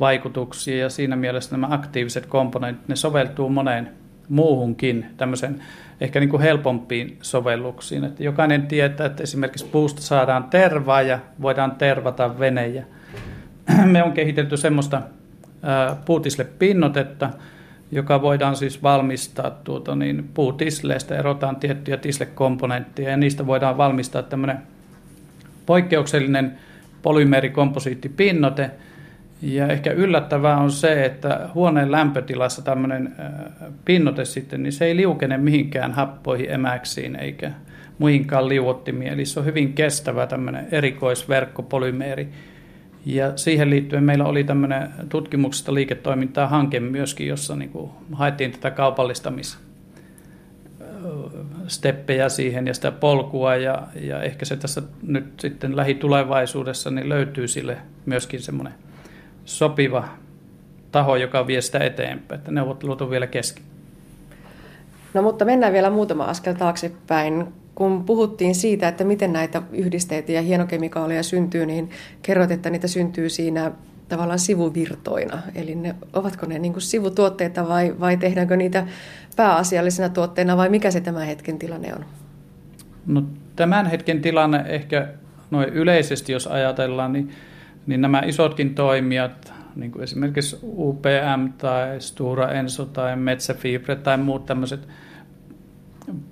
vaikutuksia, 0.00 0.78
ja 0.78 0.90
siinä 0.90 1.16
mielessä 1.16 1.50
nämä 1.50 1.66
aktiiviset 1.70 2.26
komponentit, 2.26 2.88
ne 2.88 2.96
soveltuu 2.96 3.48
moneen 3.48 3.88
muuhunkin 4.28 5.06
tämmöisen 5.16 5.62
ehkä 6.00 6.20
niin 6.20 6.30
kuin 6.30 6.42
helpompiin 6.42 7.18
sovelluksiin. 7.22 8.04
Että 8.04 8.24
jokainen 8.24 8.66
tietää, 8.66 9.06
että 9.06 9.22
esimerkiksi 9.22 9.66
puusta 9.66 10.02
saadaan 10.02 10.44
tervaa 10.44 11.02
ja 11.02 11.18
voidaan 11.42 11.70
tervata 11.70 12.38
venejä. 12.38 12.84
Me 13.84 14.02
on 14.02 14.12
kehitelty 14.12 14.56
semmoista 14.56 15.02
puutisle 16.04 16.44
pinnotetta, 16.44 17.30
joka 17.90 18.22
voidaan 18.22 18.56
siis 18.56 18.82
valmistaa 18.82 19.50
tuota, 19.50 19.96
niin 19.96 20.30
puutisleistä, 20.34 21.16
erotaan 21.16 21.56
tiettyjä 21.56 21.96
tislekomponentteja 21.96 23.10
ja 23.10 23.16
niistä 23.16 23.46
voidaan 23.46 23.76
valmistaa 23.76 24.22
tämmöinen 24.22 24.58
poikkeuksellinen 25.66 26.58
polymeerikomposiittipinnote. 27.02 28.70
Ja 29.42 29.66
ehkä 29.68 29.92
yllättävää 29.92 30.56
on 30.56 30.70
se, 30.70 31.04
että 31.04 31.48
huoneen 31.54 31.92
lämpötilassa 31.92 32.62
tämmöinen 32.62 33.12
pinnote 33.84 34.24
sitten, 34.24 34.62
niin 34.62 34.72
se 34.72 34.84
ei 34.84 34.96
liukene 34.96 35.38
mihinkään 35.38 35.92
happoihin, 35.92 36.50
emäksiin 36.50 37.16
eikä 37.16 37.52
muihinkaan 37.98 38.48
liuottimiin. 38.48 39.12
Eli 39.12 39.24
se 39.24 39.40
on 39.40 39.46
hyvin 39.46 39.72
kestävä 39.72 40.26
tämmöinen 40.26 40.66
erikoisverkkopolymeeri. 40.72 42.28
Ja 43.06 43.36
siihen 43.36 43.70
liittyen 43.70 44.04
meillä 44.04 44.24
oli 44.24 44.44
tämmöinen 44.44 44.90
tutkimuksesta 45.08 45.74
liiketoimintaa 45.74 46.48
hanke 46.48 46.80
myöskin, 46.80 47.28
jossa 47.28 47.56
niin 47.56 47.70
kuin 47.70 47.90
haettiin 48.12 48.52
tätä 48.52 48.70
kaupallistamis 48.70 49.58
steppejä 51.66 52.28
siihen 52.28 52.66
ja 52.66 52.74
sitä 52.74 52.92
polkua. 52.92 53.56
Ja, 53.56 53.82
ja 54.00 54.22
ehkä 54.22 54.44
se 54.44 54.56
tässä 54.56 54.82
nyt 55.02 55.40
sitten 55.40 55.76
lähitulevaisuudessa 55.76 56.90
niin 56.90 57.08
löytyy 57.08 57.48
sille 57.48 57.76
myöskin 58.06 58.40
semmoinen 58.40 58.74
sopiva 59.44 60.08
taho, 60.92 61.16
joka 61.16 61.46
vie 61.46 61.60
sitä 61.60 61.78
eteenpäin, 61.78 62.38
että 62.38 62.50
neuvottelut 62.50 63.02
on 63.02 63.10
vielä 63.10 63.26
kesken. 63.26 63.64
No 65.14 65.22
mutta 65.22 65.44
mennään 65.44 65.72
vielä 65.72 65.90
muutama 65.90 66.24
askel 66.24 66.54
taaksepäin 66.54 67.46
kun 67.76 68.04
puhuttiin 68.04 68.54
siitä, 68.54 68.88
että 68.88 69.04
miten 69.04 69.32
näitä 69.32 69.62
yhdisteitä 69.72 70.32
ja 70.32 70.42
hienokemikaaleja 70.42 71.22
syntyy, 71.22 71.66
niin 71.66 71.90
kerroit, 72.22 72.50
että 72.50 72.70
niitä 72.70 72.88
syntyy 72.88 73.28
siinä 73.28 73.72
tavallaan 74.08 74.38
sivuvirtoina. 74.38 75.38
Eli 75.54 75.74
ne, 75.74 75.94
ovatko 76.12 76.46
ne 76.46 76.58
niin 76.58 76.72
kuin 76.72 76.82
sivutuotteita 76.82 77.68
vai, 77.68 77.94
vai 78.00 78.16
tehdäänkö 78.16 78.56
niitä 78.56 78.86
pääasiallisena 79.36 80.08
tuotteena 80.08 80.56
vai 80.56 80.68
mikä 80.68 80.90
se 80.90 81.00
tämän 81.00 81.26
hetken 81.26 81.58
tilanne 81.58 81.94
on? 81.94 82.04
No, 83.06 83.22
tämän 83.56 83.86
hetken 83.86 84.22
tilanne 84.22 84.64
ehkä 84.66 85.08
noin 85.50 85.68
yleisesti, 85.68 86.32
jos 86.32 86.46
ajatellaan, 86.46 87.12
niin, 87.12 87.30
niin 87.86 88.00
nämä 88.00 88.22
isotkin 88.26 88.74
toimijat, 88.74 89.52
niin 89.74 89.92
kuin 89.92 90.02
esimerkiksi 90.02 90.58
UPM 90.62 91.52
tai 91.58 92.00
Stura 92.00 92.52
Enso 92.52 92.84
tai 92.84 93.16
Metsäfibre 93.16 93.96
tai 93.96 94.16
muut 94.18 94.46
tämmöiset 94.46 94.88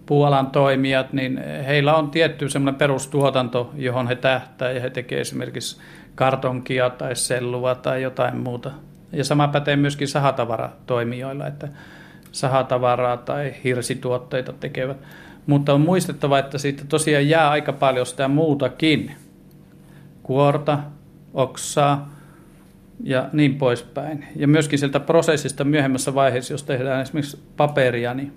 puolan 0.06 0.46
toimijat, 0.46 1.12
niin 1.12 1.40
heillä 1.66 1.96
on 1.96 2.10
tietty 2.10 2.48
semmoinen 2.48 2.78
perustuotanto, 2.78 3.70
johon 3.76 4.08
he 4.08 4.16
tähtää 4.16 4.70
ja 4.70 4.80
he 4.80 4.90
tekevät 4.90 5.20
esimerkiksi 5.20 5.80
kartonkia 6.14 6.90
tai 6.90 7.16
sellua 7.16 7.74
tai 7.74 8.02
jotain 8.02 8.36
muuta. 8.36 8.70
Ja 9.12 9.24
sama 9.24 9.48
pätee 9.48 9.76
myöskin 9.76 10.08
sahatavaratoimijoilla, 10.08 11.46
että 11.46 11.68
sahatavaraa 12.32 13.16
tai 13.16 13.54
hirsituotteita 13.64 14.52
tekevät. 14.52 14.96
Mutta 15.46 15.74
on 15.74 15.80
muistettava, 15.80 16.38
että 16.38 16.58
siitä 16.58 16.84
tosiaan 16.88 17.28
jää 17.28 17.50
aika 17.50 17.72
paljon 17.72 18.06
sitä 18.06 18.28
muutakin. 18.28 19.12
Kuorta, 20.22 20.78
oksaa 21.34 22.14
ja 23.02 23.28
niin 23.32 23.54
poispäin. 23.54 24.24
Ja 24.36 24.48
myöskin 24.48 24.78
sieltä 24.78 25.00
prosessista 25.00 25.64
myöhemmässä 25.64 26.14
vaiheessa, 26.14 26.54
jos 26.54 26.62
tehdään 26.62 27.02
esimerkiksi 27.02 27.42
paperia, 27.56 28.14
niin 28.14 28.32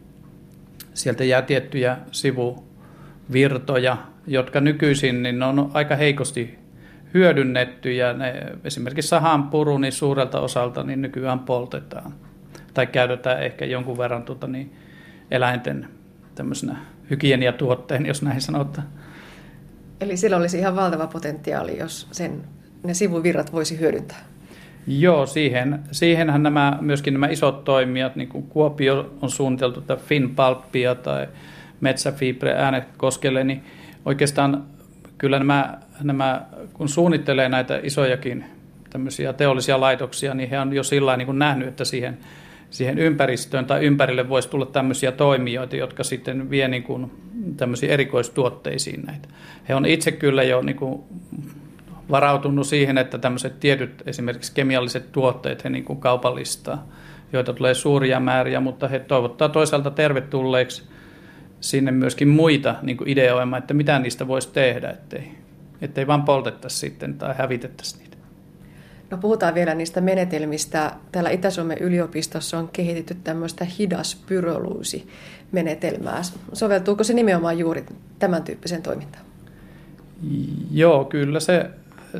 sieltä 0.98 1.24
jää 1.24 1.42
tiettyjä 1.42 1.98
sivuvirtoja, 2.12 3.98
jotka 4.28 4.62
nykyisin 4.62 5.24
niin 5.24 5.44
on 5.44 5.72
aika 5.74 5.96
heikosti 5.96 6.60
hyödynnetty 7.14 7.94
ja 7.94 8.14
ne, 8.14 8.34
esimerkiksi 8.64 9.10
sahan 9.10 9.50
puru 9.50 9.78
niin 9.78 9.94
suurelta 9.94 10.40
osalta 10.40 10.84
niin 10.84 11.02
nykyään 11.02 11.40
poltetaan 11.40 12.14
tai 12.74 12.88
käytetään 12.88 13.44
ehkä 13.44 13.66
jonkun 13.66 13.98
verran 13.98 14.24
tuota, 14.24 14.48
niin 14.48 14.76
eläinten 15.32 15.88
tämmöisenä 16.36 16.78
hygieniatuotteen, 17.10 18.06
jos 18.06 18.22
näin 18.22 18.42
sanotaan. 18.42 18.88
Eli 20.02 20.18
sillä 20.18 20.38
olisi 20.38 20.58
ihan 20.58 20.76
valtava 20.76 21.08
potentiaali, 21.08 21.78
jos 21.78 22.08
sen, 22.12 22.44
ne 22.84 22.94
sivuvirrat 22.94 23.54
voisi 23.54 23.80
hyödyntää. 23.80 24.26
Joo, 24.88 25.26
siihen, 25.26 25.80
siihenhän 25.92 26.44
nämä, 26.44 26.78
myöskin 26.82 27.14
nämä 27.14 27.28
isot 27.28 27.64
toimijat, 27.64 28.16
niin 28.16 28.30
kuin 28.30 28.44
Kuopio 28.44 29.12
on 29.22 29.30
suunniteltu 29.30 29.82
tätä 29.82 30.04
Finpalppia 30.04 30.96
tai 30.96 31.28
Metsäfibre 31.82 32.54
Äänekoskelle, 32.54 33.44
niin 33.44 33.64
oikeastaan 34.06 34.64
kyllä 35.18 35.38
nämä, 35.38 35.78
nämä, 36.04 36.42
kun 36.74 36.90
suunnittelee 36.90 37.50
näitä 37.50 37.80
isojakin 37.84 38.46
tämmöisiä 38.90 39.34
teollisia 39.34 39.82
laitoksia, 39.82 40.34
niin 40.34 40.50
he 40.50 40.60
on 40.60 40.74
jo 40.74 40.84
sillä 40.84 41.18
niin 41.18 41.40
nähnyt, 41.40 41.68
että 41.68 41.86
siihen, 41.86 42.18
siihen 42.70 43.00
ympäristöön 43.00 43.66
tai 43.66 43.86
ympärille 43.86 44.30
voisi 44.30 44.50
tulla 44.50 44.66
tämmöisiä 44.66 45.12
toimijoita, 45.12 45.76
jotka 45.76 46.04
sitten 46.04 46.50
vie 46.50 46.68
niin 46.68 46.84
kuin 46.84 47.12
tämmöisiin 47.58 47.92
erikoistuotteisiin 47.92 49.02
näitä. 49.06 49.28
He 49.70 49.76
on 49.76 49.86
itse 49.86 50.12
kyllä 50.12 50.44
jo 50.44 50.62
niin 50.62 50.76
kuin 50.76 51.02
varautunut 52.12 52.68
siihen, 52.68 52.98
että 52.98 53.18
tämmöiset 53.18 53.60
tietyt 53.60 54.04
esimerkiksi 54.06 54.52
kemialliset 54.54 55.12
tuotteet 55.12 55.64
he 55.64 55.70
niin 55.70 55.86
kuin 55.86 56.00
kaupallistaa, 56.00 56.88
joita 57.34 57.54
tulee 57.54 57.74
suuria 57.74 58.20
määriä, 58.20 58.60
mutta 58.60 58.88
he 58.88 59.00
toivottaa 59.00 59.50
toisaalta 59.50 59.92
tervetulleeksi 59.92 60.84
sinne 61.62 61.92
myöskin 61.92 62.28
muita 62.28 62.76
niin 62.82 62.98
kuin 62.98 63.10
ideoimaan, 63.10 63.62
että 63.62 63.74
mitä 63.74 64.00
niistä 64.00 64.28
voisi 64.28 64.50
tehdä, 64.54 64.90
ettei, 64.90 65.32
ettei 65.82 66.08
vaan 66.08 66.24
poltettaisi 66.24 66.78
sitten 66.78 67.14
tai 67.14 67.36
hävitettäisi 67.38 67.98
niitä. 67.98 68.18
No 69.12 69.18
puhutaan 69.18 69.56
vielä 69.56 69.76
niistä 69.76 70.02
menetelmistä. 70.02 70.92
Täällä 71.12 71.30
Itä-Suomen 71.30 71.78
yliopistossa 71.78 72.58
on 72.58 72.70
kehitetty 72.74 73.16
tämmöistä 73.24 73.66
hidas 73.80 74.24
menetelmää. 75.52 76.22
Soveltuuko 76.54 77.04
se 77.04 77.14
nimenomaan 77.14 77.60
juuri 77.60 77.86
tämän 78.20 78.44
tyyppiseen 78.44 78.82
toimintaan? 78.82 79.26
Joo, 80.72 81.06
kyllä 81.06 81.40
se 81.40 81.70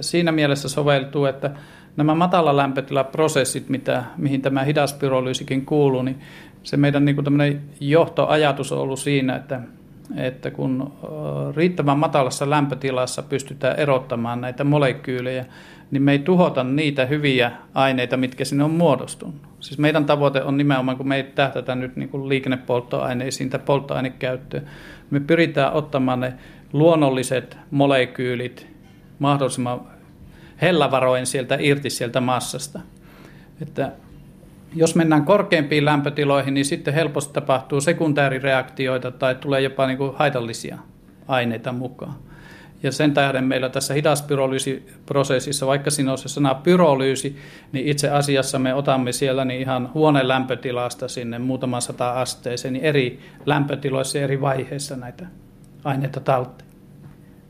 siinä 0.02 0.32
mielessä 0.32 0.70
soveltuu, 0.70 1.26
että 1.26 1.52
nämä 1.98 2.16
matala 2.16 2.58
lämpötilaprosessit, 2.58 3.70
mitä, 3.70 4.04
mihin 4.18 4.42
tämä 4.42 4.64
hidas 4.64 4.94
pyrolyysikin 4.94 5.66
kuuluu, 5.66 6.02
niin 6.02 6.20
se 6.64 6.78
meidän 6.78 7.06
niin 7.06 7.16
kuin 7.16 7.62
johtoajatus 7.80 8.72
on 8.72 8.80
ollut 8.80 9.00
siinä, 9.00 9.36
että, 9.36 9.62
että 10.16 10.52
kun 10.52 10.94
riittävän 11.56 12.00
matalassa 12.00 12.50
lämpötilassa 12.50 13.24
pystytään 13.24 13.80
erottamaan 13.80 14.42
näitä 14.42 14.64
molekyylejä, 14.64 15.46
niin 15.92 16.04
me 16.04 16.12
ei 16.12 16.20
tuhota 16.20 16.64
niitä 16.64 17.06
hyviä 17.06 17.52
aineita, 17.74 18.18
mitkä 18.18 18.46
sinne 18.46 18.64
on 18.64 18.72
muodostunut. 18.72 19.36
Siis 19.60 19.80
meidän 19.80 20.06
tavoite 20.06 20.44
on 20.44 20.58
nimenomaan, 20.58 20.98
kun 20.98 21.08
me 21.08 21.16
ei 21.16 21.24
tähtätä 21.24 21.76
nyt 21.76 21.96
niin 21.96 22.10
kuin 22.10 22.30
liikennepolttoaineisiin 22.30 23.50
tai 23.50 23.60
polttoainekäyttöön, 23.66 24.68
me 25.12 25.20
pyritään 25.20 25.74
ottamaan 25.74 26.20
ne 26.20 26.34
luonnolliset 26.74 27.58
molekyylit 27.72 28.77
mahdollisimman 29.20 29.82
hellävaroin 30.62 31.26
sieltä 31.26 31.58
irti 31.60 31.90
sieltä 31.90 32.22
massasta. 32.22 32.80
Että 33.62 33.92
jos 34.76 34.96
mennään 34.96 35.26
korkeampiin 35.26 35.86
lämpötiloihin, 35.86 36.54
niin 36.54 36.66
sitten 36.66 36.94
helposti 36.94 37.34
tapahtuu 37.34 37.82
sekundäärireaktioita 37.82 39.12
tai 39.12 39.36
tulee 39.36 39.62
jopa 39.62 39.88
niin 39.88 39.98
kuin 39.98 40.16
haitallisia 40.16 40.78
aineita 41.28 41.72
mukaan. 41.72 42.16
Ja 42.84 42.92
sen 42.92 43.14
tähden 43.14 43.44
meillä 43.44 43.70
tässä 43.70 43.94
hidaspyrolyysiprosessissa, 43.94 45.68
vaikka 45.68 45.92
siinä 45.92 46.12
on 46.12 46.18
se 46.18 46.30
sana 46.30 46.56
pyrolyysi, 46.56 47.38
niin 47.72 47.88
itse 47.88 48.10
asiassa 48.10 48.60
me 48.60 48.74
otamme 48.74 49.12
siellä 49.12 49.46
niin 49.46 49.62
ihan 49.62 49.94
huoneen 49.94 50.28
lämpötilasta 50.28 51.08
sinne 51.08 51.40
muutaman 51.40 51.82
sata 51.82 52.22
asteeseen, 52.22 52.74
niin 52.74 52.86
eri 52.86 53.20
lämpötiloissa 53.46 54.20
eri 54.20 54.42
vaiheissa 54.42 54.96
näitä 54.96 55.26
aineita 55.84 56.20
talteen. 56.20 56.67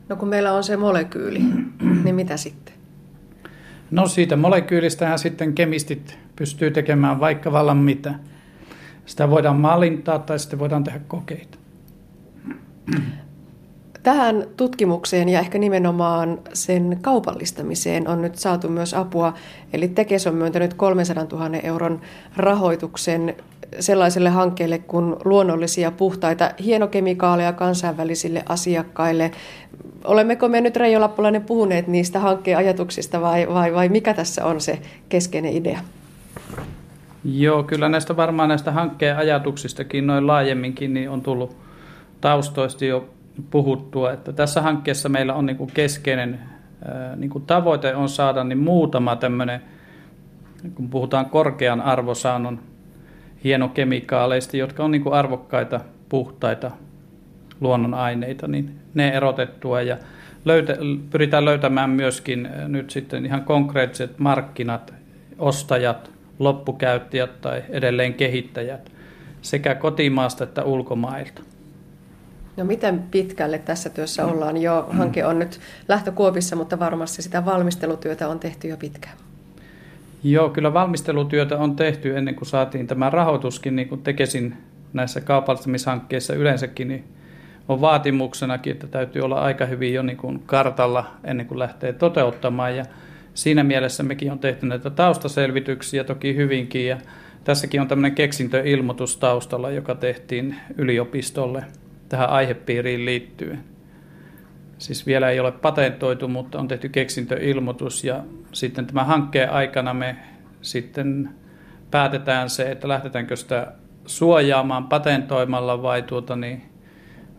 No 0.09 0.15
kun 0.15 0.27
meillä 0.27 0.53
on 0.53 0.63
se 0.63 0.77
molekyyli, 0.77 1.39
niin 2.03 2.15
mitä 2.15 2.37
sitten? 2.37 2.73
No 3.91 4.07
siitä 4.07 4.35
molekyylistähän 4.35 5.19
sitten 5.19 5.53
kemistit 5.53 6.17
pystyy 6.35 6.71
tekemään 6.71 7.19
vaikka 7.19 7.51
vallan 7.51 7.77
mitä. 7.77 8.13
Sitä 9.05 9.29
voidaan 9.29 9.55
mallintaa 9.55 10.19
tai 10.19 10.39
sitten 10.39 10.59
voidaan 10.59 10.83
tehdä 10.83 10.99
kokeita. 11.07 11.57
Tähän 14.03 14.45
tutkimukseen 14.57 15.29
ja 15.29 15.39
ehkä 15.39 15.57
nimenomaan 15.57 16.39
sen 16.53 16.97
kaupallistamiseen 17.01 18.07
on 18.07 18.21
nyt 18.21 18.35
saatu 18.35 18.69
myös 18.69 18.93
apua. 18.93 19.33
Eli 19.73 19.87
Tekes 19.87 20.27
on 20.27 20.35
myöntänyt 20.35 20.73
300 20.73 21.25
000 21.31 21.57
euron 21.63 22.01
rahoituksen 22.37 23.35
sellaiselle 23.80 24.30
hankkeelle 24.30 24.80
kuin 24.80 25.15
luonnollisia 25.26 25.91
puhtaita 25.91 26.51
hienokemikaaleja 26.63 27.53
kansainvälisille 27.53 28.43
asiakkaille. 28.49 29.32
Olemmeko 30.03 30.47
me 30.47 30.61
nyt 30.61 30.76
Reijo 30.76 31.01
Lappulainen 31.01 31.41
puhuneet 31.41 31.88
niistä 31.88 32.20
hankkeen 32.20 32.57
ajatuksista 32.57 33.22
vai, 33.22 33.47
vai, 33.53 33.74
vai 33.74 33.89
mikä 33.89 34.13
tässä 34.13 34.45
on 34.45 34.61
se 34.61 34.80
keskeinen 35.09 35.53
idea? 35.53 35.80
Joo, 37.24 37.63
kyllä 37.63 37.89
näistä 37.89 38.15
varmaan 38.15 38.49
näistä 38.49 38.72
hankkeen 38.72 39.18
ajatuksistakin 39.18 40.07
noin 40.07 40.28
laajemminkin 40.28 40.93
niin 40.93 41.09
on 41.09 41.22
tullut 41.22 41.57
taustoista 42.22 42.86
jo 42.86 43.09
puhuttua, 43.51 44.11
että 44.11 44.34
tässä 44.34 44.61
hankkeessa 44.61 45.09
meillä 45.09 45.34
on 45.34 45.45
niin 45.45 45.57
kuin 45.57 45.72
keskeinen 45.74 46.39
niin 47.15 47.30
kuin 47.30 47.45
tavoite 47.45 47.95
on 47.95 48.09
saada 48.09 48.43
niin 48.43 48.57
muutama 48.57 49.15
tämmöinen, 49.15 49.61
kun 50.76 50.89
puhutaan 50.89 51.26
korkean 51.26 51.82
arvosaannon 51.82 52.59
hienokemikaaleista, 53.43 54.57
jotka 54.57 54.83
on 54.83 54.91
niin 54.91 55.03
kuin 55.03 55.15
arvokkaita, 55.15 55.79
puhtaita 56.09 56.71
luonnonaineita, 57.61 58.47
niin 58.47 58.79
ne 58.93 59.09
erotettua 59.09 59.81
ja 59.81 59.97
löytä, 60.45 60.77
pyritään 61.09 61.45
löytämään 61.45 61.89
myöskin 61.89 62.49
nyt 62.67 62.89
sitten 62.89 63.25
ihan 63.25 63.43
konkreettiset 63.43 64.19
markkinat, 64.19 64.93
ostajat, 65.39 66.11
loppukäyttäjät 66.39 67.41
tai 67.41 67.63
edelleen 67.69 68.13
kehittäjät 68.13 68.91
sekä 69.41 69.75
kotimaasta 69.75 70.43
että 70.43 70.63
ulkomailta. 70.63 71.41
No 72.57 72.65
miten 72.65 73.03
pitkälle 73.11 73.59
tässä 73.59 73.89
työssä 73.89 74.25
ollaan 74.25 74.57
jo? 74.57 74.88
Hanke 74.89 75.25
on 75.25 75.39
nyt 75.39 75.59
lähtökuopissa, 75.88 76.55
mutta 76.55 76.79
varmasti 76.79 77.21
sitä 77.21 77.45
valmistelutyötä 77.45 78.27
on 78.27 78.39
tehty 78.39 78.67
jo 78.67 78.77
pitkään. 78.77 79.17
Joo, 80.24 80.49
kyllä 80.49 80.74
valmistelutyötä 80.74 81.57
on 81.57 81.76
tehty 81.76 82.18
ennen 82.18 82.36
kuin 82.36 82.47
saatiin 82.47 82.88
tämä 82.88 83.09
rahoituskin, 83.09 83.76
niin 83.76 83.89
kuin 83.89 84.01
tekesin 84.01 84.57
näissä 84.93 85.22
kaupallistamishankkeissa 85.22 86.34
yleensäkin, 86.34 86.88
niin 86.88 87.03
on 87.68 87.82
vaatimuksenakin, 87.82 88.72
että 88.72 88.88
täytyy 88.88 89.22
olla 89.22 89.41
aika 89.41 89.65
hyvin 89.65 89.93
jo 89.93 90.01
niin 90.01 90.18
kuin 90.18 90.39
kartalla 90.45 91.05
ennen 91.24 91.45
kuin 91.45 91.59
lähtee 91.59 91.93
toteuttamaan. 91.93 92.78
Ja 92.78 92.86
siinä 93.34 93.63
mielessä 93.63 94.03
mekin 94.03 94.32
on 94.32 94.39
tehty 94.39 94.65
näitä 94.65 94.89
taustaselvityksiä 94.89 96.03
toki 96.03 96.36
hyvinkin. 96.36 96.88
Ja 96.88 96.97
tässäkin 97.43 97.82
on 97.82 97.88
tämmöinen 97.88 98.15
keksintöilmoitus 98.15 99.18
taustalla, 99.18 99.72
joka 99.72 99.95
tehtiin 99.95 100.55
yliopistolle 100.78 101.63
tähän 102.09 102.30
aihepiiriin 102.30 103.05
liittyen. 103.05 103.76
Siis 104.78 105.05
vielä 105.05 105.30
ei 105.30 105.39
ole 105.39 105.51
patentoitu, 105.51 106.28
mutta 106.28 106.59
on 106.59 106.67
tehty 106.67 106.89
keksintöilmoitus 106.89 108.03
ja 108.03 108.23
sitten 108.51 108.88
tämän 108.88 109.05
hankkeen 109.05 109.51
aikana 109.51 109.93
me 109.93 110.15
sitten 110.61 111.30
päätetään 111.91 112.49
se, 112.49 112.71
että 112.71 112.88
lähdetäänkö 112.88 113.36
sitä 113.36 113.71
suojaamaan 114.05 114.88
patentoimalla 114.88 115.82
vai 115.82 116.01
tuota 116.01 116.36
niin, 116.36 116.61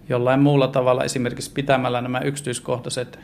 jollain 0.09 0.41
muulla 0.41 0.69
tavalla, 0.69 1.05
esimerkiksi 1.05 1.53
pitämällä 1.53 2.01
nämä 2.01 2.21
yksityiskohtaiset 2.21 3.19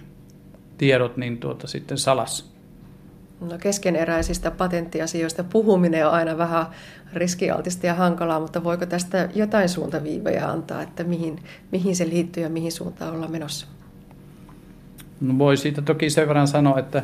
tiedot 0.78 1.16
niin 1.16 1.38
tuota 1.38 1.66
sitten 1.66 1.98
salassa. 1.98 2.54
No 3.40 3.58
keskeneräisistä 3.58 4.50
patenttiasioista 4.50 5.44
puhuminen 5.44 6.06
on 6.06 6.12
aina 6.12 6.38
vähän 6.38 6.66
riskialtista 7.12 7.86
ja 7.86 7.94
hankalaa, 7.94 8.40
mutta 8.40 8.64
voiko 8.64 8.86
tästä 8.86 9.28
jotain 9.34 9.68
suuntaviivoja 9.68 10.50
antaa, 10.50 10.82
että 10.82 11.04
mihin, 11.04 11.42
mihin 11.72 11.96
se 11.96 12.08
liittyy 12.08 12.42
ja 12.42 12.48
mihin 12.48 12.72
suuntaan 12.72 13.14
ollaan 13.14 13.32
menossa? 13.32 13.66
No 15.20 15.38
voi 15.38 15.56
siitä 15.56 15.82
toki 15.82 16.10
sen 16.10 16.28
verran 16.28 16.48
sanoa, 16.48 16.78
että, 16.78 17.02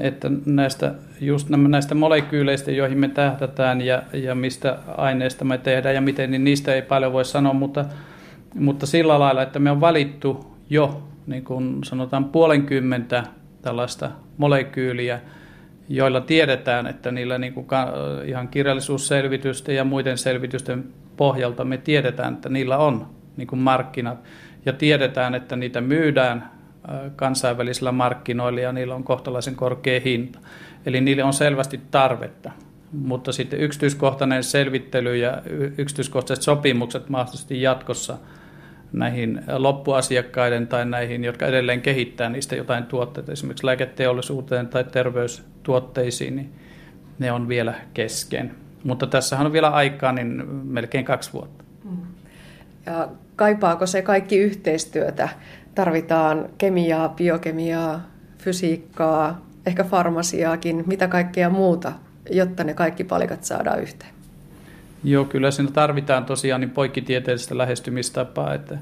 että 0.00 0.30
näistä, 0.46 0.94
just 1.20 1.48
näistä 1.48 1.94
molekyyleistä, 1.94 2.70
joihin 2.70 2.98
me 2.98 3.08
tähdätään 3.08 3.80
ja, 3.80 4.02
ja 4.12 4.34
mistä 4.34 4.78
aineista 4.96 5.44
me 5.44 5.58
tehdään 5.58 5.94
ja 5.94 6.00
miten, 6.00 6.30
niin 6.30 6.44
niistä 6.44 6.74
ei 6.74 6.82
paljon 6.82 7.12
voi 7.12 7.24
sanoa, 7.24 7.52
mutta, 7.52 7.84
mutta 8.54 8.86
sillä 8.86 9.18
lailla, 9.18 9.42
että 9.42 9.58
me 9.58 9.70
on 9.70 9.80
valittu 9.80 10.56
jo 10.70 11.02
niin 11.26 11.44
kuin 11.44 11.84
sanotaan 11.84 12.24
puolenkymmentä 12.24 13.24
tällaista 13.62 14.10
molekyyliä, 14.36 15.20
joilla 15.88 16.20
tiedetään, 16.20 16.86
että 16.86 17.10
niillä 17.10 17.38
niin 17.38 17.54
kuin 17.54 17.66
ihan 18.24 18.48
kirjallisuusselvitysten 18.48 19.76
ja 19.76 19.84
muiden 19.84 20.18
selvitysten 20.18 20.84
pohjalta 21.16 21.64
me 21.64 21.78
tiedetään, 21.78 22.34
että 22.34 22.48
niillä 22.48 22.78
on 22.78 23.06
niin 23.36 23.46
kuin 23.46 23.60
markkinat. 23.60 24.18
Ja 24.66 24.72
tiedetään, 24.72 25.34
että 25.34 25.56
niitä 25.56 25.80
myydään 25.80 26.50
kansainvälisillä 27.16 27.92
markkinoilla 27.92 28.60
ja 28.60 28.72
niillä 28.72 28.94
on 28.94 29.04
kohtalaisen 29.04 29.54
korkea 29.54 30.00
hinta. 30.00 30.38
Eli 30.86 31.00
niille 31.00 31.24
on 31.24 31.32
selvästi 31.32 31.80
tarvetta. 31.90 32.50
Mutta 32.92 33.32
sitten 33.32 33.60
yksityiskohtainen 33.60 34.44
selvittely 34.44 35.16
ja 35.16 35.42
yksityiskohtaiset 35.78 36.42
sopimukset 36.42 37.08
mahdollisesti 37.08 37.62
jatkossa 37.62 38.18
näihin 38.92 39.42
loppuasiakkaiden 39.56 40.66
tai 40.66 40.84
näihin, 40.84 41.24
jotka 41.24 41.46
edelleen 41.46 41.82
kehittää 41.82 42.28
niistä 42.28 42.56
jotain 42.56 42.84
tuotteita, 42.84 43.32
esimerkiksi 43.32 43.66
lääketeollisuuteen 43.66 44.68
tai 44.68 44.84
terveystuotteisiin, 44.84 46.36
niin 46.36 46.52
ne 47.18 47.32
on 47.32 47.48
vielä 47.48 47.74
kesken. 47.94 48.54
Mutta 48.84 49.06
tässähän 49.06 49.46
on 49.46 49.52
vielä 49.52 49.68
aikaa 49.68 50.12
niin 50.12 50.44
melkein 50.50 51.04
kaksi 51.04 51.32
vuotta. 51.32 51.64
Ja 52.86 53.08
kaipaako 53.36 53.86
se 53.86 54.02
kaikki 54.02 54.38
yhteistyötä 54.38 55.28
tarvitaan 55.74 56.48
kemiaa, 56.58 57.08
biokemiaa, 57.08 58.00
fysiikkaa, 58.38 59.46
ehkä 59.66 59.84
farmasiaakin, 59.84 60.84
mitä 60.86 61.08
kaikkea 61.08 61.50
muuta, 61.50 61.92
jotta 62.30 62.64
ne 62.64 62.74
kaikki 62.74 63.04
palikat 63.04 63.44
saadaan 63.44 63.82
yhteen? 63.82 64.12
Joo, 65.04 65.24
kyllä 65.24 65.50
siinä 65.50 65.70
tarvitaan 65.70 66.24
tosiaan 66.24 66.60
niin 66.60 66.70
poikkitieteellistä 66.70 67.58
lähestymistapaa, 67.58 68.54
että 68.54 68.78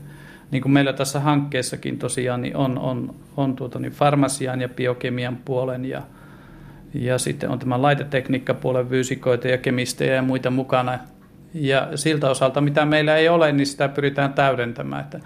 niin 0.51 0.63
kuin 0.63 0.73
meillä 0.73 0.93
tässä 0.93 1.21
hankkeessakin 1.21 1.99
tosiaan 1.99 2.43
niin 2.43 2.57
on, 2.57 2.79
on, 2.79 3.15
on 3.37 3.57
tuota, 3.57 3.79
niin 3.79 3.93
farmasian 3.93 4.61
ja 4.61 4.69
biokemian 4.69 5.37
puolen 5.45 5.85
ja, 5.85 6.03
ja 6.95 7.19
sitten 7.19 7.51
on 7.51 7.59
tämä 7.59 7.83
laitetekniikkapuolen 7.83 8.89
fyysikoita 8.89 9.49
ja 9.49 9.59
kemistejä 9.59 10.15
ja 10.15 10.23
muita 10.23 10.51
mukana. 10.51 10.99
Ja 11.55 11.89
siltä 11.95 12.31
osalta, 12.31 12.61
mitä 12.61 12.85
meillä 12.85 13.17
ei 13.17 13.29
ole, 13.29 13.53
niin 13.53 13.67
sitä 13.67 13.89
pyritään 13.89 14.33
täydentämään. 14.33 15.05
Että 15.05 15.21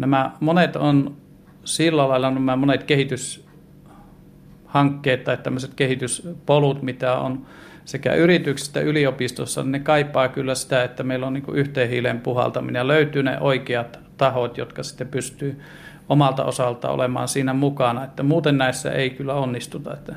Nämä 0.00 0.30
monet 0.40 0.76
on 0.76 1.16
sillä 1.64 2.08
lailla 2.08 2.30
nämä 2.30 2.56
monet 2.56 2.84
kehityshankkeet 2.84 5.24
tai 5.24 5.36
tämmöiset 5.36 5.74
kehityspolut, 5.74 6.82
mitä 6.82 7.18
on 7.18 7.46
sekä 7.84 8.14
yrityksistä 8.14 8.80
yliopistossa, 8.80 9.62
niin 9.62 9.72
ne 9.72 9.78
kaipaa 9.78 10.28
kyllä 10.28 10.54
sitä, 10.54 10.84
että 10.84 11.02
meillä 11.02 11.26
on 11.26 11.32
niin 11.32 11.44
yhteen 11.52 11.90
hiileen 11.90 12.20
puhaltaminen 12.20 12.80
ja 12.80 12.88
löytyy 12.88 13.22
ne 13.22 13.40
oikeat 13.40 14.00
tahot, 14.16 14.58
jotka 14.58 14.82
sitten 14.82 15.08
pystyy 15.08 15.60
omalta 16.08 16.44
osalta 16.44 16.90
olemaan 16.90 17.28
siinä 17.28 17.52
mukana, 17.52 18.04
että 18.04 18.22
muuten 18.22 18.58
näissä 18.58 18.92
ei 18.92 19.10
kyllä 19.10 19.34
onnistuta. 19.34 19.94
Että 19.94 20.16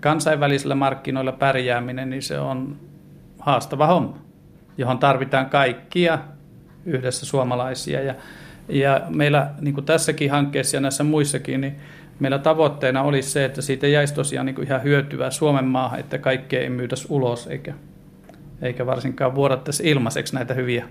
kansainvälisillä 0.00 0.74
markkinoilla 0.74 1.32
pärjääminen, 1.32 2.10
niin 2.10 2.22
se 2.22 2.38
on 2.38 2.76
haastava 3.38 3.86
homma, 3.86 4.18
johon 4.82 4.98
tarvitaan 4.98 5.50
kaikkia 5.50 6.18
yhdessä 6.86 7.26
suomalaisia 7.26 8.02
ja 8.02 8.14
ja 8.68 9.00
meillä 9.08 9.50
niin 9.60 9.74
kuin 9.74 9.86
tässäkin 9.86 10.30
hankkeessa 10.30 10.76
ja 10.76 10.80
näissä 10.80 11.04
muissakin, 11.04 11.60
niin 11.60 11.76
meillä 12.20 12.38
tavoitteena 12.38 13.02
olisi 13.02 13.30
se, 13.30 13.44
että 13.44 13.62
siitä 13.62 13.86
jäisi 13.86 14.14
tosiaan 14.14 14.46
niin 14.46 14.54
kuin 14.54 14.66
ihan 14.66 14.82
hyötyvää 14.82 15.30
Suomen 15.30 15.64
maahan, 15.64 16.00
että 16.00 16.18
kaikkea 16.18 16.60
ei 16.60 16.70
myydäisi 16.70 17.06
ulos 17.08 17.46
eikä, 17.46 17.74
eikä 18.62 18.86
varsinkaan 18.86 19.34
vuodattaisi 19.34 19.90
ilmaiseksi 19.90 20.34
näitä 20.34 20.54
hyviä, 20.54 20.88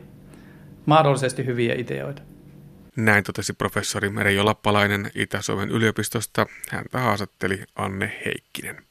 mahdollisesti 0.86 1.46
hyviä 1.46 1.76
ideoita. 1.78 2.22
Näin 2.96 3.24
totesi 3.24 3.54
professori 3.54 4.10
Merjo 4.10 4.46
Lappalainen 4.46 5.12
Itä-Suomen 5.16 5.70
yliopistosta. 5.70 6.46
Häntä 6.72 7.00
haastatteli 7.00 7.64
Anne 7.76 8.12
Heikkinen. 8.26 8.91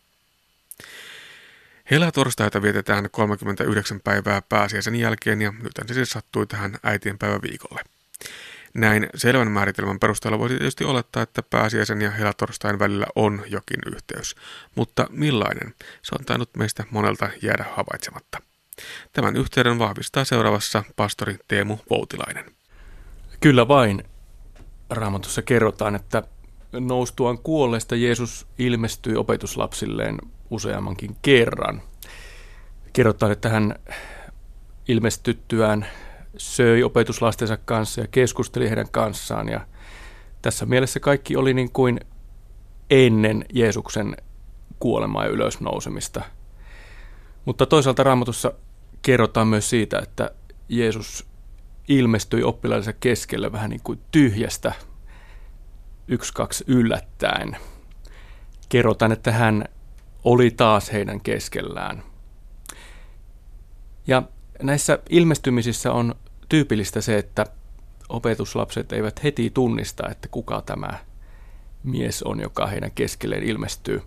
Helatorstaita 1.90 2.62
vietetään 2.62 3.08
39 3.10 4.00
päivää 4.00 4.42
pääsiäisen 4.48 4.94
jälkeen 4.94 5.42
ja 5.42 5.52
nyt 5.62 5.72
se 5.88 5.94
siis 5.94 6.10
sattui 6.10 6.46
tähän 6.46 6.76
äitienpäiväviikolle. 6.82 7.82
Näin 8.74 9.08
selvän 9.14 9.50
määritelmän 9.50 9.98
perusteella 9.98 10.38
voisi 10.38 10.54
tietysti 10.54 10.84
olettaa, 10.84 11.22
että 11.22 11.42
pääsiäisen 11.42 12.02
ja 12.02 12.10
helatorstain 12.10 12.78
välillä 12.78 13.06
on 13.14 13.42
jokin 13.46 13.80
yhteys. 13.94 14.34
Mutta 14.74 15.06
millainen? 15.10 15.74
Se 16.02 16.14
on 16.18 16.24
tainnut 16.24 16.50
meistä 16.56 16.84
monelta 16.90 17.28
jäädä 17.42 17.64
havaitsematta. 17.76 18.38
Tämän 19.12 19.36
yhteyden 19.36 19.78
vahvistaa 19.78 20.24
seuraavassa 20.24 20.84
pastori 20.96 21.36
Teemu 21.48 21.78
Voutilainen. 21.90 22.44
Kyllä 23.40 23.68
vain. 23.68 24.04
Raamatussa 24.90 25.42
kerrotaan, 25.42 25.94
että 25.94 26.22
noustuaan 26.72 27.38
kuolleesta 27.38 27.96
Jeesus 27.96 28.46
ilmestyi 28.58 29.16
opetuslapsilleen 29.16 30.18
useammankin 30.50 31.16
kerran. 31.22 31.82
Kerrotaan, 32.92 33.32
että 33.32 33.48
hän 33.48 33.74
ilmestyttyään 34.88 35.86
söi 36.36 36.82
opetuslastensa 36.82 37.56
kanssa 37.56 38.00
ja 38.00 38.06
keskusteli 38.06 38.68
heidän 38.68 38.90
kanssaan. 38.90 39.48
Ja 39.48 39.60
tässä 40.42 40.66
mielessä 40.66 41.00
kaikki 41.00 41.36
oli 41.36 41.54
niin 41.54 41.72
kuin 41.72 42.00
ennen 42.90 43.44
Jeesuksen 43.52 44.16
kuolemaa 44.80 45.24
ja 45.24 45.30
ylösnousemista. 45.30 46.22
Mutta 47.44 47.66
toisaalta 47.66 48.02
raamatussa 48.02 48.52
kerrotaan 49.02 49.48
myös 49.48 49.70
siitä, 49.70 49.98
että 49.98 50.30
Jeesus 50.68 51.26
ilmestyi 51.88 52.42
oppilaidensa 52.42 52.92
keskelle 52.92 53.52
vähän 53.52 53.70
niin 53.70 53.80
kuin 53.84 54.00
tyhjästä 54.10 54.72
yksi, 56.08 56.32
kaksi 56.32 56.64
yllättäen. 56.66 57.56
Kerrotaan, 58.68 59.12
että 59.12 59.32
hän 59.32 59.64
oli 60.24 60.50
taas 60.50 60.92
heidän 60.92 61.20
keskellään. 61.20 62.02
Ja 64.06 64.22
näissä 64.62 64.98
ilmestymisissä 65.10 65.92
on 65.92 66.14
tyypillistä 66.48 67.00
se, 67.00 67.18
että 67.18 67.46
opetuslapset 68.08 68.92
eivät 68.92 69.24
heti 69.24 69.50
tunnista, 69.50 70.08
että 70.08 70.28
kuka 70.28 70.62
tämä 70.62 70.98
mies 71.82 72.22
on, 72.22 72.40
joka 72.40 72.66
heidän 72.66 72.90
keskelleen 72.90 73.42
ilmestyy. 73.42 74.02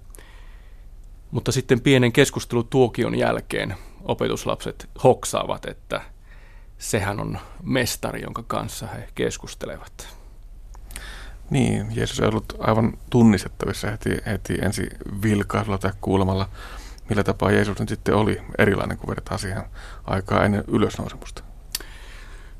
Mutta 1.31 1.51
sitten 1.51 1.81
pienen 1.81 2.11
keskustelutuokion 2.11 3.17
jälkeen 3.17 3.75
opetuslapset 4.03 4.89
hoksaavat, 5.03 5.65
että 5.65 6.01
sehän 6.77 7.19
on 7.19 7.39
mestari, 7.63 8.21
jonka 8.21 8.43
kanssa 8.47 8.87
he 8.87 9.07
keskustelevat. 9.15 10.22
Niin, 11.49 11.87
Jeesus 11.95 12.19
ei 12.19 12.27
ollut 12.27 12.53
aivan 12.59 12.93
tunnistettavissa 13.09 13.91
heti, 13.91 14.09
heti 14.25 14.57
ensi 14.61 14.89
vilkaisulla 15.23 15.77
tai 15.77 15.91
kuulemalla, 16.01 16.49
millä 17.09 17.23
tapaa 17.23 17.51
Jeesus 17.51 17.79
nyt 17.79 17.89
sitten 17.89 18.15
oli 18.15 18.41
erilainen, 18.57 18.97
kun 18.97 19.09
vertaa 19.09 19.37
siihen 19.37 19.63
aikaa 20.03 20.45
ennen 20.45 20.63
ylösnousemusta. 20.67 21.43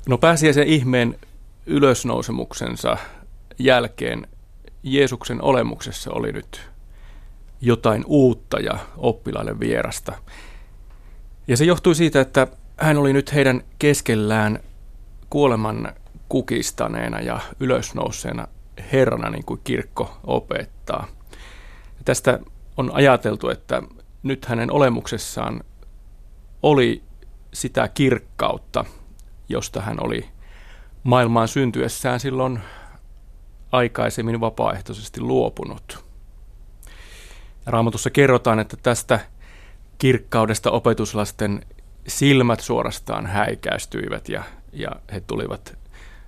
No 0.08 0.18
pääsiäisen 0.18 0.66
ihmeen 0.66 1.18
ylösnousemuksensa 1.66 2.96
jälkeen 3.58 4.26
Jeesuksen 4.82 5.42
olemuksessa 5.42 6.10
oli 6.12 6.32
nyt 6.32 6.70
jotain 7.60 8.04
uutta 8.06 8.60
ja 8.60 8.78
oppilaille 8.96 9.60
vierasta. 9.60 10.12
Ja 11.48 11.56
se 11.56 11.64
johtui 11.64 11.94
siitä, 11.94 12.20
että 12.20 12.46
hän 12.76 12.96
oli 12.96 13.12
nyt 13.12 13.34
heidän 13.34 13.62
keskellään 13.78 14.58
kuoleman 15.30 15.92
kukistaneena 16.28 17.20
ja 17.20 17.40
ylösnouseena 17.60 18.48
Herrana, 18.92 19.30
niin 19.30 19.44
kuin 19.44 19.60
kirkko 19.64 20.16
opettaa. 20.24 21.06
Ja 21.86 22.04
tästä 22.04 22.38
on 22.76 22.90
ajateltu, 22.94 23.48
että 23.48 23.82
nyt 24.22 24.44
hänen 24.44 24.72
olemuksessaan 24.72 25.64
oli 26.62 27.02
sitä 27.54 27.88
kirkkautta, 27.88 28.84
josta 29.48 29.80
hän 29.80 29.96
oli 30.00 30.28
maailmaan 31.02 31.48
syntyessään 31.48 32.20
silloin 32.20 32.60
aikaisemmin 33.72 34.40
vapaaehtoisesti 34.40 35.20
luopunut. 35.20 36.04
Raamatussa 37.66 38.10
kerrotaan, 38.10 38.58
että 38.60 38.76
tästä 38.82 39.20
kirkkaudesta 39.98 40.70
opetuslasten 40.70 41.66
silmät 42.08 42.60
suorastaan 42.60 43.26
häikäistyivät 43.26 44.28
ja, 44.28 44.42
ja 44.72 44.90
he 45.12 45.20
tulivat 45.20 45.78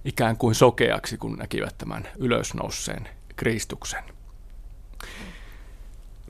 ikään 0.06 0.36
kuin 0.36 0.54
sokeaksi, 0.54 1.18
kun 1.18 1.36
näkivät 1.36 1.78
tämän 1.78 2.08
ylösnouseen 2.18 3.08
Kristuksen. 3.36 4.04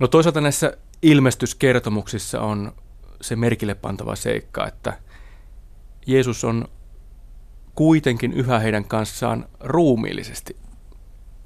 No 0.01 0.09
toisaalta 0.09 0.41
näissä 0.41 0.77
ilmestyskertomuksissa 1.03 2.41
on 2.41 2.73
se 3.21 3.37
merkille 3.37 3.75
pantava 3.75 4.17
seikka, 4.17 4.67
että 4.67 4.99
Jeesus 6.07 6.45
on 6.45 6.69
kuitenkin 7.75 8.33
yhä 8.33 8.59
heidän 8.59 8.85
kanssaan 8.85 9.49
ruumiillisesti 9.61 10.57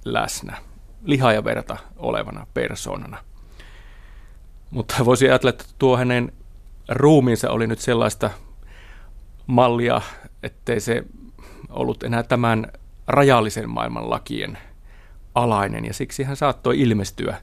läsnä, 0.05 0.57
liha 1.05 1.33
ja 1.33 1.45
verta 1.45 1.77
olevana 1.97 2.47
persoonana. 2.55 3.25
Mutta 4.71 5.05
voisi 5.05 5.29
ajatella, 5.29 5.51
että 5.51 5.65
tuo 5.79 5.97
hänen 5.97 6.33
ruumiinsa 6.89 7.51
oli 7.51 7.67
nyt 7.67 7.79
sellaista 7.79 8.31
mallia, 9.47 10.01
ettei 10.43 10.81
se 10.81 11.05
ollut 11.71 12.03
enää 12.03 12.23
tämän 12.23 12.67
rajallisen 13.07 13.71
maailman 13.71 14.11
lakien 14.11 14.59
alainen, 15.35 15.85
ja 15.85 15.95
siksi 15.95 16.23
hän 16.23 16.37
saattoi 16.37 16.81
ilmestyä 16.81 17.41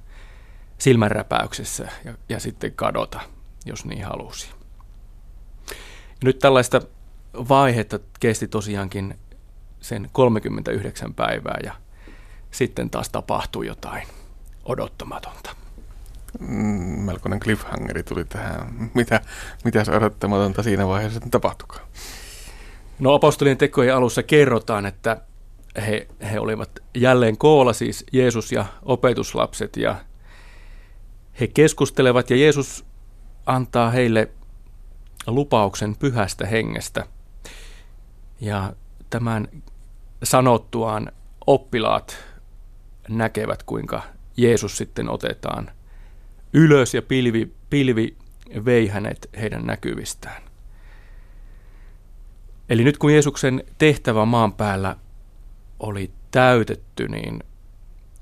silmänräpäyksessä 0.78 1.88
ja, 2.06 2.14
ja 2.30 2.40
sitten 2.40 2.72
kadota, 2.72 3.20
jos 3.66 3.86
niin 3.86 4.06
halusi. 4.06 4.50
Ja 6.08 6.24
nyt 6.24 6.40
tällaista 6.40 6.82
vaihetta 7.34 8.00
kesti 8.20 8.48
tosiaankin 8.48 9.20
sen 9.80 10.10
39 10.12 11.14
päivää 11.14 11.58
ja 11.64 11.74
sitten 12.52 12.90
taas 12.90 13.10
tapahtui 13.10 13.68
jotain 13.68 14.08
odottamatonta. 14.66 15.56
Mm, 16.40 17.02
melkoinen 17.02 17.40
cliffhangeri 17.40 18.04
tuli 18.04 18.26
tähän. 18.26 18.90
Mitä, 18.94 19.22
mitä 19.64 19.84
se 19.84 19.92
odottamatonta 19.92 20.64
siinä 20.64 20.88
vaiheessa 20.88 21.20
tapahtukaan? 21.32 21.88
No 23.00 23.14
apostolien 23.14 23.58
tekojen 23.58 23.96
alussa 23.96 24.24
kerrotaan, 24.24 24.86
että 24.86 25.22
he, 25.88 26.08
he 26.32 26.40
olivat 26.40 26.70
jälleen 26.96 27.38
koolla, 27.38 27.74
siis 27.74 28.06
Jeesus 28.14 28.52
ja 28.52 28.66
opetuslapset, 28.84 29.78
ja 29.78 29.96
he 31.40 31.48
keskustelevat, 31.48 32.30
ja 32.30 32.36
Jeesus 32.36 32.86
antaa 33.46 33.92
heille 33.92 34.30
lupauksen 35.28 35.96
pyhästä 35.96 36.46
hengestä. 36.46 37.06
Ja 38.42 38.74
tämän 39.10 39.48
sanottuaan 40.24 41.12
oppilaat 41.48 42.18
näkevät, 43.10 43.64
kuinka 43.64 44.02
Jeesus 44.38 44.78
sitten 44.78 45.10
otetaan 45.10 45.72
ylös 46.54 46.94
ja 46.94 47.02
pilvi, 47.02 47.54
pilvi 47.70 48.18
vei 48.66 48.88
hänet 48.88 49.30
heidän 49.40 49.66
näkyvistään. 49.66 50.47
Eli 52.70 52.84
nyt 52.84 52.98
kun 52.98 53.14
Jeesuksen 53.14 53.64
tehtävä 53.78 54.26
maan 54.26 54.54
päällä 54.54 54.96
oli 55.80 56.12
täytetty, 56.32 57.08
niin 57.08 57.44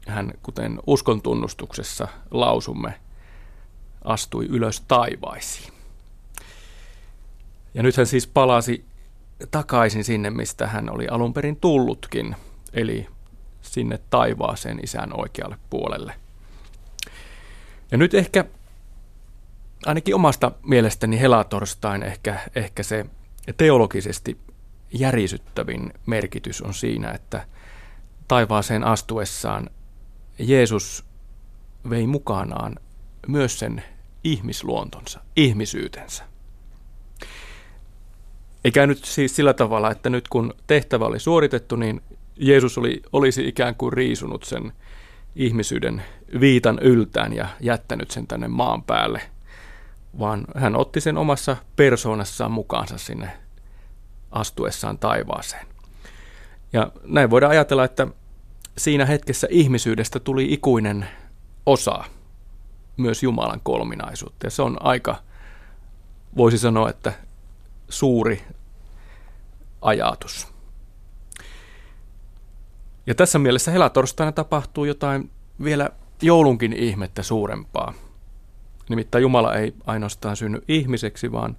hän, 0.08 0.34
kuten 0.44 0.80
uskon 0.88 1.22
tunnustuksessa 1.22 2.08
lausumme, 2.32 3.00
astui 4.04 4.46
ylös 4.46 4.82
taivaisiin. 4.82 5.74
Ja 7.74 7.84
nyt 7.84 7.98
hän 7.98 8.06
siis 8.06 8.28
palasi 8.28 8.86
takaisin 9.52 10.04
sinne, 10.04 10.30
mistä 10.30 10.68
hän 10.68 10.90
oli 10.90 11.08
alun 11.08 11.34
perin 11.34 11.56
tullutkin, 11.56 12.36
eli 12.74 13.08
sinne 13.62 14.00
taivaaseen 14.10 14.80
isän 14.84 15.20
oikealle 15.20 15.58
puolelle. 15.70 16.14
Ja 17.92 17.98
nyt 17.98 18.14
ehkä 18.14 18.46
ainakin 19.86 20.16
omasta 20.16 20.52
mielestäni 20.64 21.20
helatorstain 21.20 22.04
ehkä, 22.04 22.40
ehkä 22.56 22.84
se 22.84 23.06
teologisesti 23.54 24.38
järisyttävin 24.94 25.94
merkitys 26.06 26.62
on 26.62 26.74
siinä, 26.74 27.12
että 27.12 27.48
taivaaseen 28.28 28.84
astuessaan 28.84 29.70
Jeesus 30.40 31.06
vei 31.90 32.08
mukanaan 32.08 32.76
myös 33.28 33.60
sen 33.60 33.84
ihmisluontonsa, 34.24 35.20
ihmisyytensä. 35.36 36.24
Eikä 38.64 38.88
nyt 38.88 39.06
siis 39.06 39.36
sillä 39.36 39.54
tavalla, 39.54 39.92
että 39.92 40.10
nyt 40.10 40.28
kun 40.28 40.54
tehtävä 40.68 41.06
oli 41.06 41.20
suoritettu, 41.20 41.76
niin 41.76 42.02
Jeesus 42.36 42.78
oli, 42.78 43.02
olisi 43.14 43.48
ikään 43.48 43.76
kuin 43.76 43.94
riisunut 43.94 44.44
sen 44.44 44.74
ihmisyyden 45.36 46.04
viitan 46.40 46.80
yltään 46.82 47.34
ja 47.34 47.48
jättänyt 47.60 48.12
sen 48.12 48.28
tänne 48.28 48.48
maan 48.48 48.84
päälle, 48.84 49.22
vaan 50.20 50.46
hän 50.56 50.76
otti 50.76 51.02
sen 51.02 51.18
omassa 51.18 51.58
persoonassaan 51.76 52.52
mukaansa 52.52 52.98
sinne 52.98 53.38
astuessaan 54.32 54.98
taivaaseen. 54.98 55.68
Ja 56.74 56.92
näin 57.04 57.30
voidaan 57.30 57.52
ajatella, 57.52 57.84
että 57.84 58.08
siinä 58.78 59.06
hetkessä 59.06 59.48
ihmisyydestä 59.50 60.20
tuli 60.20 60.54
ikuinen 60.54 61.08
osa 61.66 62.04
myös 62.98 63.24
Jumalan 63.24 63.62
kolminaisuutta. 63.64 64.46
Ja 64.46 64.52
se 64.52 64.62
on 64.62 64.78
aika, 64.80 65.16
voisi 66.38 66.58
sanoa, 66.58 66.90
että 66.90 67.14
suuri 67.90 68.44
ajatus. 69.82 70.48
Ja 73.08 73.16
tässä 73.16 73.40
mielessä 73.40 73.72
helatorstaina 73.72 74.32
tapahtuu 74.32 74.86
jotain 74.86 75.32
vielä 75.64 75.90
joulunkin 76.22 76.74
ihmettä 76.74 77.24
suurempaa. 77.24 77.94
Nimittäin 78.90 79.22
Jumala 79.22 79.56
ei 79.56 79.74
ainoastaan 79.86 80.38
synny 80.38 80.62
ihmiseksi, 80.68 81.32
vaan 81.32 81.58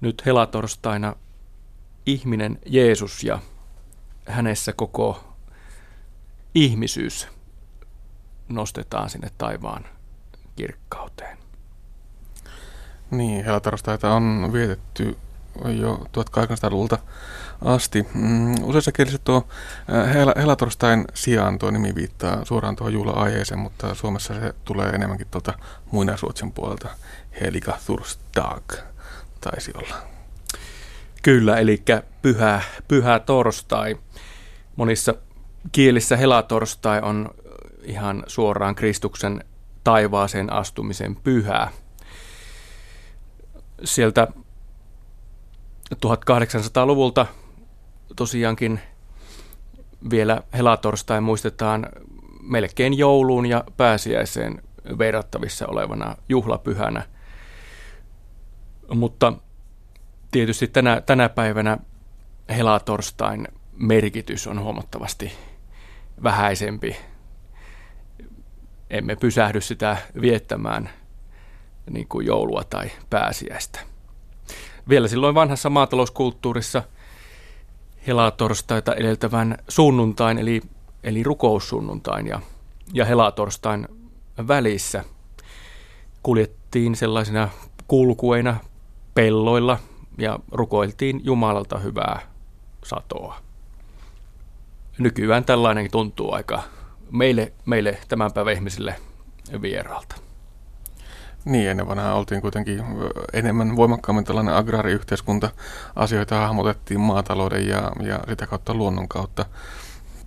nyt 0.00 0.22
helatorstaina 0.26 1.16
ihminen 2.06 2.58
Jeesus 2.66 3.24
ja 3.24 3.38
hänessä 4.28 4.72
koko 4.72 5.34
ihmisyys 6.54 7.28
nostetaan 8.48 9.10
sinne 9.10 9.28
taivaan 9.38 9.84
kirkkauteen. 10.56 11.38
Niin, 13.10 13.44
helatorstaita 13.44 14.14
on 14.14 14.50
vietetty 14.52 15.16
jo 15.80 15.94
1800-luvulta 15.94 16.98
asti. 17.64 18.06
Mm, 18.14 18.54
useissa 18.62 18.92
kielissä 18.92 19.18
tuo 19.24 19.48
hel- 19.88 20.40
helatorstain 20.40 21.04
sijaan 21.14 21.58
tuo 21.58 21.70
nimi 21.70 21.94
viittaa 21.94 22.44
suoraan 22.44 22.76
tuohon 22.76 22.92
juhla-aiheeseen, 22.92 23.60
mutta 23.60 23.94
Suomessa 23.94 24.34
se 24.34 24.54
tulee 24.64 24.88
enemmänkin 24.88 25.26
tuolta 25.30 25.52
muinaisruotsin 25.90 26.52
puolelta. 26.52 26.88
Helika 27.40 27.78
Thursdag 27.86 28.72
taisi 29.40 29.72
olla. 29.74 29.96
Kyllä, 31.22 31.58
eli 31.58 31.82
pyhä, 32.22 32.62
pyhä 32.88 33.18
torstai. 33.18 33.96
Monissa 34.76 35.14
kielissä 35.72 36.16
helatorstai 36.16 37.00
on 37.02 37.30
ihan 37.82 38.24
suoraan 38.26 38.74
Kristuksen 38.74 39.44
taivaaseen 39.84 40.52
astumisen 40.52 41.16
pyhää. 41.16 41.70
Sieltä 43.84 44.28
1800-luvulta 45.94 47.26
tosiaankin 48.16 48.80
vielä 50.10 50.42
helatorstai 50.52 51.20
muistetaan 51.20 51.86
melkein 52.42 52.98
jouluun 52.98 53.46
ja 53.46 53.64
pääsiäiseen 53.76 54.62
verrattavissa 54.98 55.66
olevana 55.66 56.16
juhlapyhänä. 56.28 57.02
Mutta 58.94 59.32
tietysti 60.30 60.68
tänä, 60.68 61.00
tänä 61.00 61.28
päivänä 61.28 61.78
helatorstain 62.48 63.48
merkitys 63.72 64.46
on 64.46 64.60
huomattavasti 64.60 65.32
vähäisempi. 66.22 66.96
Emme 68.90 69.16
pysähdy 69.16 69.60
sitä 69.60 69.96
viettämään 70.20 70.90
niin 71.90 72.08
kuin 72.08 72.26
joulua 72.26 72.64
tai 72.64 72.90
pääsiäistä. 73.10 73.93
Vielä 74.88 75.08
silloin 75.08 75.34
vanhassa 75.34 75.70
maatalouskulttuurissa 75.70 76.82
helatorstaita 78.06 78.94
edeltävän 78.94 79.58
sunnuntain, 79.68 80.38
eli, 80.38 80.60
eli 81.04 81.22
rukoussunnuntain 81.22 82.26
ja, 82.26 82.40
ja 82.92 83.04
helatorstain 83.04 83.88
välissä 84.48 85.04
kuljettiin 86.22 86.96
sellaisina 86.96 87.48
kulkueina 87.88 88.56
pelloilla 89.14 89.78
ja 90.18 90.38
rukoiltiin 90.52 91.20
Jumalalta 91.24 91.78
hyvää 91.78 92.20
satoa. 92.84 93.36
Nykyään 94.98 95.44
tällainen 95.44 95.90
tuntuu 95.90 96.32
aika 96.32 96.62
meille, 97.10 97.52
meille 97.66 97.98
tämän 98.08 98.32
päivän 98.32 98.54
ihmisille 98.54 98.96
vieraalta. 99.62 100.23
Niin, 101.44 101.70
ennen 101.70 101.88
vanhaa 101.88 102.14
oltiin 102.14 102.40
kuitenkin 102.40 102.84
enemmän 103.32 103.76
voimakkaammin 103.76 104.24
tällainen 104.24 104.54
agraariyhteiskunta. 104.54 105.50
Asioita 105.96 106.40
hahmotettiin 106.40 107.00
maatalouden 107.00 107.68
ja, 107.68 107.92
ja 108.00 108.20
sitä 108.28 108.46
kautta 108.46 108.74
luonnon 108.74 109.08
kautta. 109.08 109.46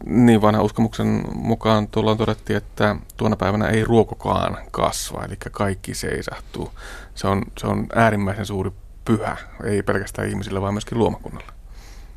Niin 0.05 0.41
vanha 0.41 0.61
uskomuksen 0.61 1.23
mukaan 1.33 1.87
tuolloin 1.87 2.17
todettiin, 2.17 2.57
että 2.57 2.95
tuona 3.17 3.35
päivänä 3.35 3.67
ei 3.67 3.83
ruokokaan 3.83 4.57
kasva, 4.71 5.25
eli 5.25 5.35
kaikki 5.51 5.93
seisahtuu. 5.93 6.71
Se 7.15 7.27
on, 7.27 7.43
se 7.57 7.67
on 7.67 7.87
äärimmäisen 7.95 8.45
suuri 8.45 8.71
pyhä, 9.05 9.37
ei 9.63 9.83
pelkästään 9.83 10.29
ihmisille, 10.29 10.61
vaan 10.61 10.73
myöskin 10.73 10.97
luomakunnalle. 10.97 11.51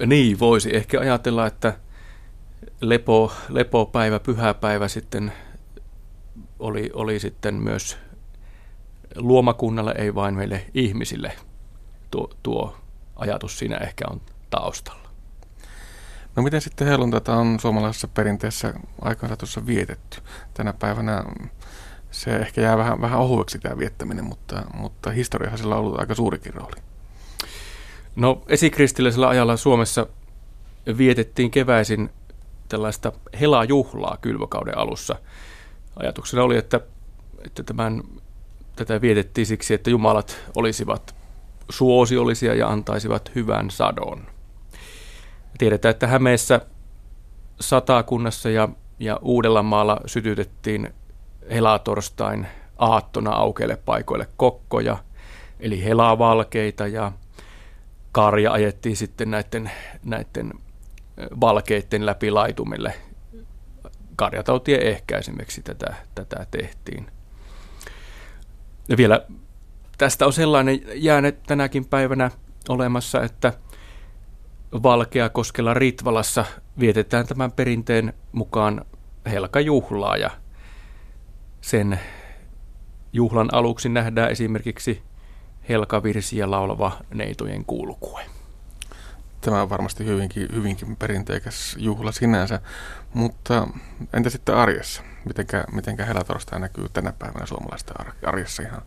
Niin, 0.07 0.39
voisi 0.39 0.77
ehkä 0.77 1.01
ajatella, 1.01 1.47
että 1.47 1.75
lepo, 2.81 3.33
lepopäivä, 3.49 4.19
pyhäpäivä 4.19 4.89
sitten 4.89 5.33
oli, 6.59 6.91
oli 6.95 7.21
sitten 7.21 7.55
myös 7.55 7.99
luomakunnalle, 9.17 9.95
ei 9.99 10.15
vain 10.15 10.35
meille 10.35 10.67
ihmisille. 10.75 11.33
Tuo, 12.11 12.31
tuo 12.43 12.77
ajatus 13.17 13.59
siinä 13.59 13.77
ehkä 13.77 14.05
on 14.11 14.21
taustalla. 14.51 15.11
No 16.37 16.43
miten 16.43 16.61
sitten 16.61 16.89
helluntaita 16.89 17.37
on 17.37 17.61
suomalaisessa 17.61 18.09
perinteessä 18.09 18.75
aikaansaatossa 19.03 19.67
vietetty? 19.67 20.21
Tänä 20.55 20.73
päivänä 20.73 21.25
se 22.11 22.37
ehkä 22.37 22.61
jää 22.61 22.79
vähän, 22.79 23.01
vähän 23.01 23.19
ohueksi 23.19 23.59
tämä 23.59 23.79
viettäminen, 23.79 24.25
mutta, 24.25 24.63
mutta 24.75 25.11
historiassa 25.11 25.57
sillä 25.57 25.75
on 25.75 25.81
ollut 25.81 26.01
aika 26.01 26.15
suurikin 26.15 26.55
rooli. 26.55 26.81
No 28.17 28.43
esikristillisellä 28.49 29.29
ajalla 29.29 29.57
Suomessa 29.57 30.07
vietettiin 30.99 31.51
keväisin 31.51 32.11
tällaista 32.69 33.13
helajuhlaa 33.41 34.19
kylvökauden 34.21 34.79
alussa. 34.79 35.17
Ajatuksena 35.97 36.43
oli, 36.43 36.57
että, 36.57 36.81
että 37.47 37.63
tämän, 37.63 38.03
tätä 38.85 39.01
vietettiin 39.01 39.47
siksi, 39.47 39.75
että 39.75 39.91
jumalat 39.91 40.41
olisivat 40.57 41.15
suosiollisia 41.69 42.55
ja 42.55 42.69
antaisivat 42.69 43.31
hyvän 43.35 43.71
sadon. 43.71 44.27
Tiedetään, 45.59 45.91
että 45.91 46.07
Hämeessä 46.07 46.61
satakunnassa 47.61 48.51
ja, 48.51 48.69
ja 48.99 49.19
Uudellamaalla 49.23 50.01
sytytettiin 50.07 50.95
helatorstain 51.51 52.47
aattona 52.79 53.31
aukeille 53.31 53.77
paikoille 53.77 54.29
kokkoja, 54.37 54.97
eli 55.61 55.85
helavalkeita 55.85 56.87
ja 56.87 57.13
karja 58.13 58.53
ajettiin 58.53 58.97
sitten 58.97 59.31
näiden, 59.31 59.71
näiden 60.05 60.53
valkeiden 61.41 62.07
läpi 62.07 62.31
laitumille. 62.31 62.95
Karjatautien 64.17 64.83
ehkäisemiseksi 64.83 65.63
tätä, 65.63 65.95
tätä 66.15 66.47
tehtiin. 66.51 67.20
Ja 68.91 68.97
vielä 68.97 69.27
tästä 69.99 70.27
on 70.27 70.33
sellainen 70.33 70.81
jääne 70.95 71.33
tänäkin 71.33 71.85
päivänä 71.85 72.31
olemassa, 72.69 73.23
että 73.23 73.53
Valkeakoskella 74.83 75.75
Ritvalassa 75.75 76.45
vietetään 76.81 77.27
tämän 77.27 77.53
perinteen 77.53 78.15
mukaan 78.33 78.85
helkajuhlaa 79.31 80.17
ja 80.17 80.31
sen 81.61 82.01
juhlan 83.13 83.49
aluksi 83.53 83.89
nähdään 83.89 84.31
esimerkiksi 84.31 85.03
helkavirsiä 85.69 86.51
laulava 86.51 86.93
neitojen 87.15 87.65
kulkue. 87.65 88.40
Tämä 89.41 89.63
on 89.63 89.71
varmasti 89.71 90.05
hyvinkin, 90.05 90.49
hyvinkin 90.55 90.97
perinteikäs 90.97 91.77
juhla 91.79 92.13
sinänsä, 92.13 92.61
mutta 93.15 93.69
entä 94.13 94.31
sitten 94.31 94.55
arjessa? 94.55 95.03
Mitenkä, 95.25 95.65
mitenkä 95.73 96.05
helatorstai 96.05 96.61
näkyy 96.61 96.89
tänä 96.93 97.13
päivänä 97.13 97.47
suomalaisten 97.47 97.97
arjessa 98.27 98.63
ihan? 98.63 98.83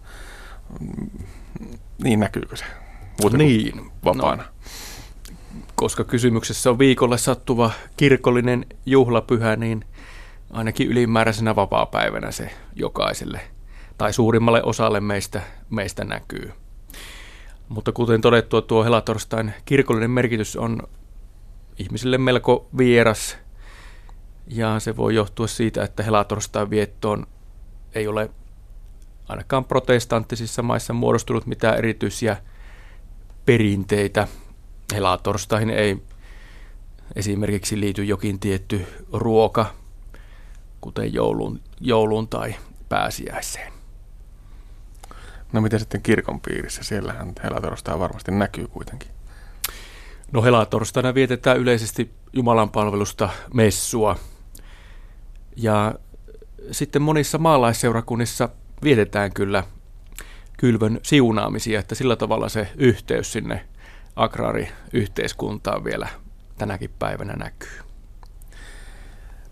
Niin 2.04 2.20
näkyykö 2.20 2.56
se? 2.56 2.66
Muuten 3.22 3.38
niin. 3.38 3.92
Vapaana. 4.06 4.44
No, 4.44 4.50
koska 5.76 6.04
kysymyksessä 6.04 6.70
on 6.70 6.80
viikolle 6.80 7.18
sattuva 7.18 7.72
kirkollinen 7.98 8.66
juhlapyhä, 8.86 9.56
niin 9.56 9.86
ainakin 10.52 10.88
ylimääräisenä 10.88 11.56
vapaa-päivänä 11.56 12.32
se 12.32 12.52
jokaiselle 12.76 13.42
tai 13.98 14.14
suurimmalle 14.14 14.64
osalle 14.64 15.00
meistä, 15.00 15.42
meistä 15.70 16.04
näkyy. 16.04 16.52
Mutta 17.70 17.92
kuten 17.92 18.22
todettua, 18.22 18.62
tuo 18.62 18.84
helatorstain 18.84 19.54
kirkollinen 19.66 20.12
merkitys 20.12 20.56
on 20.56 20.80
ihmisille 21.80 22.18
melko 22.18 22.68
vieras. 22.78 23.38
Ja 24.48 24.80
se 24.80 24.98
voi 24.98 25.16
johtua 25.16 25.48
siitä, 25.48 25.84
että 25.84 26.04
helatorstain 26.04 26.70
viettoon 26.70 27.28
ei 27.96 28.08
ole 28.08 28.30
ainakaan 29.28 29.66
protestanttisissa 29.66 30.62
maissa 30.62 30.94
muodostunut 30.94 31.46
mitään 31.46 31.78
erityisiä 31.78 32.38
perinteitä. 33.46 34.28
Helatorstaihin 34.94 35.70
ei 35.70 36.04
esimerkiksi 37.16 37.80
liity 37.80 38.04
jokin 38.04 38.40
tietty 38.40 38.86
ruoka, 39.14 39.74
kuten 40.82 41.14
jouluun, 41.14 41.62
jouluun 41.82 42.28
tai 42.28 42.56
pääsiäiseen. 42.90 43.83
No 45.54 45.62
miten 45.62 45.80
sitten 45.80 46.02
kirkon 46.02 46.42
piirissä? 46.42 46.84
Siellähän 46.84 47.34
helatorstai 47.44 48.00
varmasti 48.00 48.32
näkyy 48.32 48.68
kuitenkin. 48.68 49.10
No 50.32 50.44
helatorstaina 50.44 51.14
vietetään 51.14 51.58
yleisesti 51.58 52.14
Jumalan 52.34 52.70
palvelusta 52.70 53.30
messua. 53.54 54.16
Ja 55.56 55.96
sitten 56.72 57.02
monissa 57.02 57.38
maalaisseurakunnissa 57.38 58.50
vietetään 58.84 59.34
kyllä 59.34 59.64
kylvön 60.58 61.00
siunaamisia, 61.04 61.80
että 61.80 61.96
sillä 61.96 62.16
tavalla 62.16 62.50
se 62.50 62.72
yhteys 62.78 63.32
sinne 63.32 63.66
agraariyhteiskuntaan 64.16 65.84
vielä 65.84 66.08
tänäkin 66.58 66.90
päivänä 67.00 67.34
näkyy. 67.34 67.80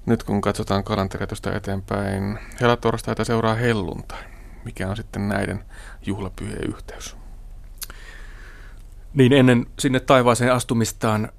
Nyt 0.06 0.24
kun 0.24 0.42
katsotaan 0.42 0.84
kalenteritusta 0.84 1.56
eteenpäin, 1.56 2.40
helatorstaita 2.62 3.24
seuraa 3.24 3.56
helluntai 3.56 4.31
mikä 4.66 4.90
on 4.90 4.96
sitten 4.96 5.30
näiden 5.30 5.66
juhlapyhien 6.06 6.68
yhteys? 6.68 7.18
Niin 9.14 9.34
ennen 9.34 9.66
sinne 9.80 10.00
taivaaseen 10.00 10.54
astumistaan 10.54 11.30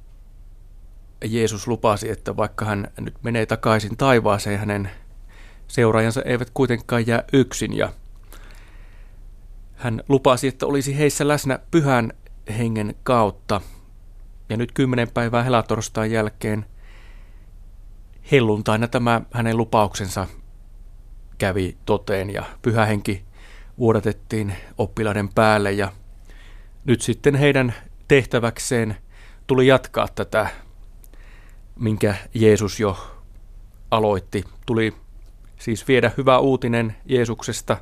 Jeesus 1.24 1.68
lupasi, 1.68 2.10
että 2.10 2.36
vaikka 2.36 2.64
hän 2.64 2.88
nyt 3.00 3.14
menee 3.22 3.46
takaisin 3.46 3.96
taivaaseen, 3.96 4.58
hänen 4.58 4.90
seuraajansa 5.68 6.22
eivät 6.22 6.50
kuitenkaan 6.54 7.06
jää 7.06 7.24
yksin 7.32 7.76
ja 7.76 7.92
hän 9.74 10.02
lupasi, 10.08 10.48
että 10.48 10.66
olisi 10.66 10.98
heissä 10.98 11.28
läsnä 11.28 11.58
pyhän 11.70 12.12
hengen 12.58 12.94
kautta. 13.02 13.60
Ja 14.48 14.56
nyt 14.56 14.72
kymmenen 14.72 15.10
päivää 15.10 15.42
helatorstain 15.42 16.10
jälkeen 16.10 16.66
helluntaina 18.32 18.88
tämä 18.88 19.20
hänen 19.32 19.56
lupauksensa 19.56 20.26
kävi 21.42 21.76
toteen 21.86 22.30
ja 22.30 22.44
pyhä 22.62 22.86
henki 22.86 23.24
vuodatettiin 23.78 24.54
oppilaiden 24.78 25.28
päälle 25.28 25.72
ja 25.72 25.92
nyt 26.84 27.02
sitten 27.02 27.34
heidän 27.34 27.74
tehtäväkseen 28.08 28.96
tuli 29.46 29.66
jatkaa 29.66 30.08
tätä, 30.14 30.46
minkä 31.78 32.14
Jeesus 32.34 32.80
jo 32.80 33.16
aloitti. 33.90 34.44
Tuli 34.66 34.94
siis 35.58 35.88
viedä 35.88 36.10
hyvä 36.16 36.38
uutinen 36.38 36.96
Jeesuksesta, 37.04 37.76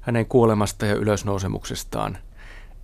hänen 0.00 0.26
kuolemasta 0.26 0.86
ja 0.86 0.94
ylösnousemuksestaan 0.94 2.18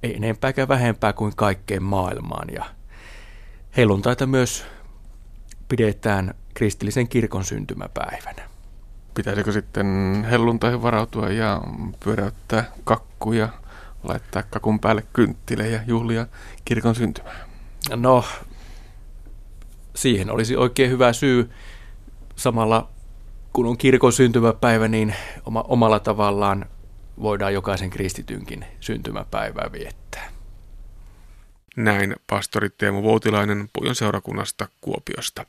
ei 0.02 0.16
enempääkään 0.16 0.68
vähempää 0.68 1.12
kuin 1.12 1.36
kaikkeen 1.36 1.82
maailmaan. 1.82 2.48
Ja 2.54 2.64
helluntaita 3.76 4.26
myös 4.26 4.64
pidetään 5.68 6.34
kristillisen 6.54 7.08
kirkon 7.08 7.44
syntymäpäivänä. 7.44 8.51
Pitäisikö 9.14 9.52
sitten 9.52 9.86
helluntaihin 10.30 10.82
varautua 10.82 11.28
ja 11.28 11.62
pyöräyttää 12.04 12.64
kakkuja, 12.84 13.48
laittaa 14.04 14.42
kakun 14.42 14.80
päälle 14.80 15.04
kynttilejä, 15.12 15.82
juhlia 15.86 16.26
kirkon 16.64 16.94
syntymää? 16.94 17.48
No, 17.96 18.24
siihen 19.94 20.30
olisi 20.30 20.56
oikein 20.56 20.90
hyvä 20.90 21.12
syy. 21.12 21.50
Samalla 22.36 22.88
kun 23.52 23.66
on 23.66 23.78
kirkon 23.78 24.12
syntymäpäivä, 24.12 24.88
niin 24.88 25.14
oma, 25.46 25.64
omalla 25.68 26.00
tavallaan 26.00 26.66
voidaan 27.22 27.54
jokaisen 27.54 27.90
kristitynkin 27.90 28.64
syntymäpäivää 28.80 29.72
viettää. 29.72 30.30
Näin 31.76 32.16
pastori 32.26 32.70
Teemu 32.70 33.02
Voutilainen 33.02 33.68
Pujon 33.72 33.94
seurakunnasta 33.94 34.68
Kuopiosta. 34.80 35.46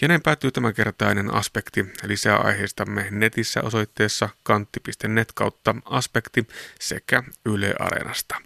Ja 0.00 0.08
näin 0.08 0.22
päättyy 0.22 0.50
tämänkertainen 0.50 1.34
aspekti. 1.34 1.86
Lisää 2.02 2.36
aiheistamme 2.36 3.06
netissä 3.10 3.62
osoitteessa 3.62 4.28
kantti.net 4.42 5.32
kautta 5.34 5.74
aspekti 5.84 6.48
sekä 6.80 7.22
Yle 7.46 7.74
Areenasta. 7.78 8.42